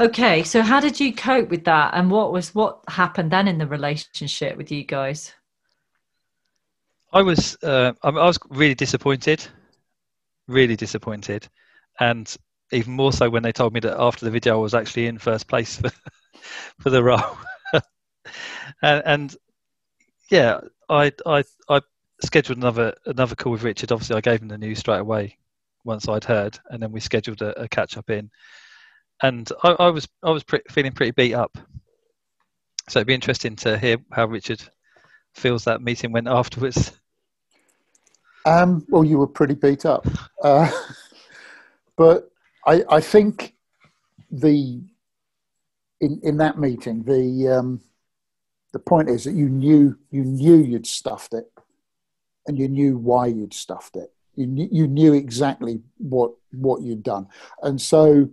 okay. 0.00 0.42
So 0.42 0.62
how 0.62 0.80
did 0.80 0.98
you 0.98 1.12
cope 1.12 1.50
with 1.50 1.64
that, 1.64 1.92
and 1.92 2.10
what 2.10 2.32
was 2.32 2.54
what 2.54 2.80
happened 2.88 3.30
then 3.30 3.48
in 3.48 3.58
the 3.58 3.66
relationship 3.66 4.56
with 4.56 4.72
you 4.72 4.84
guys? 4.84 5.34
I 7.12 7.20
was 7.20 7.58
uh, 7.62 7.92
I 8.02 8.10
was 8.10 8.38
really 8.48 8.74
disappointed, 8.74 9.46
really 10.46 10.76
disappointed, 10.76 11.48
and 12.00 12.34
even 12.72 12.94
more 12.94 13.12
so 13.12 13.30
when 13.30 13.42
they 13.42 13.52
told 13.52 13.72
me 13.72 13.80
that 13.80 14.00
after 14.00 14.24
the 14.24 14.30
video 14.30 14.54
I 14.54 14.62
was 14.62 14.74
actually 14.74 15.06
in 15.06 15.18
first 15.18 15.46
place 15.46 15.76
for, 15.76 15.90
for 16.80 16.90
the 16.90 17.02
role. 17.02 17.38
and, 18.82 19.02
and, 19.04 19.36
yeah, 20.30 20.60
I, 20.88 21.12
I 21.26 21.44
I 21.68 21.80
scheduled 22.24 22.58
another 22.58 22.94
another 23.06 23.34
call 23.34 23.52
with 23.52 23.62
Richard. 23.62 23.92
Obviously, 23.92 24.16
I 24.16 24.20
gave 24.20 24.40
him 24.40 24.48
the 24.48 24.56
news 24.56 24.78
straight 24.78 25.00
away 25.00 25.36
once 25.84 26.08
I'd 26.08 26.24
heard, 26.24 26.58
and 26.70 26.82
then 26.82 26.92
we 26.92 27.00
scheduled 27.00 27.42
a, 27.42 27.62
a 27.62 27.68
catch 27.68 27.96
up 27.96 28.08
in. 28.08 28.30
and 29.22 29.50
I, 29.62 29.70
I 29.70 29.90
was 29.90 30.08
I 30.22 30.30
was 30.30 30.44
pre- 30.44 30.62
feeling 30.70 30.92
pretty 30.92 31.12
beat 31.12 31.34
up. 31.34 31.56
So 32.88 32.98
it'd 32.98 33.06
be 33.06 33.14
interesting 33.14 33.56
to 33.56 33.78
hear 33.78 33.98
how 34.10 34.26
Richard 34.26 34.62
feels 35.34 35.64
that 35.64 35.82
meeting 35.82 36.12
went 36.12 36.28
afterwards. 36.28 36.92
Um, 38.44 38.84
well, 38.88 39.04
you 39.04 39.18
were 39.18 39.28
pretty 39.28 39.54
beat 39.54 39.86
up, 39.86 40.06
uh, 40.42 40.70
but 41.96 42.31
I, 42.66 42.84
I 42.88 43.00
think 43.00 43.54
the 44.30 44.82
in 46.00 46.20
in 46.22 46.36
that 46.38 46.58
meeting 46.58 47.04
the 47.04 47.48
um, 47.48 47.80
the 48.72 48.78
point 48.78 49.08
is 49.08 49.24
that 49.24 49.34
you 49.34 49.48
knew 49.48 49.96
you 50.10 50.24
knew 50.24 50.56
you'd 50.56 50.86
stuffed 50.86 51.34
it, 51.34 51.50
and 52.46 52.58
you 52.58 52.68
knew 52.68 52.96
why 52.96 53.26
you'd 53.26 53.54
stuffed 53.54 53.96
it. 53.96 54.12
You 54.34 54.46
knew, 54.46 54.68
you 54.70 54.86
knew 54.86 55.12
exactly 55.12 55.80
what 55.98 56.32
what 56.52 56.82
you'd 56.82 57.02
done, 57.02 57.28
and 57.62 57.80
so 57.80 58.28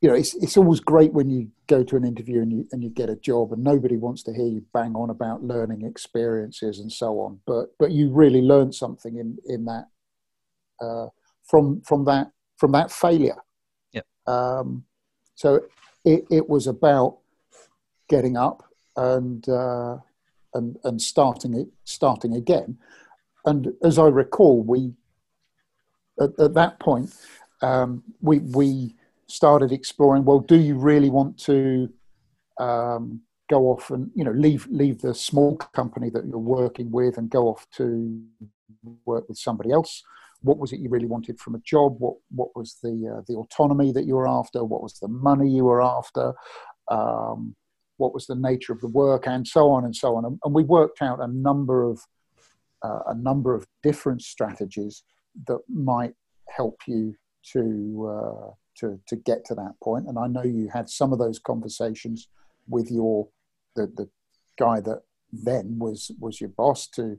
you 0.00 0.08
know 0.08 0.14
it's 0.14 0.34
it's 0.34 0.56
always 0.56 0.80
great 0.80 1.12
when 1.12 1.30
you 1.30 1.50
go 1.66 1.82
to 1.84 1.96
an 1.96 2.04
interview 2.04 2.42
and 2.42 2.52
you 2.52 2.68
and 2.72 2.82
you 2.82 2.90
get 2.90 3.08
a 3.08 3.16
job, 3.16 3.52
and 3.52 3.64
nobody 3.64 3.96
wants 3.96 4.22
to 4.24 4.34
hear 4.34 4.46
you 4.46 4.64
bang 4.74 4.94
on 4.94 5.10
about 5.10 5.42
learning 5.42 5.82
experiences 5.82 6.78
and 6.78 6.92
so 6.92 7.20
on. 7.20 7.40
But 7.46 7.74
but 7.78 7.92
you 7.92 8.10
really 8.10 8.42
learned 8.42 8.74
something 8.74 9.16
in 9.16 9.38
in 9.46 9.64
that 9.64 9.88
uh, 10.80 11.06
from 11.44 11.80
from 11.80 12.04
that 12.04 12.32
from 12.60 12.72
that 12.72 12.92
failure. 12.92 13.38
Yeah. 13.92 14.02
Um, 14.26 14.84
so 15.34 15.62
it, 16.04 16.26
it 16.30 16.48
was 16.48 16.66
about 16.66 17.16
getting 18.10 18.36
up 18.36 18.62
and 18.96 19.48
uh, 19.48 19.96
and 20.52 20.76
and 20.84 21.00
starting 21.00 21.54
it 21.54 21.68
starting 21.84 22.36
again. 22.36 22.76
And 23.46 23.72
as 23.82 23.98
I 23.98 24.08
recall, 24.08 24.62
we 24.62 24.92
at, 26.20 26.38
at 26.38 26.54
that 26.54 26.78
point 26.78 27.14
um, 27.62 28.02
we 28.20 28.40
we 28.40 28.94
started 29.26 29.72
exploring. 29.72 30.26
Well, 30.26 30.40
do 30.40 30.60
you 30.60 30.76
really 30.76 31.08
want 31.08 31.38
to 31.44 31.88
um, 32.58 33.22
go 33.48 33.70
off 33.70 33.90
and 33.90 34.10
you 34.14 34.24
know 34.24 34.32
leave 34.32 34.66
leave 34.70 35.00
the 35.00 35.14
small 35.14 35.56
company 35.56 36.10
that 36.10 36.26
you're 36.26 36.38
working 36.38 36.90
with 36.90 37.16
and 37.16 37.30
go 37.30 37.48
off 37.48 37.66
to 37.76 38.22
work 39.06 39.26
with 39.30 39.38
somebody 39.38 39.72
else? 39.72 40.02
What 40.42 40.58
was 40.58 40.72
it 40.72 40.80
you 40.80 40.88
really 40.88 41.06
wanted 41.06 41.38
from 41.38 41.54
a 41.54 41.60
job? 41.60 41.96
What 41.98 42.14
what 42.30 42.48
was 42.54 42.78
the 42.82 43.16
uh, 43.16 43.22
the 43.26 43.34
autonomy 43.34 43.92
that 43.92 44.06
you 44.06 44.14
were 44.16 44.28
after? 44.28 44.64
What 44.64 44.82
was 44.82 44.98
the 44.98 45.08
money 45.08 45.48
you 45.50 45.64
were 45.64 45.82
after? 45.82 46.34
Um, 46.90 47.54
what 47.98 48.14
was 48.14 48.26
the 48.26 48.34
nature 48.34 48.72
of 48.72 48.80
the 48.80 48.88
work, 48.88 49.26
and 49.26 49.46
so 49.46 49.70
on 49.70 49.84
and 49.84 49.94
so 49.94 50.16
on. 50.16 50.24
And, 50.24 50.38
and 50.44 50.54
we 50.54 50.64
worked 50.64 51.02
out 51.02 51.20
a 51.20 51.28
number 51.28 51.82
of 51.82 52.00
uh, 52.82 53.00
a 53.08 53.14
number 53.14 53.54
of 53.54 53.66
different 53.82 54.22
strategies 54.22 55.02
that 55.46 55.60
might 55.68 56.14
help 56.48 56.80
you 56.86 57.14
to 57.52 58.08
uh, 58.08 58.50
to 58.78 59.00
to 59.06 59.16
get 59.16 59.44
to 59.46 59.54
that 59.54 59.74
point. 59.82 60.06
And 60.06 60.18
I 60.18 60.26
know 60.26 60.42
you 60.42 60.68
had 60.72 60.88
some 60.88 61.12
of 61.12 61.18
those 61.18 61.38
conversations 61.38 62.28
with 62.68 62.90
your 62.90 63.28
the 63.76 63.86
the 63.86 64.08
guy 64.58 64.80
that 64.80 65.02
then 65.32 65.78
was 65.78 66.10
was 66.18 66.40
your 66.40 66.50
boss 66.50 66.86
to 66.88 67.18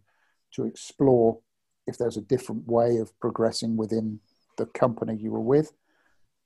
to 0.53 0.65
explore 0.65 1.39
if 1.91 1.97
there's 1.97 2.17
a 2.17 2.21
different 2.21 2.67
way 2.67 2.97
of 2.97 3.17
progressing 3.19 3.77
within 3.77 4.19
the 4.57 4.65
company 4.65 5.15
you 5.15 5.31
were 5.31 5.39
with. 5.55 5.73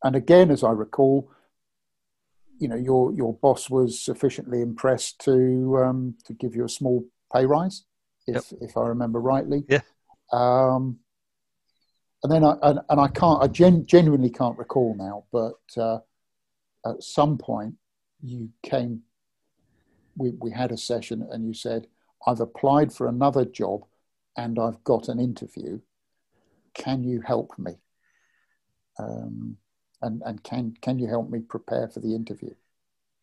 And 0.03 0.15
again, 0.15 0.51
as 0.51 0.63
I 0.63 0.71
recall, 0.71 1.31
you 2.59 2.67
know 2.67 2.75
your 2.75 3.13
your 3.13 3.33
boss 3.33 3.69
was 3.69 3.99
sufficiently 3.99 4.61
impressed 4.61 5.19
to 5.25 5.77
um, 5.83 6.15
to 6.25 6.33
give 6.33 6.55
you 6.55 6.65
a 6.65 6.69
small 6.69 7.05
pay 7.33 7.45
rise, 7.45 7.83
if 8.27 8.51
yep. 8.51 8.61
if 8.61 8.77
I 8.77 8.87
remember 8.87 9.19
rightly. 9.19 9.63
Yeah. 9.67 9.81
Um, 10.31 10.99
and 12.23 12.31
then 12.31 12.43
I 12.43 12.55
and, 12.61 12.79
and 12.89 12.99
I 12.99 13.07
can't 13.07 13.43
I 13.43 13.47
gen, 13.47 13.85
genuinely 13.85 14.29
can't 14.29 14.57
recall 14.57 14.95
now, 14.97 15.25
but 15.31 15.81
uh, 15.81 15.99
at 16.89 17.03
some 17.03 17.37
point 17.37 17.75
you 18.21 18.49
came. 18.63 19.01
We 20.17 20.31
we 20.39 20.51
had 20.51 20.71
a 20.71 20.77
session, 20.77 21.27
and 21.29 21.45
you 21.45 21.53
said, 21.53 21.87
"I've 22.25 22.39
applied 22.39 22.93
for 22.93 23.07
another 23.07 23.43
job, 23.43 23.81
and 24.37 24.59
I've 24.59 24.83
got 24.83 25.07
an 25.09 25.19
interview. 25.19 25.79
Can 26.73 27.03
you 27.03 27.21
help 27.21 27.57
me?" 27.57 27.75
Um, 28.99 29.57
and, 30.01 30.21
and 30.25 30.43
can 30.43 30.75
can 30.81 30.99
you 30.99 31.07
help 31.07 31.29
me 31.29 31.39
prepare 31.39 31.87
for 31.87 31.99
the 31.99 32.15
interview? 32.15 32.53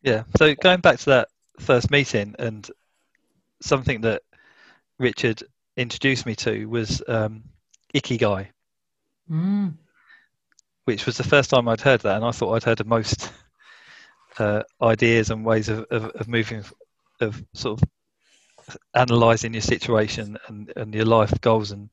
Yeah. 0.01 0.23
So 0.37 0.53
going 0.55 0.81
back 0.81 0.99
to 0.99 1.09
that 1.11 1.29
first 1.59 1.89
meeting 1.91 2.35
and 2.39 2.69
something 3.61 4.01
that 4.01 4.23
Richard 4.99 5.43
introduced 5.77 6.25
me 6.25 6.35
to 6.35 6.65
was 6.65 7.01
um, 7.07 7.43
Ikigai, 7.93 8.47
mm. 9.29 9.73
which 10.85 11.05
was 11.05 11.17
the 11.17 11.23
first 11.23 11.49
time 11.49 11.67
I'd 11.67 11.81
heard 11.81 12.01
that, 12.01 12.17
and 12.17 12.25
I 12.25 12.31
thought 12.31 12.53
I'd 12.53 12.63
heard 12.63 12.77
the 12.77 12.83
most 12.83 13.31
uh, 14.39 14.63
ideas 14.81 15.29
and 15.29 15.45
ways 15.45 15.69
of, 15.69 15.85
of, 15.89 16.05
of 16.05 16.27
moving, 16.27 16.63
of 17.21 17.43
sort 17.53 17.81
of 17.81 17.89
analysing 18.93 19.53
your 19.53 19.61
situation 19.61 20.37
and, 20.47 20.71
and 20.75 20.93
your 20.93 21.05
life 21.05 21.33
goals 21.41 21.71
and 21.71 21.89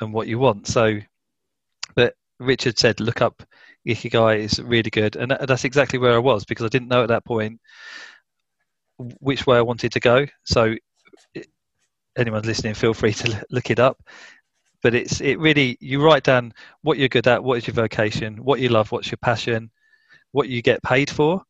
and 0.00 0.12
what 0.12 0.28
you 0.28 0.38
want. 0.38 0.66
So, 0.66 0.98
but 1.94 2.14
Richard 2.38 2.78
said, 2.78 3.00
look 3.00 3.20
up 3.20 3.42
Ikigai 3.86 4.38
is 4.38 4.60
really 4.60 4.90
good, 4.90 5.16
and 5.16 5.36
that's 5.46 5.64
exactly 5.64 5.98
where 5.98 6.14
I 6.14 6.18
was 6.18 6.44
because 6.44 6.66
I 6.66 6.68
didn't 6.68 6.88
know 6.88 7.02
at 7.02 7.08
that 7.08 7.24
point 7.24 7.60
which 8.98 9.46
way 9.46 9.56
I 9.56 9.62
wanted 9.62 9.92
to 9.92 10.00
go. 10.00 10.26
So, 10.44 10.74
anyone 12.16 12.42
listening, 12.42 12.74
feel 12.74 12.94
free 12.94 13.12
to 13.14 13.44
look 13.50 13.70
it 13.70 13.78
up. 13.78 14.00
But 14.82 14.94
it's 14.94 15.20
it 15.20 15.38
really 15.38 15.76
you 15.80 16.02
write 16.02 16.22
down 16.22 16.52
what 16.82 16.98
you're 16.98 17.08
good 17.08 17.26
at, 17.26 17.42
what 17.42 17.58
is 17.58 17.66
your 17.66 17.74
vocation, 17.74 18.36
what 18.44 18.60
you 18.60 18.68
love, 18.68 18.92
what's 18.92 19.10
your 19.10 19.18
passion, 19.18 19.70
what 20.32 20.48
you 20.48 20.62
get 20.62 20.82
paid 20.82 21.10
for, 21.10 21.42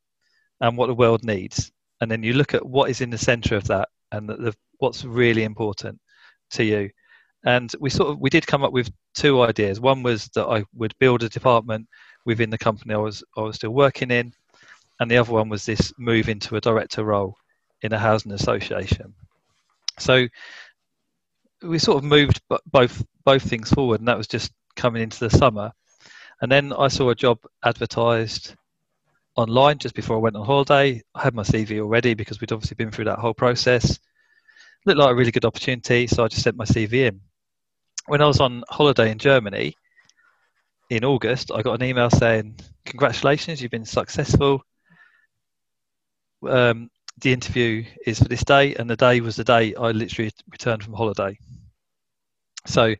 and 0.60 0.76
what 0.76 0.86
the 0.86 0.94
world 0.94 1.24
needs, 1.24 1.70
and 2.00 2.10
then 2.10 2.22
you 2.22 2.32
look 2.32 2.54
at 2.54 2.64
what 2.64 2.90
is 2.90 3.00
in 3.00 3.10
the 3.10 3.18
centre 3.18 3.56
of 3.56 3.64
that 3.64 3.88
and 4.12 4.28
the, 4.28 4.36
the, 4.36 4.54
what's 4.78 5.04
really 5.04 5.44
important 5.44 5.98
to 6.50 6.64
you. 6.64 6.90
And 7.44 7.72
we 7.80 7.90
sort 7.90 8.10
of 8.10 8.18
we 8.18 8.30
did 8.30 8.46
come 8.46 8.64
up 8.64 8.72
with 8.72 8.90
two 9.14 9.42
ideas. 9.42 9.80
One 9.80 10.02
was 10.02 10.28
that 10.34 10.46
I 10.46 10.64
would 10.74 10.94
build 10.98 11.22
a 11.22 11.28
department 11.28 11.86
within 12.24 12.50
the 12.50 12.58
company 12.58 12.94
I 12.94 12.98
was 12.98 13.22
I 13.36 13.42
was 13.42 13.56
still 13.56 13.70
working 13.70 14.10
in, 14.10 14.32
and 15.00 15.10
the 15.10 15.18
other 15.18 15.32
one 15.32 15.48
was 15.48 15.64
this 15.64 15.92
move 15.98 16.28
into 16.28 16.56
a 16.56 16.60
director 16.60 17.04
role 17.04 17.36
in 17.82 17.92
a 17.92 17.98
housing 17.98 18.32
association. 18.32 19.14
So 19.98 20.26
we 21.62 21.78
sort 21.78 21.98
of 21.98 22.04
moved 22.04 22.40
both 22.70 23.04
both 23.24 23.42
things 23.42 23.70
forward, 23.70 24.00
and 24.00 24.08
that 24.08 24.18
was 24.18 24.28
just 24.28 24.52
coming 24.76 25.02
into 25.02 25.20
the 25.20 25.30
summer. 25.30 25.72
And 26.40 26.50
then 26.50 26.72
I 26.72 26.88
saw 26.88 27.10
a 27.10 27.14
job 27.14 27.38
advertised 27.64 28.54
online 29.38 29.78
just 29.78 29.94
before 29.94 30.16
I 30.16 30.20
went 30.20 30.34
on 30.34 30.44
holiday. 30.44 31.00
I 31.14 31.22
had 31.22 31.34
my 31.34 31.44
CV 31.44 31.78
already 31.78 32.14
because 32.14 32.40
we'd 32.40 32.50
obviously 32.50 32.74
been 32.74 32.90
through 32.90 33.04
that 33.04 33.20
whole 33.20 33.34
process. 33.34 33.98
Looked 34.84 34.98
like 34.98 35.12
a 35.12 35.14
really 35.14 35.30
good 35.30 35.44
opportunity, 35.44 36.08
so 36.08 36.24
I 36.24 36.28
just 36.28 36.42
sent 36.42 36.56
my 36.56 36.64
CV 36.64 37.06
in. 37.06 37.20
When 38.06 38.20
I 38.20 38.26
was 38.26 38.40
on 38.40 38.64
holiday 38.68 39.12
in 39.12 39.18
Germany, 39.18 39.76
in 40.90 41.04
August, 41.04 41.52
I 41.52 41.62
got 41.62 41.80
an 41.80 41.86
email 41.86 42.10
saying, 42.10 42.58
"Congratulations, 42.84 43.62
you've 43.62 43.70
been 43.70 43.84
successful. 43.84 44.64
Um, 46.46 46.90
the 47.20 47.32
interview 47.32 47.84
is 48.06 48.18
for 48.18 48.28
this 48.28 48.42
day," 48.42 48.74
and 48.74 48.90
the 48.90 48.96
day 48.96 49.20
was 49.20 49.36
the 49.36 49.44
day 49.44 49.74
I 49.74 49.92
literally 49.92 50.32
returned 50.50 50.82
from 50.82 50.94
holiday. 50.94 51.38
So, 52.66 52.94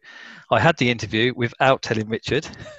I 0.51 0.61
had 0.61 0.77
the 0.77 0.91
interview 0.91 1.33
without 1.35 1.83
telling 1.83 2.09
Richard 2.09 2.47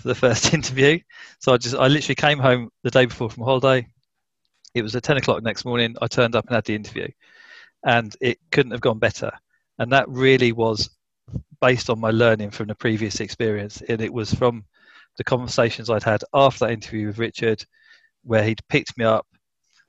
for 0.00 0.08
the 0.08 0.14
first 0.14 0.52
interview. 0.54 0.98
So 1.38 1.52
I 1.52 1.58
just, 1.58 1.74
I 1.74 1.88
literally 1.88 2.14
came 2.14 2.38
home 2.38 2.70
the 2.82 2.90
day 2.90 3.06
before 3.06 3.30
from 3.30 3.44
holiday. 3.44 3.86
It 4.74 4.82
was 4.82 4.94
at 4.96 5.02
ten 5.02 5.16
o'clock 5.16 5.42
next 5.42 5.64
morning. 5.64 5.96
I 6.00 6.06
turned 6.06 6.36
up 6.36 6.46
and 6.46 6.54
had 6.54 6.64
the 6.64 6.74
interview, 6.74 7.08
and 7.84 8.14
it 8.20 8.38
couldn't 8.50 8.72
have 8.72 8.80
gone 8.80 8.98
better. 8.98 9.30
And 9.78 9.92
that 9.92 10.08
really 10.08 10.52
was 10.52 10.90
based 11.60 11.90
on 11.90 12.00
my 12.00 12.10
learning 12.10 12.50
from 12.50 12.68
the 12.68 12.74
previous 12.74 13.20
experience. 13.20 13.82
And 13.82 14.00
it 14.00 14.12
was 14.12 14.32
from 14.32 14.64
the 15.16 15.24
conversations 15.24 15.90
I'd 15.90 16.02
had 16.02 16.22
after 16.32 16.66
that 16.66 16.72
interview 16.72 17.08
with 17.08 17.18
Richard, 17.18 17.64
where 18.22 18.44
he'd 18.44 18.66
picked 18.68 18.96
me 18.96 19.04
up. 19.04 19.26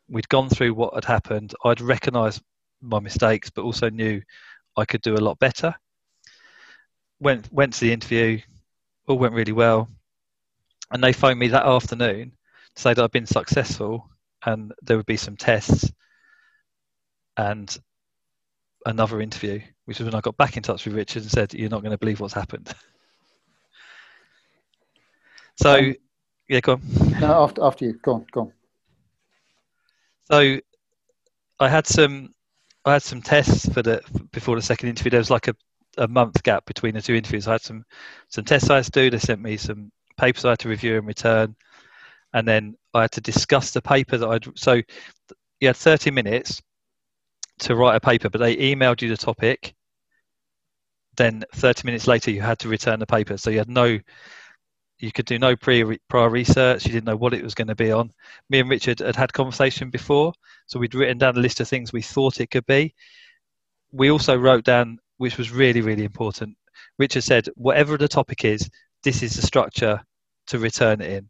We'd 0.09 0.29
gone 0.29 0.49
through 0.49 0.73
what 0.73 0.93
had 0.93 1.05
happened. 1.05 1.53
I'd 1.63 1.81
recognised 1.81 2.41
my 2.81 2.99
mistakes, 2.99 3.49
but 3.49 3.63
also 3.63 3.89
knew 3.89 4.21
I 4.75 4.85
could 4.85 5.01
do 5.01 5.15
a 5.15 5.25
lot 5.25 5.39
better. 5.39 5.75
Went 7.19 7.51
went 7.53 7.73
to 7.73 7.79
the 7.81 7.93
interview, 7.93 8.39
all 9.07 9.19
went 9.19 9.35
really 9.35 9.51
well, 9.51 9.87
and 10.91 11.03
they 11.03 11.13
phoned 11.13 11.39
me 11.39 11.47
that 11.49 11.65
afternoon 11.65 12.31
to 12.75 12.81
say 12.81 12.93
that 12.93 13.03
I'd 13.03 13.11
been 13.11 13.25
successful 13.25 14.09
and 14.45 14.73
there 14.81 14.97
would 14.97 15.05
be 15.05 15.17
some 15.17 15.37
tests 15.37 15.91
and 17.37 17.77
another 18.85 19.21
interview, 19.21 19.61
which 19.85 19.99
was 19.99 20.05
when 20.05 20.15
I 20.15 20.21
got 20.21 20.37
back 20.37 20.57
in 20.57 20.63
touch 20.63 20.85
with 20.85 20.95
Richard 20.95 21.23
and 21.23 21.31
said, 21.31 21.53
"You're 21.53 21.69
not 21.69 21.81
going 21.81 21.91
to 21.91 21.97
believe 21.97 22.19
what's 22.19 22.33
happened." 22.33 22.73
so, 25.55 25.77
um, 25.77 25.95
yeah, 26.49 26.59
go 26.59 26.73
on. 26.73 26.81
No, 27.19 27.43
after 27.43 27.63
after 27.63 27.85
you, 27.85 27.93
go 28.01 28.15
on, 28.15 28.25
go 28.31 28.41
on. 28.41 28.53
So, 30.31 30.59
I 31.59 31.69
had 31.69 31.87
some, 31.87 32.33
I 32.85 32.93
had 32.93 33.03
some 33.03 33.21
tests 33.21 33.71
for 33.71 33.81
the 33.81 34.01
before 34.31 34.55
the 34.55 34.61
second 34.61 34.89
interview. 34.89 35.11
There 35.11 35.19
was 35.19 35.29
like 35.29 35.47
a, 35.47 35.55
a 35.97 36.07
month 36.07 36.41
gap 36.43 36.65
between 36.65 36.95
the 36.95 37.01
two 37.01 37.15
interviews. 37.15 37.47
I 37.47 37.53
had 37.53 37.61
some 37.61 37.85
some 38.29 38.43
tests 38.43 38.69
I 38.69 38.77
had 38.77 38.85
to 38.85 38.91
do. 38.91 39.09
They 39.09 39.19
sent 39.19 39.41
me 39.41 39.57
some 39.57 39.91
papers 40.21 40.45
I 40.45 40.51
had 40.51 40.59
to 40.59 40.69
review 40.69 40.97
and 40.97 41.07
return. 41.07 41.55
and 42.33 42.47
then 42.47 42.75
I 42.93 43.01
had 43.01 43.11
to 43.13 43.21
discuss 43.21 43.71
the 43.71 43.81
paper 43.81 44.17
that 44.17 44.29
I'd. 44.29 44.57
So 44.57 44.73
you 45.59 45.67
had 45.67 45.75
30 45.75 46.11
minutes 46.11 46.61
to 47.59 47.75
write 47.75 47.95
a 47.95 47.99
paper, 47.99 48.29
but 48.29 48.39
they 48.39 48.55
emailed 48.55 49.01
you 49.01 49.09
the 49.09 49.17
topic. 49.17 49.75
Then 51.17 51.43
30 51.55 51.85
minutes 51.85 52.07
later, 52.07 52.31
you 52.31 52.41
had 52.41 52.59
to 52.59 52.69
return 52.69 52.99
the 52.99 53.05
paper. 53.05 53.37
So 53.37 53.49
you 53.49 53.57
had 53.57 53.69
no, 53.69 53.99
you 54.99 55.11
could 55.11 55.25
do 55.25 55.39
no 55.39 55.55
pre 55.55 55.97
prior 56.07 56.29
research. 56.29 56.85
You 56.85 56.93
didn't 56.93 57.05
know 57.05 57.17
what 57.17 57.33
it 57.33 57.43
was 57.43 57.55
going 57.55 57.67
to 57.67 57.75
be 57.75 57.91
on. 57.91 58.11
Me 58.49 58.59
and 58.59 58.69
Richard 58.69 58.99
had 58.99 59.15
had 59.15 59.33
conversation 59.33 59.89
before, 59.89 60.33
so 60.67 60.79
we'd 60.79 60.95
written 60.95 61.17
down 61.17 61.37
a 61.37 61.41
list 61.41 61.59
of 61.59 61.67
things 61.67 61.91
we 61.91 62.01
thought 62.01 62.39
it 62.39 62.51
could 62.51 62.65
be. 62.65 62.93
We 63.91 64.11
also 64.11 64.37
wrote 64.37 64.63
down, 64.63 64.99
which 65.17 65.37
was 65.37 65.51
really 65.51 65.81
really 65.81 66.05
important. 66.05 66.55
Richard 66.97 67.23
said, 67.23 67.49
whatever 67.55 67.97
the 67.97 68.07
topic 68.07 68.45
is, 68.45 68.69
this 69.03 69.23
is 69.23 69.35
the 69.35 69.41
structure 69.41 70.01
to 70.51 70.59
return 70.59 71.01
it 71.01 71.11
in 71.11 71.29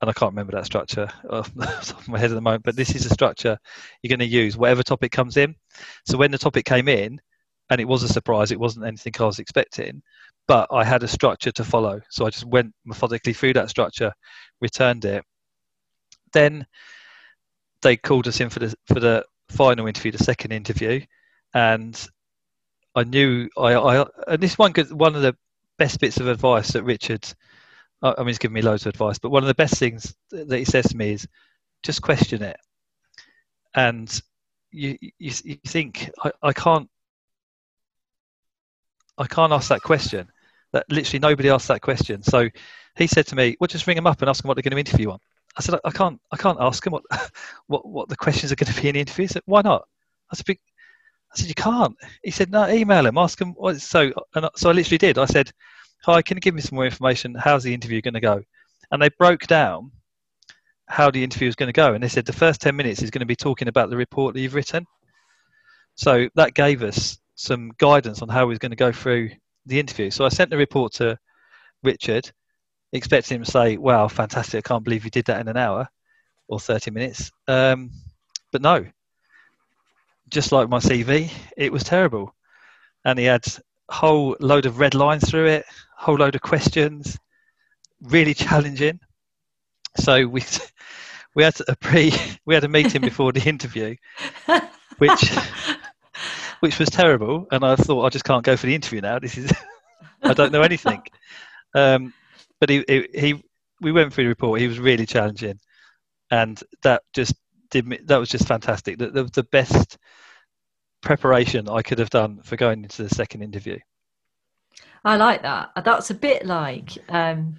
and 0.00 0.08
I 0.08 0.12
can't 0.12 0.32
remember 0.32 0.52
that 0.52 0.66
structure 0.66 1.08
off 1.30 1.52
the 1.54 1.66
top 1.66 2.00
of 2.00 2.08
my 2.08 2.18
head 2.18 2.30
at 2.30 2.34
the 2.34 2.40
moment, 2.40 2.64
but 2.64 2.76
this 2.76 2.94
is 2.94 3.06
a 3.06 3.10
structure 3.10 3.58
you're 4.02 4.16
going 4.16 4.20
to 4.20 4.36
use 4.36 4.56
whatever 4.56 4.82
topic 4.82 5.12
comes 5.12 5.36
in. 5.36 5.54
So 6.06 6.16
when 6.16 6.30
the 6.30 6.38
topic 6.38 6.64
came 6.64 6.88
in, 6.88 7.20
and 7.70 7.80
it 7.80 7.88
was 7.88 8.02
a 8.02 8.08
surprise, 8.08 8.50
it 8.50 8.60
wasn't 8.60 8.86
anything 8.86 9.12
I 9.20 9.24
was 9.24 9.38
expecting, 9.38 10.02
but 10.46 10.68
I 10.72 10.84
had 10.84 11.02
a 11.02 11.08
structure 11.08 11.52
to 11.52 11.64
follow. 11.64 12.00
So 12.08 12.24
I 12.24 12.30
just 12.30 12.46
went 12.46 12.72
methodically 12.86 13.34
through 13.34 13.52
that 13.54 13.68
structure, 13.68 14.12
returned 14.60 15.04
it. 15.04 15.22
Then 16.32 16.66
they 17.82 17.96
called 17.96 18.26
us 18.26 18.40
in 18.40 18.48
for 18.48 18.60
the 18.60 18.74
for 18.86 19.00
the 19.00 19.24
final 19.50 19.86
interview, 19.86 20.12
the 20.12 20.18
second 20.18 20.52
interview, 20.52 21.02
and 21.54 22.08
I 22.94 23.04
knew 23.04 23.50
I, 23.56 23.74
I 23.74 24.06
and 24.26 24.42
this 24.42 24.56
one 24.56 24.72
one 24.72 25.14
of 25.14 25.22
the 25.22 25.36
best 25.76 26.00
bits 26.00 26.18
of 26.18 26.28
advice 26.28 26.72
that 26.72 26.84
Richard 26.84 27.26
I 28.02 28.14
mean, 28.18 28.28
he's 28.28 28.38
given 28.38 28.54
me 28.54 28.62
loads 28.62 28.86
of 28.86 28.90
advice, 28.90 29.18
but 29.18 29.30
one 29.30 29.42
of 29.42 29.48
the 29.48 29.54
best 29.54 29.74
things 29.74 30.14
that 30.30 30.58
he 30.58 30.64
says 30.64 30.86
to 30.86 30.96
me 30.96 31.12
is 31.12 31.26
just 31.82 32.02
question 32.02 32.42
it. 32.42 32.56
And 33.74 34.08
you, 34.70 34.96
you, 35.00 35.32
you 35.44 35.56
think, 35.66 36.10
I, 36.22 36.30
I 36.42 36.52
can't, 36.52 36.88
I 39.16 39.26
can't 39.26 39.52
ask 39.52 39.68
that 39.68 39.82
question. 39.82 40.30
That 40.72 40.84
literally 40.90 41.18
nobody 41.18 41.48
asked 41.48 41.68
that 41.68 41.80
question. 41.80 42.22
So 42.22 42.48
he 42.96 43.06
said 43.06 43.26
to 43.28 43.36
me, 43.36 43.56
"Well, 43.58 43.68
just 43.68 43.86
ring 43.86 43.96
them 43.96 44.06
up 44.06 44.20
and 44.20 44.28
ask 44.28 44.42
them 44.42 44.48
what 44.48 44.54
they're 44.54 44.62
going 44.62 44.84
to 44.84 44.90
interview 44.90 45.10
on." 45.10 45.18
I 45.56 45.62
said, 45.62 45.80
"I 45.84 45.90
can't, 45.90 46.20
I 46.30 46.36
can't 46.36 46.58
ask 46.60 46.84
them 46.84 46.92
what, 46.92 47.04
what, 47.66 47.88
what 47.88 48.08
the 48.08 48.16
questions 48.16 48.52
are 48.52 48.56
going 48.56 48.72
to 48.72 48.80
be 48.80 48.88
in 48.88 48.94
the 48.94 49.00
interview." 49.00 49.24
He 49.24 49.28
said, 49.28 49.42
"Why 49.46 49.62
not?" 49.62 49.88
I 50.30 50.36
said, 50.36 50.44
"I 50.50 51.36
said 51.36 51.48
you 51.48 51.54
can't." 51.54 51.96
He 52.22 52.30
said, 52.30 52.50
"No, 52.50 52.68
email 52.68 53.02
them, 53.02 53.16
ask 53.16 53.38
them." 53.38 53.54
So, 53.78 54.12
and 54.34 54.50
so 54.56 54.68
I 54.68 54.72
literally 54.72 54.98
did. 54.98 55.16
I 55.16 55.24
said, 55.24 55.50
hi, 56.04 56.22
can 56.22 56.36
you 56.36 56.40
give 56.40 56.54
me 56.54 56.60
some 56.60 56.76
more 56.76 56.84
information? 56.84 57.34
How's 57.34 57.62
the 57.62 57.74
interview 57.74 58.00
going 58.00 58.14
to 58.14 58.20
go? 58.20 58.42
And 58.90 59.02
they 59.02 59.10
broke 59.18 59.46
down 59.46 59.92
how 60.86 61.10
the 61.10 61.22
interview 61.22 61.48
is 61.48 61.56
going 61.56 61.68
to 61.68 61.72
go. 61.72 61.94
And 61.94 62.02
they 62.02 62.08
said 62.08 62.24
the 62.24 62.32
first 62.32 62.60
10 62.60 62.74
minutes 62.74 63.02
is 63.02 63.10
going 63.10 63.20
to 63.20 63.26
be 63.26 63.36
talking 63.36 63.68
about 63.68 63.90
the 63.90 63.96
report 63.96 64.34
that 64.34 64.40
you've 64.40 64.54
written. 64.54 64.86
So 65.96 66.28
that 66.34 66.54
gave 66.54 66.82
us 66.82 67.18
some 67.34 67.72
guidance 67.78 68.22
on 68.22 68.28
how 68.28 68.46
we 68.46 68.50
was 68.50 68.58
going 68.58 68.70
to 68.70 68.76
go 68.76 68.92
through 68.92 69.30
the 69.66 69.78
interview. 69.78 70.10
So 70.10 70.24
I 70.24 70.28
sent 70.28 70.50
the 70.50 70.56
report 70.56 70.92
to 70.94 71.18
Richard, 71.82 72.30
expecting 72.92 73.36
him 73.36 73.44
to 73.44 73.50
say, 73.50 73.76
wow, 73.76 74.08
fantastic, 74.08 74.64
I 74.64 74.68
can't 74.68 74.84
believe 74.84 75.04
you 75.04 75.10
did 75.10 75.26
that 75.26 75.40
in 75.40 75.48
an 75.48 75.56
hour 75.56 75.88
or 76.48 76.58
30 76.58 76.90
minutes. 76.90 77.30
Um, 77.46 77.90
but 78.50 78.62
no, 78.62 78.86
just 80.30 80.52
like 80.52 80.68
my 80.68 80.78
CV, 80.78 81.30
it 81.56 81.72
was 81.72 81.84
terrible. 81.84 82.34
And 83.04 83.18
he 83.18 83.26
had 83.26 83.46
a 83.88 83.94
whole 83.94 84.36
load 84.40 84.66
of 84.66 84.78
red 84.78 84.94
lines 84.94 85.28
through 85.28 85.46
it, 85.46 85.66
whole 85.98 86.16
load 86.16 86.36
of 86.36 86.40
questions, 86.40 87.18
really 88.00 88.32
challenging. 88.32 89.00
So 89.96 90.26
we 90.26 90.42
we 91.34 91.42
had 91.42 91.56
a 91.66 91.76
pre 91.76 92.12
we 92.46 92.54
had 92.54 92.64
a 92.64 92.68
meeting 92.68 93.02
before 93.02 93.32
the 93.32 93.42
interview, 93.42 93.96
which 94.98 95.30
which 96.60 96.78
was 96.78 96.88
terrible. 96.88 97.46
And 97.50 97.64
I 97.64 97.76
thought 97.76 98.04
I 98.04 98.08
just 98.10 98.24
can't 98.24 98.44
go 98.44 98.56
for 98.56 98.66
the 98.66 98.74
interview 98.74 99.00
now. 99.00 99.18
This 99.18 99.36
is 99.36 99.52
I 100.22 100.34
don't 100.34 100.52
know 100.52 100.62
anything. 100.62 101.02
Um, 101.74 102.14
but 102.60 102.70
he, 102.70 102.84
he, 102.88 103.08
he 103.14 103.44
we 103.80 103.92
went 103.92 104.12
through 104.12 104.24
the 104.24 104.28
report. 104.28 104.60
He 104.60 104.68
was 104.68 104.78
really 104.78 105.06
challenging, 105.06 105.58
and 106.30 106.60
that 106.82 107.02
just 107.12 107.34
did 107.70 107.86
me. 107.86 107.98
That 108.04 108.18
was 108.18 108.28
just 108.28 108.46
fantastic. 108.46 108.98
The, 108.98 109.10
the, 109.10 109.24
the 109.24 109.42
best 109.44 109.98
preparation 111.02 111.68
I 111.68 111.82
could 111.82 111.98
have 111.98 112.10
done 112.10 112.40
for 112.42 112.56
going 112.56 112.82
into 112.82 113.02
the 113.02 113.14
second 113.14 113.42
interview. 113.42 113.78
I 115.04 115.16
like 115.16 115.42
that. 115.42 115.70
That's 115.84 116.10
a 116.10 116.14
bit 116.14 116.46
like 116.46 116.90
um, 117.08 117.56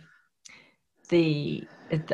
the, 1.09 1.63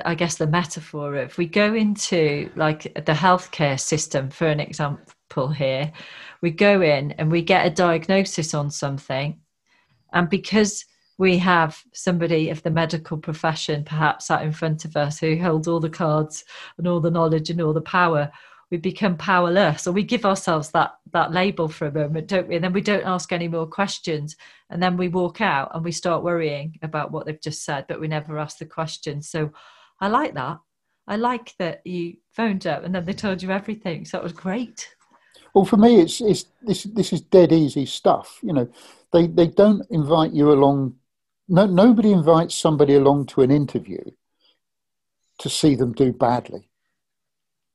I 0.06 0.16
guess, 0.16 0.36
the 0.36 0.48
metaphor 0.48 1.16
of 1.16 1.38
we 1.38 1.48
go 1.48 1.74
into 1.74 2.50
like 2.56 2.84
the 2.84 3.14
healthcare 3.14 3.80
system, 3.80 4.30
for 4.30 4.48
an 4.48 4.60
example 4.60 5.50
here. 5.50 5.92
We 6.42 6.52
go 6.52 6.82
in 6.82 7.12
and 7.14 7.32
we 7.32 7.42
get 7.42 7.66
a 7.66 7.70
diagnosis 7.70 8.54
on 8.54 8.70
something, 8.70 9.40
and 10.14 10.30
because 10.30 10.86
we 11.18 11.38
have 11.38 11.82
somebody 11.94 12.50
of 12.50 12.62
the 12.64 12.72
medical 12.72 13.18
profession 13.18 13.84
perhaps 13.84 14.28
sat 14.28 14.44
in 14.44 14.52
front 14.52 14.86
of 14.86 14.98
us 14.98 15.18
who 15.20 15.38
holds 15.38 15.68
all 15.68 15.80
the 15.80 15.90
cards 15.90 16.44
and 16.78 16.88
all 16.88 17.00
the 17.00 17.12
knowledge 17.12 17.50
and 17.50 17.62
all 17.62 17.74
the 17.74 17.82
power 17.82 18.30
we 18.72 18.78
become 18.78 19.18
powerless. 19.18 19.88
Or 19.88 19.92
we 19.92 20.04
give 20.04 20.26
ourselves 20.26 20.72
that 20.72 20.96
that 21.12 21.32
label 21.32 21.68
for 21.68 21.88
a 21.88 21.92
moment 21.92 22.28
don't 22.28 22.48
we? 22.48 22.56
And 22.56 22.64
then 22.64 22.74
we 22.74 22.82
don't 22.82 23.06
ask 23.06 23.32
any 23.32 23.48
more 23.48 23.68
questions. 23.68 24.36
And 24.70 24.82
then 24.82 24.98
we 24.98 25.08
walk 25.08 25.42
out 25.42 25.72
and 25.74 25.84
we 25.84 25.92
start 25.92 26.24
worrying 26.24 26.78
about 26.82 27.12
what 27.12 27.26
they've 27.26 27.42
just 27.42 27.64
said 27.64 27.86
but 27.88 28.00
we 28.00 28.08
never 28.08 28.38
ask 28.38 28.58
the 28.58 28.66
question. 28.66 29.22
So 29.22 29.52
i 30.02 30.08
like 30.08 30.34
that. 30.34 30.60
I 31.08 31.18
like 31.18 31.54
that 31.60 31.82
you 31.86 32.18
phoned 32.32 32.66
up 32.66 32.84
and 32.84 32.94
then 32.94 33.06
they 33.06 33.14
told 33.14 33.44
you 33.44 33.52
everything. 33.52 34.06
So 34.06 34.18
that 34.18 34.24
was 34.24 34.34
great. 34.34 34.90
Well 35.54 35.66
for 35.66 35.78
me 35.78 36.02
it's 36.02 36.20
it's 36.22 36.46
this 36.62 36.84
this 36.84 37.14
is 37.14 37.22
dead 37.22 37.52
easy 37.52 37.86
stuff. 37.86 38.40
You 38.42 38.54
know 38.54 38.70
they 39.14 39.28
they 39.28 39.48
don't 39.48 39.86
invite 39.92 40.34
you 40.34 40.52
along. 40.52 40.96
No 41.48 41.68
nobody 41.68 42.12
invites 42.12 42.56
somebody 42.56 42.96
along 42.96 43.28
to 43.28 43.42
an 43.42 43.52
interview 43.52 44.04
to 45.38 45.50
see 45.50 45.76
them 45.76 45.92
do 45.92 46.12
badly 46.12 46.70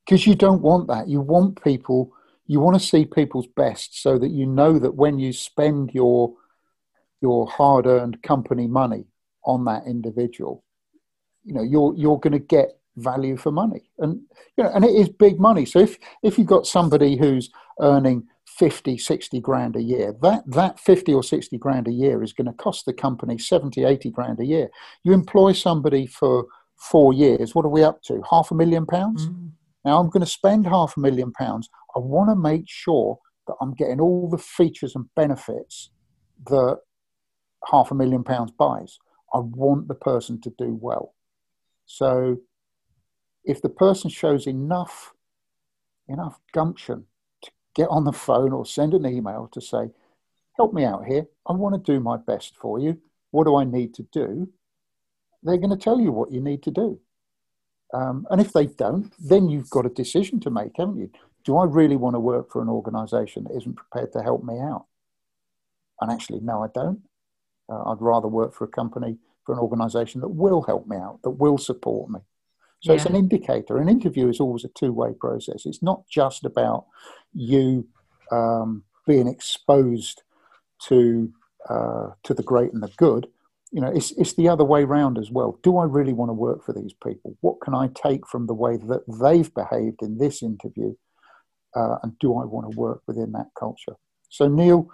because 0.04 0.26
you 0.26 0.34
don't 0.34 0.62
want 0.62 0.88
that. 0.88 1.08
You 1.08 1.20
want 1.20 1.62
people, 1.62 2.12
you 2.46 2.60
want 2.60 2.80
to 2.80 2.86
see 2.86 3.04
people's 3.04 3.46
best 3.46 4.02
so 4.02 4.18
that 4.18 4.30
you 4.30 4.46
know 4.46 4.78
that 4.78 4.94
when 4.94 5.18
you 5.18 5.32
spend 5.32 5.92
your 5.92 6.34
your 7.20 7.46
hard 7.46 7.86
earned 7.86 8.22
company 8.22 8.66
money 8.66 9.04
on 9.44 9.64
that 9.66 9.86
individual, 9.86 10.64
you 11.44 11.54
know, 11.54 11.62
you're 11.62 11.94
you're 11.96 12.18
going 12.18 12.32
to 12.32 12.38
get 12.38 12.78
value 12.96 13.36
for 13.36 13.52
money. 13.52 13.90
And 13.98 14.20
you 14.56 14.64
know, 14.64 14.70
and 14.74 14.84
it 14.84 14.94
is 14.94 15.08
big 15.08 15.38
money. 15.38 15.64
So 15.64 15.78
if 15.78 15.98
if 16.22 16.38
you've 16.38 16.46
got 16.46 16.66
somebody 16.66 17.16
who's 17.16 17.50
earning 17.80 18.26
50, 18.46 18.98
60 18.98 19.40
grand 19.40 19.76
a 19.76 19.82
year, 19.82 20.14
that 20.22 20.42
that 20.46 20.80
50 20.80 21.14
or 21.14 21.22
60 21.22 21.56
grand 21.58 21.88
a 21.88 21.92
year 21.92 22.22
is 22.22 22.32
going 22.32 22.46
to 22.46 22.52
cost 22.52 22.84
the 22.84 22.92
company 22.92 23.38
70, 23.38 23.84
80 23.84 24.10
grand 24.10 24.40
a 24.40 24.44
year. 24.44 24.70
You 25.04 25.12
employ 25.12 25.52
somebody 25.52 26.06
for 26.06 26.46
four 26.80 27.12
years, 27.12 27.54
what 27.54 27.64
are 27.64 27.70
we 27.70 27.84
up 27.84 28.02
to? 28.02 28.22
Half 28.28 28.50
a 28.50 28.54
million 28.54 28.86
pounds? 28.86 29.28
Mm. 29.28 29.50
Now 29.84 29.98
I'm 29.98 30.10
going 30.10 30.24
to 30.24 30.30
spend 30.30 30.66
half 30.66 30.96
a 30.96 31.00
million 31.00 31.32
pounds. 31.32 31.68
I 31.96 31.98
want 31.98 32.30
to 32.30 32.36
make 32.36 32.64
sure 32.66 33.18
that 33.46 33.56
I'm 33.60 33.74
getting 33.74 34.00
all 34.00 34.28
the 34.28 34.38
features 34.38 34.94
and 34.94 35.06
benefits 35.16 35.90
that 36.46 36.78
half 37.70 37.90
a 37.90 37.94
million 37.94 38.24
pounds 38.24 38.52
buys. 38.52 38.98
I 39.32 39.38
want 39.38 39.88
the 39.88 39.94
person 39.94 40.40
to 40.42 40.52
do 40.58 40.78
well. 40.80 41.14
So 41.86 42.38
if 43.44 43.62
the 43.62 43.68
person 43.68 44.10
shows 44.10 44.46
enough 44.46 45.12
enough 46.08 46.40
gumption 46.52 47.04
to 47.42 47.50
get 47.74 47.88
on 47.88 48.04
the 48.04 48.12
phone 48.12 48.52
or 48.52 48.66
send 48.66 48.94
an 48.94 49.06
email 49.06 49.48
to 49.52 49.60
say, 49.60 49.90
help 50.56 50.74
me 50.74 50.84
out 50.84 51.06
here. 51.06 51.26
I 51.46 51.52
want 51.52 51.74
to 51.74 51.92
do 51.92 52.00
my 52.00 52.16
best 52.16 52.56
for 52.56 52.78
you. 52.78 52.98
What 53.30 53.44
do 53.44 53.56
I 53.56 53.64
need 53.64 53.94
to 53.94 54.02
do? 54.12 54.48
They're 55.42 55.56
going 55.56 55.70
to 55.70 55.76
tell 55.76 56.00
you 56.00 56.12
what 56.12 56.32
you 56.32 56.40
need 56.40 56.62
to 56.64 56.70
do. 56.70 57.00
Um, 57.92 58.26
and 58.30 58.40
if 58.40 58.52
they 58.52 58.66
don't, 58.66 59.12
then 59.18 59.48
you've 59.48 59.70
got 59.70 59.86
a 59.86 59.90
decision 59.90 60.40
to 60.40 60.50
make, 60.50 60.72
haven't 60.76 60.98
you? 60.98 61.10
Do 61.44 61.56
I 61.56 61.64
really 61.64 61.96
want 61.96 62.14
to 62.14 62.20
work 62.20 62.52
for 62.52 62.62
an 62.62 62.68
organization 62.68 63.44
that 63.44 63.56
isn't 63.56 63.76
prepared 63.76 64.12
to 64.12 64.22
help 64.22 64.44
me 64.44 64.60
out? 64.60 64.86
And 66.00 66.10
actually, 66.10 66.40
no, 66.40 66.62
I 66.62 66.68
don't. 66.72 67.00
Uh, 67.68 67.90
I'd 67.90 68.00
rather 68.00 68.28
work 68.28 68.54
for 68.54 68.64
a 68.64 68.68
company, 68.68 69.18
for 69.44 69.54
an 69.54 69.58
organization 69.58 70.20
that 70.20 70.28
will 70.28 70.62
help 70.62 70.86
me 70.86 70.96
out, 70.96 71.20
that 71.22 71.30
will 71.30 71.58
support 71.58 72.10
me. 72.10 72.20
So 72.80 72.92
yeah. 72.92 72.96
it's 72.96 73.06
an 73.06 73.16
indicator. 73.16 73.78
An 73.78 73.88
interview 73.88 74.28
is 74.28 74.40
always 74.40 74.64
a 74.64 74.68
two 74.68 74.92
way 74.92 75.12
process. 75.12 75.66
It's 75.66 75.82
not 75.82 76.08
just 76.08 76.44
about 76.44 76.86
you 77.34 77.86
um, 78.30 78.84
being 79.06 79.28
exposed 79.28 80.22
to 80.84 81.32
uh, 81.68 82.10
to 82.22 82.32
the 82.32 82.42
great 82.42 82.72
and 82.72 82.82
the 82.82 82.90
good 82.96 83.28
you 83.72 83.80
know, 83.80 83.88
it's, 83.88 84.10
it's 84.12 84.34
the 84.34 84.48
other 84.48 84.64
way 84.64 84.84
round 84.84 85.16
as 85.18 85.30
well. 85.30 85.58
Do 85.62 85.78
I 85.78 85.84
really 85.84 86.12
want 86.12 86.28
to 86.28 86.34
work 86.34 86.64
for 86.64 86.72
these 86.72 86.92
people? 86.92 87.36
What 87.40 87.60
can 87.60 87.74
I 87.74 87.88
take 87.94 88.26
from 88.26 88.46
the 88.46 88.54
way 88.54 88.76
that 88.76 89.04
they've 89.22 89.52
behaved 89.54 90.02
in 90.02 90.18
this 90.18 90.42
interview? 90.42 90.94
Uh, 91.74 91.96
and 92.02 92.18
do 92.18 92.36
I 92.36 92.44
want 92.44 92.70
to 92.70 92.76
work 92.76 93.02
within 93.06 93.30
that 93.32 93.50
culture? 93.58 93.94
So, 94.28 94.48
Neil 94.48 94.88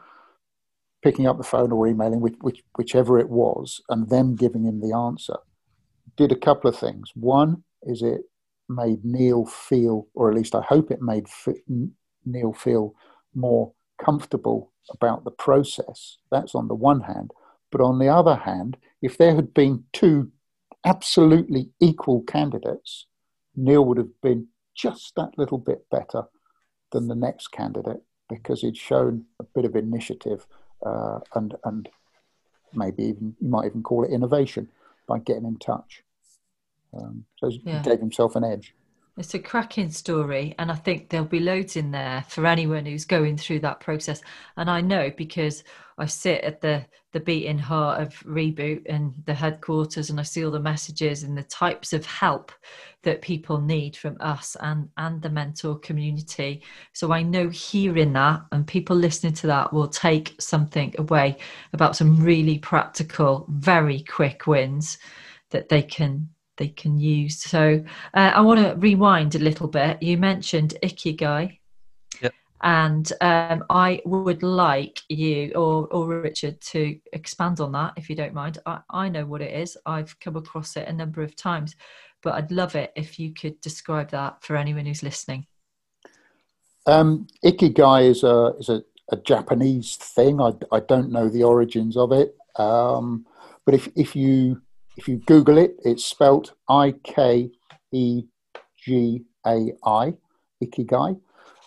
picking 1.02 1.26
up 1.26 1.38
the 1.38 1.44
phone 1.44 1.72
or 1.72 1.86
emailing, 1.86 2.20
which, 2.20 2.34
which, 2.40 2.62
whichever 2.76 3.18
it 3.18 3.30
was, 3.30 3.80
and 3.88 4.08
them 4.10 4.34
giving 4.34 4.64
him 4.64 4.80
the 4.80 4.94
answer, 4.94 5.36
did 6.16 6.32
a 6.32 6.36
couple 6.36 6.68
of 6.68 6.78
things. 6.78 7.12
One 7.14 7.62
is 7.84 8.02
it 8.02 8.22
made 8.68 9.04
Neil 9.04 9.46
feel, 9.46 10.08
or 10.14 10.30
at 10.30 10.36
least 10.36 10.54
I 10.54 10.62
hope 10.62 10.90
it 10.90 11.00
made 11.00 11.26
Neil 12.24 12.52
feel 12.52 12.94
more 13.34 13.72
comfortable 14.04 14.72
about 14.90 15.24
the 15.24 15.30
process. 15.30 16.18
That's 16.30 16.54
on 16.54 16.68
the 16.68 16.74
one 16.74 17.02
hand. 17.02 17.30
But 17.76 17.84
on 17.84 17.98
the 17.98 18.08
other 18.08 18.36
hand, 18.36 18.78
if 19.02 19.18
there 19.18 19.34
had 19.34 19.52
been 19.52 19.84
two 19.92 20.32
absolutely 20.86 21.68
equal 21.78 22.22
candidates, 22.22 23.04
Neil 23.54 23.84
would 23.84 23.98
have 23.98 24.18
been 24.22 24.46
just 24.74 25.14
that 25.16 25.36
little 25.36 25.58
bit 25.58 25.84
better 25.90 26.22
than 26.92 27.08
the 27.08 27.14
next 27.14 27.48
candidate 27.48 28.00
because 28.30 28.62
he'd 28.62 28.78
shown 28.78 29.26
a 29.38 29.44
bit 29.54 29.66
of 29.66 29.76
initiative 29.76 30.46
uh, 30.86 31.18
and 31.34 31.54
and 31.64 31.90
maybe 32.72 33.02
even 33.02 33.36
you 33.40 33.48
might 33.50 33.66
even 33.66 33.82
call 33.82 34.04
it 34.04 34.10
innovation 34.10 34.70
by 35.06 35.18
getting 35.18 35.44
in 35.44 35.58
touch. 35.58 36.02
Um, 36.98 37.26
so 37.36 37.50
yeah. 37.62 37.82
he 37.82 37.90
gave 37.90 38.00
himself 38.00 38.36
an 38.36 38.44
edge. 38.44 38.74
It's 39.18 39.32
a 39.32 39.38
cracking 39.38 39.90
story, 39.90 40.54
and 40.58 40.70
I 40.70 40.74
think 40.74 41.08
there'll 41.08 41.26
be 41.26 41.40
loads 41.40 41.76
in 41.76 41.90
there 41.90 42.22
for 42.28 42.44
anyone 42.44 42.84
who's 42.84 43.06
going 43.06 43.38
through 43.38 43.60
that 43.60 43.80
process. 43.80 44.20
And 44.58 44.68
I 44.68 44.82
know 44.82 45.10
because 45.16 45.64
I 45.96 46.04
sit 46.04 46.42
at 46.44 46.60
the 46.60 46.84
the 47.12 47.20
beating 47.20 47.58
heart 47.58 48.02
of 48.02 48.12
reboot 48.24 48.82
and 48.84 49.14
the 49.24 49.32
headquarters, 49.32 50.10
and 50.10 50.20
I 50.20 50.22
see 50.22 50.44
all 50.44 50.50
the 50.50 50.60
messages 50.60 51.22
and 51.22 51.34
the 51.34 51.44
types 51.44 51.94
of 51.94 52.04
help 52.04 52.52
that 53.04 53.22
people 53.22 53.58
need 53.58 53.96
from 53.96 54.18
us 54.20 54.54
and 54.60 54.90
and 54.98 55.22
the 55.22 55.30
mentor 55.30 55.78
community. 55.78 56.60
So 56.92 57.10
I 57.10 57.22
know 57.22 57.48
hearing 57.48 58.12
that 58.12 58.42
and 58.52 58.66
people 58.66 58.96
listening 58.96 59.32
to 59.34 59.46
that 59.46 59.72
will 59.72 59.88
take 59.88 60.34
something 60.38 60.94
away 60.98 61.38
about 61.72 61.96
some 61.96 62.22
really 62.22 62.58
practical, 62.58 63.46
very 63.48 64.02
quick 64.02 64.46
wins 64.46 64.98
that 65.50 65.70
they 65.70 65.80
can 65.80 66.28
they 66.56 66.68
can 66.68 66.98
use. 66.98 67.40
So 67.42 67.84
uh, 68.14 68.32
I 68.34 68.40
want 68.40 68.60
to 68.60 68.74
rewind 68.76 69.34
a 69.34 69.38
little 69.38 69.68
bit. 69.68 70.02
You 70.02 70.16
mentioned 70.16 70.74
Ikigai. 70.82 71.58
Yep. 72.20 72.34
And 72.62 73.12
um, 73.20 73.64
I 73.68 74.00
would 74.04 74.42
like 74.42 75.00
you 75.08 75.52
or, 75.54 75.86
or 75.88 76.08
Richard 76.08 76.60
to 76.72 76.98
expand 77.12 77.60
on 77.60 77.72
that 77.72 77.94
if 77.96 78.08
you 78.08 78.16
don't 78.16 78.34
mind. 78.34 78.58
I, 78.66 78.80
I 78.90 79.08
know 79.08 79.26
what 79.26 79.42
it 79.42 79.52
is, 79.52 79.76
I've 79.86 80.18
come 80.20 80.36
across 80.36 80.76
it 80.76 80.88
a 80.88 80.92
number 80.92 81.22
of 81.22 81.36
times, 81.36 81.76
but 82.22 82.34
I'd 82.34 82.50
love 82.50 82.74
it 82.74 82.92
if 82.96 83.18
you 83.18 83.34
could 83.34 83.60
describe 83.60 84.10
that 84.10 84.42
for 84.42 84.56
anyone 84.56 84.86
who's 84.86 85.02
listening. 85.02 85.46
Um, 86.86 87.26
Ikigai 87.44 88.08
is 88.08 88.22
a, 88.22 88.54
is 88.58 88.68
a, 88.68 88.82
a 89.10 89.16
Japanese 89.16 89.96
thing. 89.96 90.40
I, 90.40 90.52
I 90.72 90.80
don't 90.80 91.10
know 91.10 91.28
the 91.28 91.42
origins 91.42 91.96
of 91.96 92.12
it. 92.12 92.36
Um, 92.56 93.26
but 93.64 93.74
if, 93.74 93.88
if 93.96 94.16
you 94.16 94.62
if 94.96 95.08
you 95.08 95.18
Google 95.18 95.58
it, 95.58 95.76
it's 95.84 96.04
spelt 96.04 96.54
I 96.68 96.94
K 97.04 97.50
E 97.92 98.24
G 98.82 99.22
A 99.46 99.72
I, 99.84 100.14
Ikigai, 100.62 101.20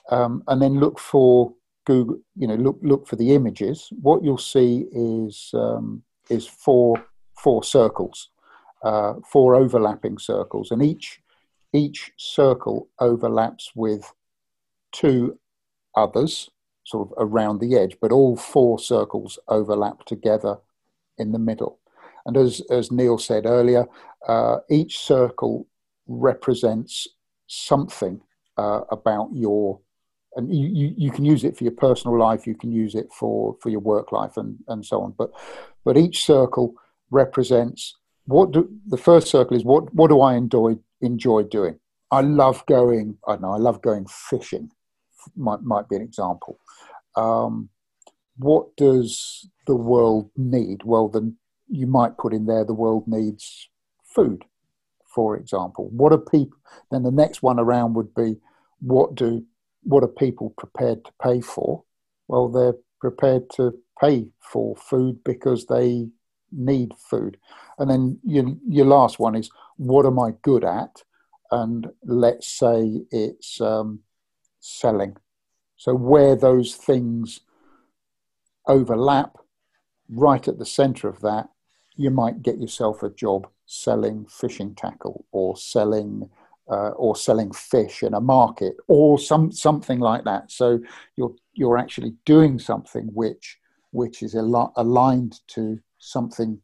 um, 0.10 0.44
and 0.48 0.62
then 0.62 0.80
look 0.80 1.00
for 1.00 1.54
Google. 1.86 2.20
You 2.36 2.48
know, 2.48 2.56
look 2.56 2.80
look 2.82 3.08
for 3.08 3.16
the 3.16 3.34
images. 3.36 3.90
What 4.02 4.24
you'll 4.24 4.38
see 4.38 4.86
is 4.92 5.52
um, 5.54 6.04
is 6.30 6.48
four 6.48 7.04
four 7.38 7.64
circles, 7.64 8.30
uh, 8.84 9.16
four 9.32 9.56
overlapping 9.56 10.18
circles, 10.18 10.72
and 10.72 10.84
each 10.84 11.22
each 11.74 12.12
circle 12.18 12.90
overlaps 13.00 13.72
with 13.76 14.14
two 14.92 15.38
others, 15.96 16.50
sort 16.84 17.10
of 17.10 17.14
around 17.18 17.60
the 17.60 17.78
edge, 17.78 17.98
but 18.02 18.12
all 18.12 18.36
four 18.36 18.80
circles 18.80 19.38
overlap 19.48 20.06
together 20.06 20.58
in 21.18 21.32
the 21.32 21.40
middle. 21.40 21.79
And 22.30 22.38
as, 22.38 22.62
as 22.70 22.92
Neil 22.92 23.18
said 23.18 23.48
earlier, 23.48 23.88
uh, 24.28 24.58
each 24.70 25.00
circle 25.00 25.66
represents 26.06 27.08
something 27.48 28.22
uh, 28.56 28.82
about 28.92 29.32
your, 29.34 29.80
and 30.36 30.54
you, 30.56 30.68
you, 30.68 30.94
you, 30.96 31.12
can 31.12 31.26
use 31.26 31.44
it 31.44 31.58
for 31.58 31.64
your 31.64 31.74
personal 31.74 32.20
life, 32.20 32.46
you 32.46 32.54
can 32.54 32.72
use 32.72 32.94
it 32.94 33.08
for, 33.12 33.58
for 33.64 33.70
your 33.70 33.80
work 33.80 34.12
life 34.12 34.38
and, 34.38 34.60
and 34.68 34.86
so 34.86 35.02
on. 35.02 35.16
But, 35.18 35.32
but 35.84 35.98
each 35.98 36.24
circle 36.24 36.76
represents 37.10 37.96
what 38.26 38.52
do, 38.52 38.70
the 38.86 38.98
first 38.98 39.28
circle 39.28 39.58
is 39.58 39.64
what, 39.64 39.92
what 39.96 40.10
do 40.10 40.22
I 40.22 40.36
enjoy, 40.36 40.76
enjoy 41.02 41.42
doing? 41.44 41.80
I 42.12 42.22
love 42.22 42.64
going, 42.68 43.18
I 43.28 43.38
know, 43.38 43.54
I 43.54 43.58
love 43.58 43.82
going 43.82 44.06
fishing, 44.08 44.70
might, 45.36 45.64
might 45.64 45.90
be 45.90 45.96
an 45.96 46.04
example. 46.04 46.60
Um, 47.16 47.70
what 48.38 48.78
does 48.78 49.50
the 49.66 49.76
world 49.76 50.30
need? 50.38 50.84
Well, 50.84 51.10
the, 51.10 51.34
you 51.70 51.88
might 51.88 52.18
put 52.18 52.34
in 52.34 52.46
there 52.46 52.66
the 52.66 52.74
world 52.74 53.08
needs 53.08 53.70
food, 54.04 54.46
for 55.06 55.38
example. 55.38 55.90
What 55.92 56.12
are 56.12 56.18
people? 56.18 56.58
Then 56.92 57.04
the 57.04 57.12
next 57.12 57.44
one 57.44 57.60
around 57.60 57.94
would 57.94 58.14
be 58.14 58.38
what 58.80 59.16
do 59.16 59.46
what 59.84 60.04
are 60.04 60.08
people 60.08 60.54
prepared 60.58 61.06
to 61.06 61.12
pay 61.22 61.42
for? 61.42 61.84
Well, 62.28 62.50
they're 62.50 62.76
prepared 63.00 63.50
to 63.52 63.74
pay 64.00 64.28
for 64.40 64.76
food 64.76 65.24
because 65.24 65.66
they 65.66 66.08
need 66.52 66.94
food. 66.98 67.38
And 67.78 67.90
then 67.90 68.20
your, 68.24 68.46
your 68.68 68.86
last 68.86 69.20
one 69.20 69.36
is 69.36 69.50
what 69.78 70.06
am 70.06 70.20
I 70.20 70.32
good 70.42 70.64
at? 70.64 71.04
And 71.52 71.88
let's 72.04 72.48
say 72.48 73.02
it's 73.10 73.62
um, 73.62 74.02
selling. 74.60 75.16
So 75.78 75.96
where 75.96 76.36
those 76.36 76.76
things 76.76 77.40
overlap, 78.68 79.38
right 80.10 80.46
at 80.48 80.60
the 80.60 80.66
center 80.66 81.08
of 81.08 81.22
that 81.22 81.50
you 82.00 82.10
might 82.10 82.42
get 82.42 82.58
yourself 82.58 83.04
a 83.04 83.10
job 83.10 83.46
selling 83.66 84.26
fishing 84.26 84.74
tackle 84.74 85.26
or 85.34 85.58
selling 85.58 86.30
uh, 86.72 86.92
or 86.92 87.14
selling 87.14 87.52
fish 87.52 88.04
in 88.04 88.14
a 88.14 88.22
market 88.22 88.78
or 88.88 89.20
some 89.20 89.52
something 89.52 90.00
like 90.00 90.24
that. 90.24 90.50
So 90.50 90.80
you're 91.18 91.36
you're 91.54 91.78
actually 91.78 92.14
doing 92.26 92.58
something 92.58 93.10
which 93.14 93.58
which 93.92 94.24
is 94.24 94.34
al- 94.34 94.72
aligned 94.78 95.42
to 95.48 95.78
something 95.98 96.62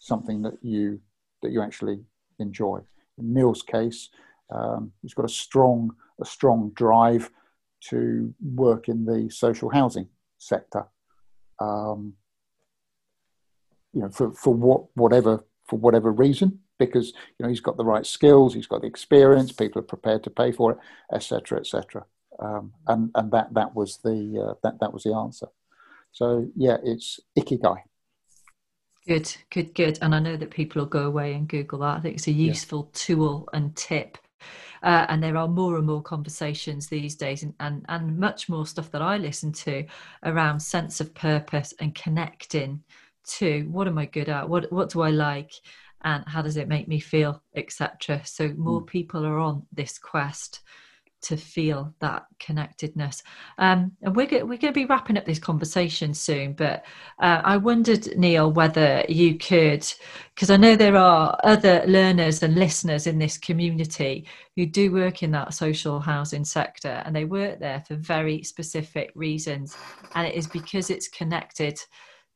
something 0.00 0.42
that 0.42 0.58
you 0.62 1.00
that 1.42 1.52
you 1.52 1.62
actually 1.62 2.00
enjoy. 2.40 2.80
In 3.18 3.32
Neil's 3.32 3.62
case, 3.62 4.10
um, 4.50 4.90
he's 5.00 5.14
got 5.14 5.26
a 5.26 5.36
strong 5.44 5.94
a 6.20 6.24
strong 6.24 6.72
drive 6.74 7.30
to 7.90 8.34
work 8.40 8.88
in 8.88 9.04
the 9.04 9.30
social 9.30 9.70
housing 9.70 10.08
sector. 10.38 10.86
Um, 11.60 12.14
you 13.92 14.02
know, 14.02 14.08
for, 14.08 14.32
for 14.32 14.54
what 14.54 14.84
whatever 14.94 15.44
for 15.68 15.78
whatever 15.78 16.12
reason, 16.12 16.60
because 16.78 17.12
you 17.38 17.44
know 17.44 17.48
he's 17.48 17.60
got 17.60 17.76
the 17.76 17.84
right 17.84 18.06
skills, 18.06 18.54
he's 18.54 18.66
got 18.66 18.80
the 18.82 18.86
experience, 18.86 19.52
people 19.52 19.80
are 19.80 19.84
prepared 19.84 20.22
to 20.24 20.30
pay 20.30 20.52
for 20.52 20.72
it, 20.72 20.78
etc., 21.14 21.58
etc. 21.58 22.04
Um, 22.38 22.72
and 22.86 23.10
and 23.14 23.30
that 23.32 23.54
that 23.54 23.74
was 23.74 23.98
the 23.98 24.48
uh, 24.50 24.54
that 24.62 24.80
that 24.80 24.92
was 24.92 25.04
the 25.04 25.14
answer. 25.14 25.48
So 26.12 26.48
yeah, 26.56 26.76
it's 26.82 27.20
ikigai. 27.38 27.78
Good, 29.06 29.34
good, 29.50 29.74
good. 29.74 29.98
And 30.00 30.14
I 30.14 30.20
know 30.20 30.36
that 30.36 30.50
people 30.50 30.80
will 30.80 30.88
go 30.88 31.06
away 31.06 31.34
and 31.34 31.48
Google 31.48 31.80
that. 31.80 31.96
I 31.96 32.00
think 32.00 32.16
it's 32.16 32.28
a 32.28 32.32
useful 32.32 32.88
yeah. 32.92 32.98
tool 33.00 33.48
and 33.52 33.74
tip. 33.74 34.16
Uh, 34.82 35.06
and 35.08 35.22
there 35.22 35.36
are 35.36 35.48
more 35.48 35.76
and 35.76 35.86
more 35.86 36.02
conversations 36.02 36.86
these 36.88 37.14
days 37.14 37.42
and, 37.42 37.54
and, 37.60 37.84
and 37.88 38.18
much 38.18 38.48
more 38.48 38.66
stuff 38.66 38.90
that 38.90 39.02
I 39.02 39.16
listen 39.16 39.52
to 39.52 39.84
around 40.24 40.60
sense 40.60 41.00
of 41.00 41.14
purpose 41.14 41.72
and 41.78 41.94
connecting 41.94 42.82
to 43.38 43.62
what 43.70 43.88
am 43.88 43.98
I 43.98 44.06
good 44.06 44.28
at? 44.28 44.48
What 44.48 44.70
what 44.72 44.90
do 44.90 45.02
I 45.02 45.10
like? 45.10 45.52
And 46.04 46.24
how 46.26 46.42
does 46.42 46.56
it 46.56 46.66
make 46.66 46.88
me 46.88 46.98
feel, 46.98 47.42
etc. 47.54 48.22
So 48.24 48.48
more 48.56 48.82
mm. 48.82 48.86
people 48.86 49.24
are 49.24 49.38
on 49.38 49.66
this 49.72 49.98
quest 49.98 50.60
to 51.22 51.36
feel 51.36 51.94
that 52.00 52.26
connectedness. 52.38 53.22
Um, 53.58 53.92
and 54.02 54.14
we're, 54.14 54.26
we're 54.26 54.58
going 54.58 54.58
to 54.58 54.72
be 54.72 54.84
wrapping 54.84 55.16
up 55.16 55.24
this 55.24 55.38
conversation 55.38 56.14
soon, 56.14 56.52
but 56.52 56.84
uh, 57.20 57.40
I 57.44 57.56
wondered, 57.56 58.16
Neil, 58.18 58.52
whether 58.52 59.04
you 59.08 59.38
could, 59.38 59.86
because 60.34 60.50
I 60.50 60.56
know 60.56 60.74
there 60.74 60.96
are 60.96 61.38
other 61.44 61.84
learners 61.86 62.42
and 62.42 62.56
listeners 62.56 63.06
in 63.06 63.18
this 63.18 63.38
community 63.38 64.26
who 64.56 64.66
do 64.66 64.92
work 64.92 65.22
in 65.22 65.30
that 65.30 65.54
social 65.54 66.00
housing 66.00 66.44
sector 66.44 67.02
and 67.06 67.14
they 67.14 67.24
work 67.24 67.60
there 67.60 67.80
for 67.86 67.94
very 67.94 68.42
specific 68.42 69.12
reasons. 69.14 69.76
And 70.14 70.26
it 70.26 70.34
is 70.34 70.48
because 70.48 70.90
it's 70.90 71.08
connected 71.08 71.78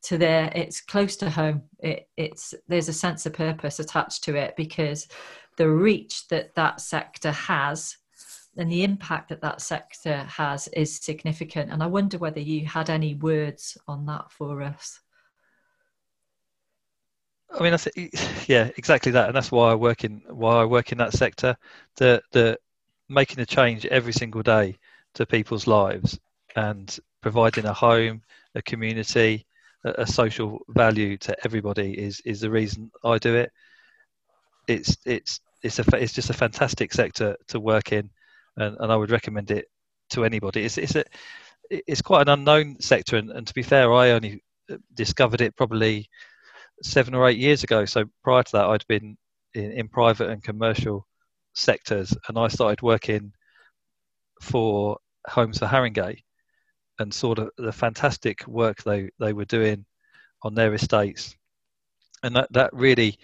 to 0.07 0.17
there 0.17 0.49
it's 0.55 0.79
close 0.79 1.17
to 1.17 1.29
home. 1.29 1.63
It, 1.79 2.07
it's 2.15 2.53
there's 2.69 2.87
a 2.87 2.93
sense 2.93 3.25
of 3.25 3.33
purpose 3.33 3.79
attached 3.79 4.23
to 4.23 4.35
it 4.35 4.55
because 4.55 5.07
the 5.57 5.69
reach 5.69 6.29
that 6.29 6.55
that 6.55 6.79
sector 6.79 7.31
has 7.31 7.97
and 8.55 8.71
the 8.71 8.83
impact 8.83 9.29
that 9.29 9.41
that 9.41 9.61
sector 9.61 10.19
has 10.23 10.69
is 10.69 10.95
significant. 10.95 11.71
And 11.71 11.83
i 11.83 11.87
wonder 11.87 12.17
whether 12.17 12.39
you 12.39 12.65
had 12.65 12.89
any 12.89 13.15
words 13.15 13.77
on 13.87 14.05
that 14.05 14.31
for 14.31 14.61
us. 14.61 14.99
I 17.51 17.61
mean, 17.61 17.73
I 17.73 17.77
think, 17.77 18.13
yeah, 18.47 18.69
exactly 18.77 19.11
that, 19.11 19.27
and 19.27 19.35
that's 19.35 19.51
why 19.51 19.71
I 19.71 19.75
work 19.75 20.05
in 20.05 20.21
why 20.29 20.61
I 20.61 20.65
work 20.65 20.93
in 20.93 20.97
that 20.99 21.13
sector. 21.13 21.57
The 21.97 22.21
the 22.31 22.57
making 23.09 23.41
a 23.41 23.45
change 23.45 23.85
every 23.87 24.13
single 24.13 24.41
day 24.41 24.77
to 25.15 25.25
people's 25.25 25.67
lives 25.67 26.17
and 26.55 26.97
providing 27.21 27.65
a 27.65 27.73
home, 27.73 28.21
a 28.55 28.61
community, 28.61 29.45
a 29.97 30.07
social 30.07 30.59
value 30.69 31.17
to 31.17 31.35
everybody 31.45 31.97
is 31.97 32.21
is 32.25 32.41
the 32.41 32.49
reason 32.49 32.91
I 33.03 33.17
do 33.17 33.35
it. 33.35 33.51
it's 34.67 34.97
it's 35.05 35.39
it's 35.63 35.79
a 35.79 35.83
it's 35.95 36.13
just 36.13 36.29
a 36.29 36.33
fantastic 36.33 36.93
sector 36.93 37.35
to 37.47 37.59
work 37.59 37.91
in, 37.91 38.09
and, 38.57 38.77
and 38.79 38.91
I 38.91 38.95
would 38.95 39.11
recommend 39.11 39.51
it 39.51 39.67
to 40.11 40.25
anybody. 40.25 40.63
It's 40.63 40.77
it's 40.77 40.95
a 40.95 41.03
it's 41.69 42.01
quite 42.01 42.21
an 42.23 42.29
unknown 42.29 42.79
sector, 42.79 43.17
and, 43.17 43.31
and 43.31 43.47
to 43.47 43.53
be 43.53 43.63
fair, 43.63 43.91
I 43.93 44.11
only 44.11 44.43
uh, 44.71 44.77
discovered 44.93 45.41
it 45.41 45.55
probably 45.55 46.09
seven 46.83 47.15
or 47.15 47.27
eight 47.27 47.39
years 47.39 47.63
ago. 47.63 47.85
So 47.85 48.05
prior 48.23 48.43
to 48.43 48.51
that, 48.53 48.65
I'd 48.65 48.87
been 48.87 49.17
in, 49.53 49.71
in 49.71 49.87
private 49.87 50.29
and 50.29 50.43
commercial 50.43 51.07
sectors, 51.53 52.15
and 52.27 52.37
I 52.37 52.47
started 52.47 52.81
working 52.81 53.33
for 54.41 54.97
Homes 55.27 55.57
for 55.59 55.65
Haringey, 55.65 56.23
and 56.99 57.13
saw 57.13 57.35
the, 57.35 57.49
the 57.57 57.71
fantastic 57.71 58.47
work 58.47 58.83
they 58.83 59.09
they 59.19 59.33
were 59.33 59.45
doing 59.45 59.85
on 60.43 60.55
their 60.55 60.73
estates, 60.73 61.35
and 62.23 62.35
that 62.35 62.51
that 62.53 62.73
really 62.73 63.17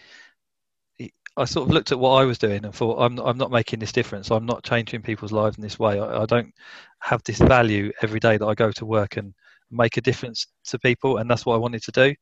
I 1.35 1.45
sort 1.45 1.67
of 1.67 1.73
looked 1.73 1.91
at 1.91 1.99
what 1.99 2.11
I 2.21 2.25
was 2.25 2.37
doing 2.37 2.63
and 2.63 2.73
thought, 2.73 3.01
I'm 3.01 3.17
I'm 3.19 3.37
not 3.37 3.51
making 3.51 3.79
this 3.79 3.91
difference. 3.91 4.29
I'm 4.29 4.45
not 4.45 4.63
changing 4.63 5.01
people's 5.01 5.31
lives 5.31 5.57
in 5.57 5.63
this 5.63 5.79
way. 5.79 5.99
I, 5.99 6.21
I, 6.21 6.25
don't 6.25 6.53
have 6.99 7.23
this 7.23 7.39
value 7.39 7.91
every 8.01 8.19
day 8.19 8.37
that 8.37 8.45
I 8.45 8.53
go 8.53 8.71
to 8.73 8.85
work 8.85 9.17
and 9.17 9.33
make 9.71 9.97
a 9.97 10.01
difference 10.01 10.45
to 10.65 10.77
people, 10.77 11.17
and 11.17 11.29
that's 11.29 11.45
what 11.45 11.55
I 11.55 11.57
wanted 11.57 11.81
to 11.83 11.91
do. 11.91 12.15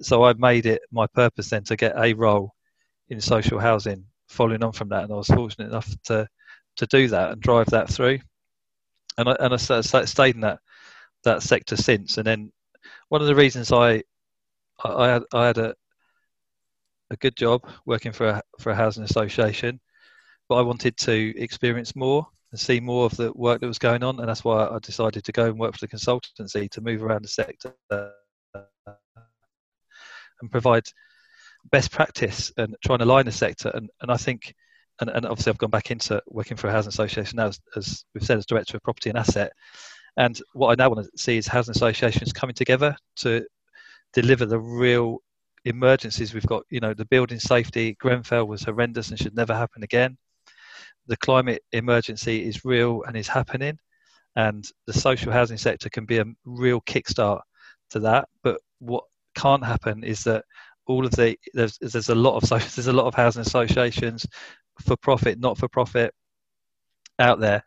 So 0.00 0.24
I 0.24 0.32
made 0.34 0.66
it 0.66 0.80
my 0.90 1.06
purpose 1.06 1.50
then 1.50 1.64
to 1.64 1.76
get 1.76 1.94
a 1.98 2.14
role 2.14 2.54
in 3.10 3.20
social 3.20 3.58
housing, 3.58 4.06
following 4.28 4.64
on 4.64 4.72
from 4.72 4.88
that, 4.88 5.04
and 5.04 5.12
I 5.12 5.16
was 5.16 5.26
fortunate 5.26 5.68
enough 5.68 5.90
to 6.04 6.26
to 6.76 6.86
do 6.86 7.08
that 7.08 7.32
and 7.32 7.42
drive 7.42 7.66
that 7.66 7.90
through. 7.90 8.20
And 9.18 9.28
I 9.28 9.36
and 9.40 9.52
I 9.52 9.56
stayed 9.58 10.34
in 10.34 10.40
that 10.42 10.60
that 11.24 11.42
sector 11.42 11.76
since. 11.76 12.16
And 12.18 12.26
then 12.26 12.52
one 13.08 13.20
of 13.20 13.26
the 13.26 13.34
reasons 13.34 13.72
I 13.72 14.02
I 14.82 15.08
had, 15.08 15.22
I 15.32 15.46
had 15.46 15.58
a 15.58 15.74
a 17.10 17.16
good 17.16 17.36
job 17.36 17.66
working 17.86 18.12
for 18.12 18.28
a, 18.28 18.42
for 18.60 18.70
a 18.70 18.74
housing 18.74 19.02
association, 19.02 19.80
but 20.48 20.56
I 20.56 20.62
wanted 20.62 20.96
to 20.98 21.34
experience 21.36 21.96
more 21.96 22.26
and 22.52 22.60
see 22.60 22.80
more 22.80 23.04
of 23.04 23.16
the 23.16 23.32
work 23.32 23.60
that 23.60 23.66
was 23.66 23.78
going 23.78 24.02
on, 24.02 24.20
and 24.20 24.28
that's 24.28 24.44
why 24.44 24.66
I 24.66 24.78
decided 24.80 25.24
to 25.24 25.32
go 25.32 25.46
and 25.46 25.58
work 25.58 25.76
for 25.76 25.86
the 25.86 25.96
consultancy 25.96 26.70
to 26.70 26.80
move 26.80 27.02
around 27.02 27.24
the 27.24 27.28
sector 27.28 27.74
and 30.40 30.50
provide 30.50 30.84
best 31.70 31.90
practice 31.90 32.52
and 32.56 32.76
try 32.84 32.94
and 32.94 33.02
align 33.02 33.26
the 33.26 33.32
sector. 33.32 33.70
And, 33.74 33.90
and 34.00 34.10
I 34.10 34.16
think, 34.16 34.54
and, 35.00 35.10
and 35.10 35.26
obviously 35.26 35.50
I've 35.50 35.58
gone 35.58 35.70
back 35.70 35.90
into 35.90 36.22
working 36.26 36.56
for 36.56 36.68
a 36.68 36.72
housing 36.72 36.88
association 36.88 37.36
now, 37.36 37.48
as, 37.48 37.60
as 37.76 38.04
we've 38.14 38.24
said, 38.24 38.38
as 38.38 38.46
director 38.46 38.76
of 38.76 38.82
property 38.82 39.10
and 39.10 39.18
asset. 39.18 39.52
And 40.16 40.40
what 40.52 40.70
I 40.70 40.82
now 40.82 40.90
want 40.90 41.06
to 41.06 41.18
see 41.18 41.36
is 41.36 41.46
housing 41.46 41.72
associations 41.72 42.32
coming 42.32 42.54
together 42.54 42.96
to 43.16 43.46
deliver 44.12 44.46
the 44.46 44.58
real 44.58 45.18
emergencies 45.64 46.34
we've 46.34 46.46
got. 46.46 46.64
You 46.70 46.80
know 46.80 46.94
the 46.94 47.04
building 47.06 47.38
safety 47.38 47.96
grenfell 48.00 48.46
was 48.46 48.62
horrendous 48.62 49.10
and 49.10 49.18
should 49.18 49.36
never 49.36 49.54
happen 49.54 49.82
again. 49.82 50.16
The 51.06 51.16
climate 51.16 51.62
emergency 51.72 52.46
is 52.46 52.64
real 52.64 53.02
and 53.06 53.16
is 53.16 53.28
happening 53.28 53.78
and 54.36 54.64
the 54.86 54.92
social 54.92 55.32
housing 55.32 55.58
sector 55.58 55.88
can 55.88 56.04
be 56.04 56.18
a 56.18 56.24
real 56.44 56.80
kickstart 56.82 57.40
to 57.90 58.00
that. 58.00 58.28
But 58.42 58.60
what 58.78 59.04
can't 59.34 59.64
happen 59.64 60.04
is 60.04 60.24
that 60.24 60.44
all 60.86 61.04
of 61.04 61.12
the 61.12 61.36
there's, 61.54 61.78
there's 61.78 62.08
a 62.08 62.14
lot 62.14 62.36
of 62.36 62.48
there's 62.74 62.86
a 62.86 62.92
lot 62.92 63.06
of 63.06 63.14
housing 63.14 63.42
associations 63.42 64.26
for 64.84 64.96
profit 64.96 65.38
not 65.38 65.58
for 65.58 65.68
profit 65.68 66.14
out 67.18 67.38
there 67.38 67.62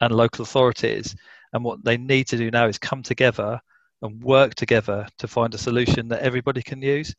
and 0.00 0.14
local 0.14 0.42
authorities 0.42 1.16
and 1.52 1.64
what 1.64 1.82
they 1.84 1.96
need 1.96 2.26
to 2.26 2.36
do 2.36 2.50
now 2.50 2.66
is 2.66 2.78
come 2.78 3.02
together 3.02 3.60
and 4.02 4.22
work 4.22 4.54
together 4.54 5.06
to 5.18 5.26
find 5.26 5.54
a 5.54 5.58
solution 5.58 6.08
that 6.08 6.22
everybody 6.22 6.62
can 6.62 6.80
use 6.80 7.14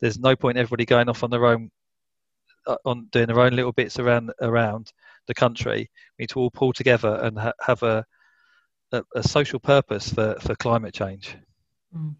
there's 0.00 0.18
no 0.18 0.36
point 0.36 0.58
everybody 0.58 0.84
going 0.84 1.08
off 1.08 1.22
on 1.22 1.30
their 1.30 1.46
own 1.46 1.70
uh, 2.66 2.76
on 2.84 3.06
doing 3.10 3.26
their 3.26 3.40
own 3.40 3.54
little 3.54 3.72
bits 3.72 3.98
around 3.98 4.32
around 4.40 4.92
the 5.26 5.34
country. 5.34 5.90
We 6.18 6.22
need 6.22 6.30
to 6.30 6.40
all 6.40 6.50
pull 6.50 6.72
together 6.72 7.18
and 7.22 7.38
ha- 7.38 7.52
have 7.60 7.82
a, 7.82 8.04
a, 8.92 9.02
a 9.14 9.22
social 9.22 9.60
purpose 9.60 10.12
for 10.12 10.36
for 10.40 10.54
climate 10.56 10.94
change. 10.94 11.36
Mm. 11.96 12.14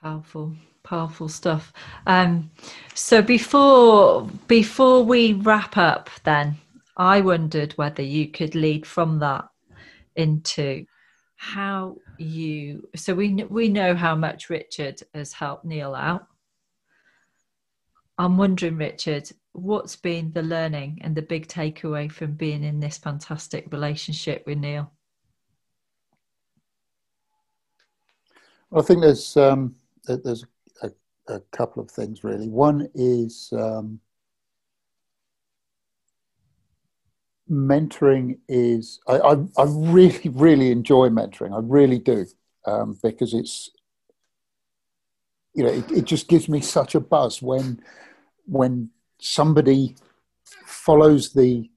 Powerful, 0.00 0.54
powerful 0.82 1.28
stuff. 1.28 1.72
Um, 2.06 2.50
so 2.94 3.22
before 3.22 4.28
before 4.48 5.04
we 5.04 5.34
wrap 5.34 5.76
up, 5.76 6.10
then 6.24 6.56
I 6.96 7.20
wondered 7.20 7.72
whether 7.74 8.02
you 8.02 8.28
could 8.28 8.54
lead 8.54 8.86
from 8.86 9.18
that 9.20 9.48
into 10.16 10.86
how 11.36 11.96
you. 12.18 12.88
So 12.96 13.14
we 13.14 13.34
we 13.44 13.68
know 13.68 13.94
how 13.94 14.14
much 14.14 14.50
Richard 14.50 15.02
has 15.14 15.32
helped 15.32 15.64
Neil 15.64 15.94
out 15.94 16.26
I'm 18.18 18.36
wondering, 18.36 18.76
Richard, 18.76 19.30
what's 19.52 19.96
been 19.96 20.32
the 20.32 20.42
learning 20.42 21.00
and 21.02 21.14
the 21.14 21.22
big 21.22 21.48
takeaway 21.48 22.10
from 22.10 22.34
being 22.34 22.62
in 22.62 22.78
this 22.78 22.98
fantastic 22.98 23.72
relationship 23.72 24.44
with 24.46 24.58
Neil? 24.58 24.92
Well, 28.70 28.82
I 28.82 28.86
think 28.86 29.00
there's 29.00 29.36
um, 29.36 29.74
there's 30.06 30.44
a, 30.82 30.90
a, 31.28 31.40
couple 31.50 31.82
of 31.82 31.90
things 31.90 32.22
really. 32.22 32.48
One 32.48 32.88
is 32.94 33.52
um, 33.52 33.98
mentoring 37.50 38.38
is 38.48 39.00
I, 39.06 39.18
I, 39.18 39.32
I, 39.58 39.64
really 39.66 40.28
really 40.28 40.70
enjoy 40.70 41.08
mentoring. 41.08 41.54
I 41.54 41.60
really 41.62 41.98
do 41.98 42.26
um, 42.66 42.98
because 43.02 43.34
it's 43.34 43.70
you 45.54 45.64
know, 45.64 45.70
it, 45.70 45.90
it 45.90 46.04
just 46.04 46.28
gives 46.28 46.48
me 46.48 46.60
such 46.60 46.94
a 46.94 47.00
buzz 47.00 47.42
when 47.42 47.82
when 48.46 48.90
somebody 49.18 49.96
follows 50.66 51.32
the 51.32 51.70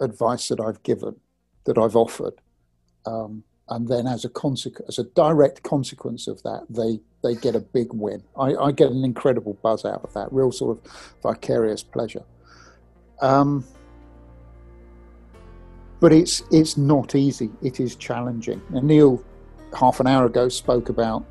advice 0.00 0.48
that 0.48 0.60
I've 0.60 0.82
given, 0.82 1.16
that 1.64 1.78
I've 1.78 1.96
offered, 1.96 2.34
um, 3.04 3.44
and 3.68 3.88
then 3.88 4.06
as 4.06 4.24
a 4.24 4.28
consequence, 4.28 4.88
as 4.88 5.04
a 5.04 5.08
direct 5.10 5.62
consequence 5.62 6.28
of 6.28 6.42
that, 6.44 6.66
they 6.70 7.00
they 7.22 7.34
get 7.40 7.56
a 7.56 7.60
big 7.60 7.92
win. 7.92 8.22
I, 8.38 8.54
I, 8.54 8.72
get 8.72 8.90
an 8.90 9.04
incredible 9.04 9.54
buzz 9.62 9.84
out 9.84 10.02
of 10.04 10.12
that, 10.14 10.32
real 10.32 10.52
sort 10.52 10.78
of 10.78 10.92
vicarious 11.22 11.82
pleasure. 11.82 12.24
Um, 13.20 13.64
but 16.02 16.12
it's 16.12 16.42
it's 16.50 16.76
not 16.76 17.14
easy. 17.14 17.48
It 17.62 17.78
is 17.78 17.94
challenging. 17.94 18.60
And 18.74 18.88
Neil, 18.88 19.22
half 19.72 20.00
an 20.00 20.08
hour 20.08 20.26
ago, 20.26 20.48
spoke 20.48 20.88
about 20.88 21.24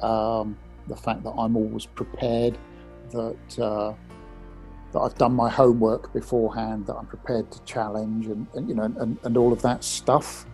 um, 0.00 0.56
the 0.88 0.96
fact 0.96 1.22
that 1.24 1.32
I'm 1.32 1.54
always 1.54 1.84
prepared, 1.84 2.56
that 3.10 3.58
uh, 3.60 3.92
that 4.92 4.98
I've 4.98 5.14
done 5.16 5.34
my 5.34 5.50
homework 5.50 6.14
beforehand, 6.14 6.86
that 6.86 6.94
I'm 6.94 7.04
prepared 7.04 7.52
to 7.52 7.62
challenge, 7.64 8.26
and, 8.26 8.46
and 8.54 8.66
you 8.66 8.74
know, 8.74 8.84
and, 8.84 9.18
and 9.22 9.36
all 9.36 9.52
of 9.52 9.60
that 9.62 9.84
stuff. 9.84 10.46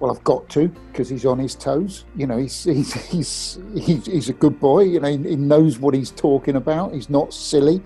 Well, 0.00 0.10
I've 0.10 0.24
got 0.24 0.48
to 0.50 0.68
because 0.90 1.10
he's 1.10 1.26
on 1.26 1.38
his 1.38 1.54
toes. 1.54 2.06
You 2.16 2.26
know, 2.26 2.38
he's 2.38 2.64
he's 2.64 2.94
he's 3.10 3.58
he's, 3.74 4.06
he's 4.06 4.28
a 4.30 4.32
good 4.32 4.58
boy. 4.58 4.84
You 4.84 5.00
know, 5.00 5.08
he, 5.08 5.18
he, 5.18 5.36
knows 5.36 5.78
what 5.78 5.92
he's 5.92 6.10
talking 6.10 6.56
about. 6.56 6.94
He's 6.94 7.10
not 7.10 7.34
silly, 7.34 7.82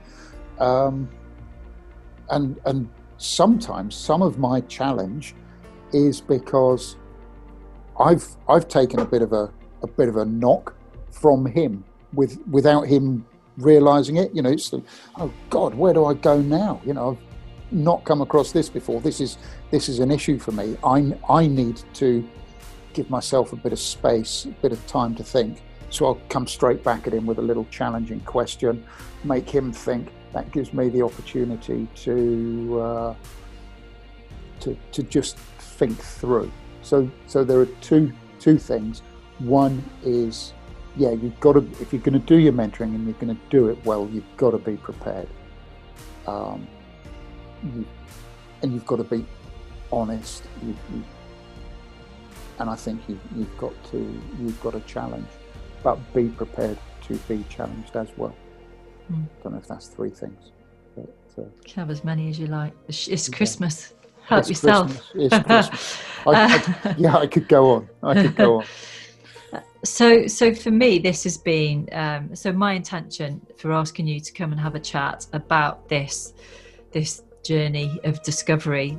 um, 0.60 1.08
and 2.30 2.60
and 2.64 2.88
sometimes 3.18 3.94
some 3.94 4.22
of 4.22 4.38
my 4.38 4.60
challenge 4.62 5.34
is 5.92 6.20
because 6.20 6.96
I've 7.98 8.26
I've 8.48 8.68
taken 8.68 9.00
a 9.00 9.04
bit 9.04 9.22
of 9.22 9.32
a 9.32 9.50
a 9.82 9.86
bit 9.86 10.08
of 10.08 10.16
a 10.16 10.24
knock 10.24 10.74
from 11.10 11.46
him 11.46 11.84
with 12.12 12.38
without 12.50 12.82
him 12.82 13.24
realizing 13.56 14.16
it. 14.16 14.34
You 14.34 14.42
know, 14.42 14.50
it's 14.50 14.72
oh 14.72 15.32
God, 15.50 15.74
where 15.74 15.94
do 15.94 16.04
I 16.04 16.14
go 16.14 16.40
now? 16.40 16.80
You 16.84 16.94
know, 16.94 17.10
I've 17.10 17.72
not 17.72 18.04
come 18.04 18.20
across 18.20 18.52
this 18.52 18.68
before. 18.68 19.00
This 19.00 19.20
is 19.20 19.38
this 19.70 19.88
is 19.88 19.98
an 19.98 20.10
issue 20.10 20.38
for 20.38 20.52
me. 20.52 20.76
I 20.84 21.16
I 21.28 21.46
need 21.46 21.82
to 21.94 22.28
give 22.92 23.10
myself 23.10 23.52
a 23.52 23.56
bit 23.56 23.72
of 23.72 23.78
space, 23.78 24.46
a 24.46 24.48
bit 24.62 24.72
of 24.72 24.86
time 24.86 25.14
to 25.16 25.24
think. 25.24 25.62
So 25.90 26.06
I'll 26.06 26.20
come 26.28 26.46
straight 26.46 26.82
back 26.82 27.06
at 27.06 27.14
him 27.14 27.26
with 27.26 27.38
a 27.38 27.42
little 27.42 27.66
challenging 27.70 28.20
question, 28.20 28.84
make 29.24 29.48
him 29.48 29.72
think. 29.72 30.08
That 30.36 30.52
gives 30.52 30.74
me 30.74 30.90
the 30.90 31.00
opportunity 31.00 31.88
to 32.04 32.78
uh, 32.78 33.14
to 34.60 34.76
to 34.92 35.02
just 35.02 35.38
think 35.78 35.96
through. 35.96 36.52
So 36.82 37.10
so 37.26 37.42
there 37.42 37.58
are 37.58 37.72
two 37.80 38.12
two 38.38 38.58
things. 38.58 39.00
One 39.38 39.82
is 40.04 40.52
yeah, 40.94 41.12
you've 41.12 41.40
got 41.40 41.54
to, 41.54 41.60
if 41.80 41.90
you're 41.90 42.02
going 42.02 42.20
to 42.20 42.26
do 42.26 42.36
your 42.36 42.52
mentoring 42.52 42.94
and 42.94 43.04
you're 43.06 43.14
going 43.14 43.34
to 43.34 43.42
do 43.48 43.68
it 43.68 43.82
well, 43.86 44.10
you've 44.12 44.36
got 44.36 44.50
to 44.50 44.58
be 44.58 44.76
prepared. 44.76 45.28
Um, 46.26 46.66
you, 47.62 47.86
and 48.60 48.74
you've 48.74 48.86
got 48.86 48.96
to 48.96 49.04
be 49.04 49.24
honest. 49.90 50.44
You, 50.62 50.76
you, 50.92 51.04
and 52.58 52.68
I 52.68 52.76
think 52.76 53.00
you, 53.08 53.18
you've 53.34 53.56
got 53.56 53.72
to, 53.90 54.22
you've 54.38 54.60
got 54.62 54.74
to 54.74 54.80
challenge, 54.80 55.28
but 55.82 55.96
be 56.12 56.28
prepared 56.28 56.78
to 57.08 57.14
be 57.28 57.42
challenged 57.48 57.96
as 57.96 58.08
well. 58.18 58.34
Mm. 59.12 59.24
I 59.24 59.42
don't 59.42 59.52
know 59.52 59.58
if 59.58 59.68
that's 59.68 59.88
three 59.88 60.10
things. 60.10 60.52
But, 60.94 61.08
uh, 61.38 61.42
you 61.42 61.52
can 61.64 61.80
have 61.80 61.90
as 61.90 62.04
many 62.04 62.28
as 62.28 62.38
you 62.38 62.46
like. 62.46 62.72
It's 62.88 63.28
Christmas. 63.28 63.94
Help 64.26 64.40
it's 64.40 64.50
yourself. 64.50 65.10
Christmas. 65.10 65.32
It's 65.32 65.46
Christmas. 65.46 65.98
I, 66.26 66.30
I, 66.84 66.94
yeah, 66.98 67.16
I 67.16 67.26
could 67.26 67.48
go 67.48 67.70
on. 67.70 67.88
I 68.02 68.22
could 68.22 68.36
go 68.36 68.60
on. 68.60 68.66
So, 69.84 70.26
so 70.26 70.52
for 70.52 70.72
me, 70.72 70.98
this 70.98 71.22
has 71.22 71.38
been 71.38 71.88
um, 71.92 72.34
so 72.34 72.52
my 72.52 72.72
intention 72.72 73.40
for 73.56 73.72
asking 73.72 74.08
you 74.08 74.18
to 74.18 74.32
come 74.32 74.50
and 74.50 74.60
have 74.60 74.74
a 74.74 74.80
chat 74.80 75.26
about 75.32 75.88
this 75.88 76.34
this 76.90 77.22
journey 77.44 78.00
of 78.02 78.20
discovery 78.24 78.98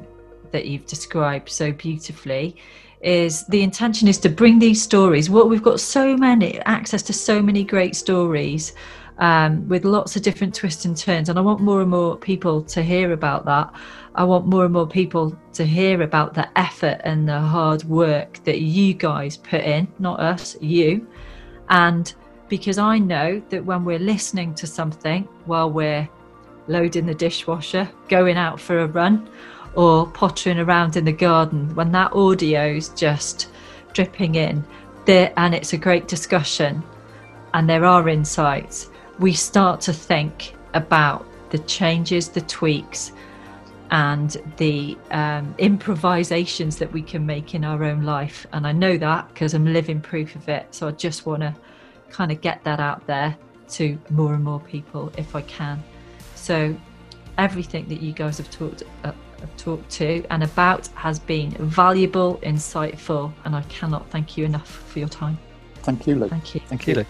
that 0.52 0.66
you've 0.66 0.86
described 0.86 1.50
so 1.50 1.74
beautifully 1.74 2.56
is 3.02 3.46
the 3.48 3.62
intention 3.62 4.08
is 4.08 4.18
to 4.20 4.30
bring 4.30 4.60
these 4.60 4.82
stories 4.82 5.30
what 5.30 5.50
we've 5.50 5.64
got 5.64 5.80
so 5.80 6.16
many 6.16 6.60
access 6.62 7.02
to 7.04 7.14
so 7.14 7.42
many 7.42 7.64
great 7.64 7.96
stories 7.96 8.74
um, 9.20 9.68
with 9.68 9.84
lots 9.84 10.16
of 10.16 10.22
different 10.22 10.54
twists 10.54 10.86
and 10.86 10.96
turns 10.96 11.30
and 11.30 11.40
i 11.40 11.42
want 11.42 11.60
more 11.60 11.82
and 11.82 11.90
more 11.90 12.16
people 12.18 12.62
to 12.64 12.82
hear 12.82 13.12
about 13.14 13.46
that. 13.46 13.74
I 14.16 14.24
want 14.24 14.48
more 14.48 14.66
and 14.66 14.74
more 14.74 14.88
people 14.88 15.38
to 15.54 15.64
hear 15.64 16.02
about 16.02 16.34
the 16.34 16.48
effort 16.58 17.02
and 17.04 17.30
the 17.30 17.40
hard 17.40 17.84
work 17.84 18.44
that 18.46 18.62
you 18.62 18.96
guys 18.96 19.38
put 19.38 19.62
in 19.62 19.88
not 20.00 20.20
us 20.20 20.60
you. 20.60 21.08
And 21.70 22.12
because 22.50 22.78
i 22.78 22.98
know 22.98 23.42
that 23.50 23.66
when 23.66 23.84
we're 23.84 24.00
listening 24.00 24.54
to 24.56 24.68
something 24.68 25.24
while 25.46 25.70
we're 25.70 26.08
loading 26.68 27.06
the 27.06 27.14
dishwasher 27.14 27.90
going 28.10 28.38
out 28.38 28.60
for 28.60 28.80
a 28.80 28.88
run 28.88 29.30
or 29.76 30.08
pottering 30.08 30.60
around 30.60 30.96
in 30.96 31.06
the 31.06 31.12
garden 31.12 31.74
when 31.76 31.92
that 31.92 32.12
audio's 32.14 32.90
just 32.90 33.50
dripping 33.94 34.36
in 34.36 34.64
there 35.06 35.32
and 35.38 35.54
it's 35.54 35.74
a 35.74 35.78
great 35.78 36.08
discussion 36.08 36.84
and 37.54 37.70
there 37.70 37.86
are 37.86 38.10
insights 38.10 38.90
we 39.20 39.34
start 39.34 39.82
to 39.82 39.94
think 39.94 40.54
about 40.74 41.26
the 41.50 41.60
changes 41.60 42.30
the 42.30 42.42
tweaks 42.42 43.12
and 43.90 44.38
the 44.58 44.98
um, 45.12 45.56
improvisations 45.58 46.78
that 46.78 46.92
we 46.92 47.02
can 47.02 47.26
make 47.26 47.56
in 47.56 47.64
our 47.64 47.84
own 47.84 48.04
life 48.04 48.46
and 48.54 48.68
i 48.68 48.72
know 48.72 48.98
that 48.98 49.28
because 49.30 49.54
i'm 49.54 49.66
living 49.72 50.02
proof 50.02 50.36
of 50.36 50.48
it 50.50 50.68
so 50.72 50.88
i 50.88 50.92
just 50.92 51.26
want 51.26 51.42
to 51.42 51.56
kind 52.10 52.32
of 52.32 52.42
get 52.42 52.64
that 52.64 52.80
out 52.80 53.06
there 53.08 53.36
to 53.68 53.98
more 54.10 54.34
and 54.34 54.44
more 54.44 54.60
people 54.60 55.12
if 55.18 55.36
i 55.36 55.42
can 55.44 55.82
so 56.36 56.76
everything 57.38 57.88
that 57.88 58.02
you 58.02 58.12
guys 58.12 58.38
have 58.38 58.50
talked 58.52 58.84
uh, 59.04 59.12
have 59.40 59.58
talked 59.58 59.90
to 59.90 60.24
and 60.30 60.44
about 60.44 60.88
has 60.88 61.20
been 61.20 61.52
valuable, 61.52 62.40
insightful, 62.44 63.32
and 63.46 63.56
I 63.56 63.62
cannot 63.64 64.10
thank 64.10 64.38
you 64.38 64.46
enough 64.46 64.68
for 64.68 65.00
your 65.00 65.10
time. 65.10 65.38
Thank 65.84 66.08
you, 66.08 66.16
Lou. 66.16 66.30
Thank 66.30 66.56
you. 66.56 66.62
Thank 66.68 66.88
you, 66.88 66.96
Lou. 66.96 67.06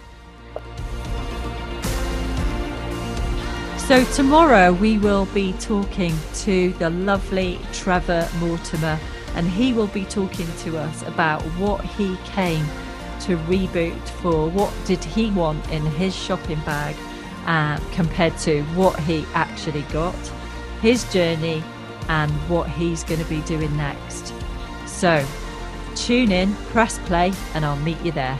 So, 3.87 4.03
tomorrow 4.03 4.73
we 4.73 4.97
will 4.97 5.27
be 5.27 5.53
talking 5.61 6.13
to 6.39 6.73
the 6.73 6.89
lovely 6.89 7.57
Trevor 7.71 8.27
Mortimer, 8.37 8.99
and 9.33 9.49
he 9.49 9.71
will 9.71 9.87
be 9.87 10.03
talking 10.03 10.45
to 10.63 10.77
us 10.77 11.03
about 11.03 11.41
what 11.57 11.85
he 11.85 12.17
came 12.25 12.65
to 13.21 13.37
reboot 13.47 14.05
for. 14.21 14.49
What 14.49 14.73
did 14.83 15.01
he 15.01 15.31
want 15.31 15.65
in 15.71 15.85
his 15.85 16.13
shopping 16.13 16.59
bag 16.65 16.97
uh, 17.45 17.79
compared 17.93 18.37
to 18.39 18.61
what 18.75 18.99
he 18.99 19.25
actually 19.33 19.83
got? 19.83 20.17
His 20.81 21.09
journey 21.13 21.63
and 22.09 22.29
what 22.49 22.67
he's 22.69 23.05
going 23.05 23.21
to 23.21 23.29
be 23.29 23.39
doing 23.43 23.73
next. 23.77 24.33
So, 24.85 25.25
tune 25.95 26.33
in, 26.33 26.53
press 26.71 26.99
play, 27.05 27.31
and 27.53 27.63
I'll 27.63 27.77
meet 27.77 28.01
you 28.03 28.11
there. 28.11 28.37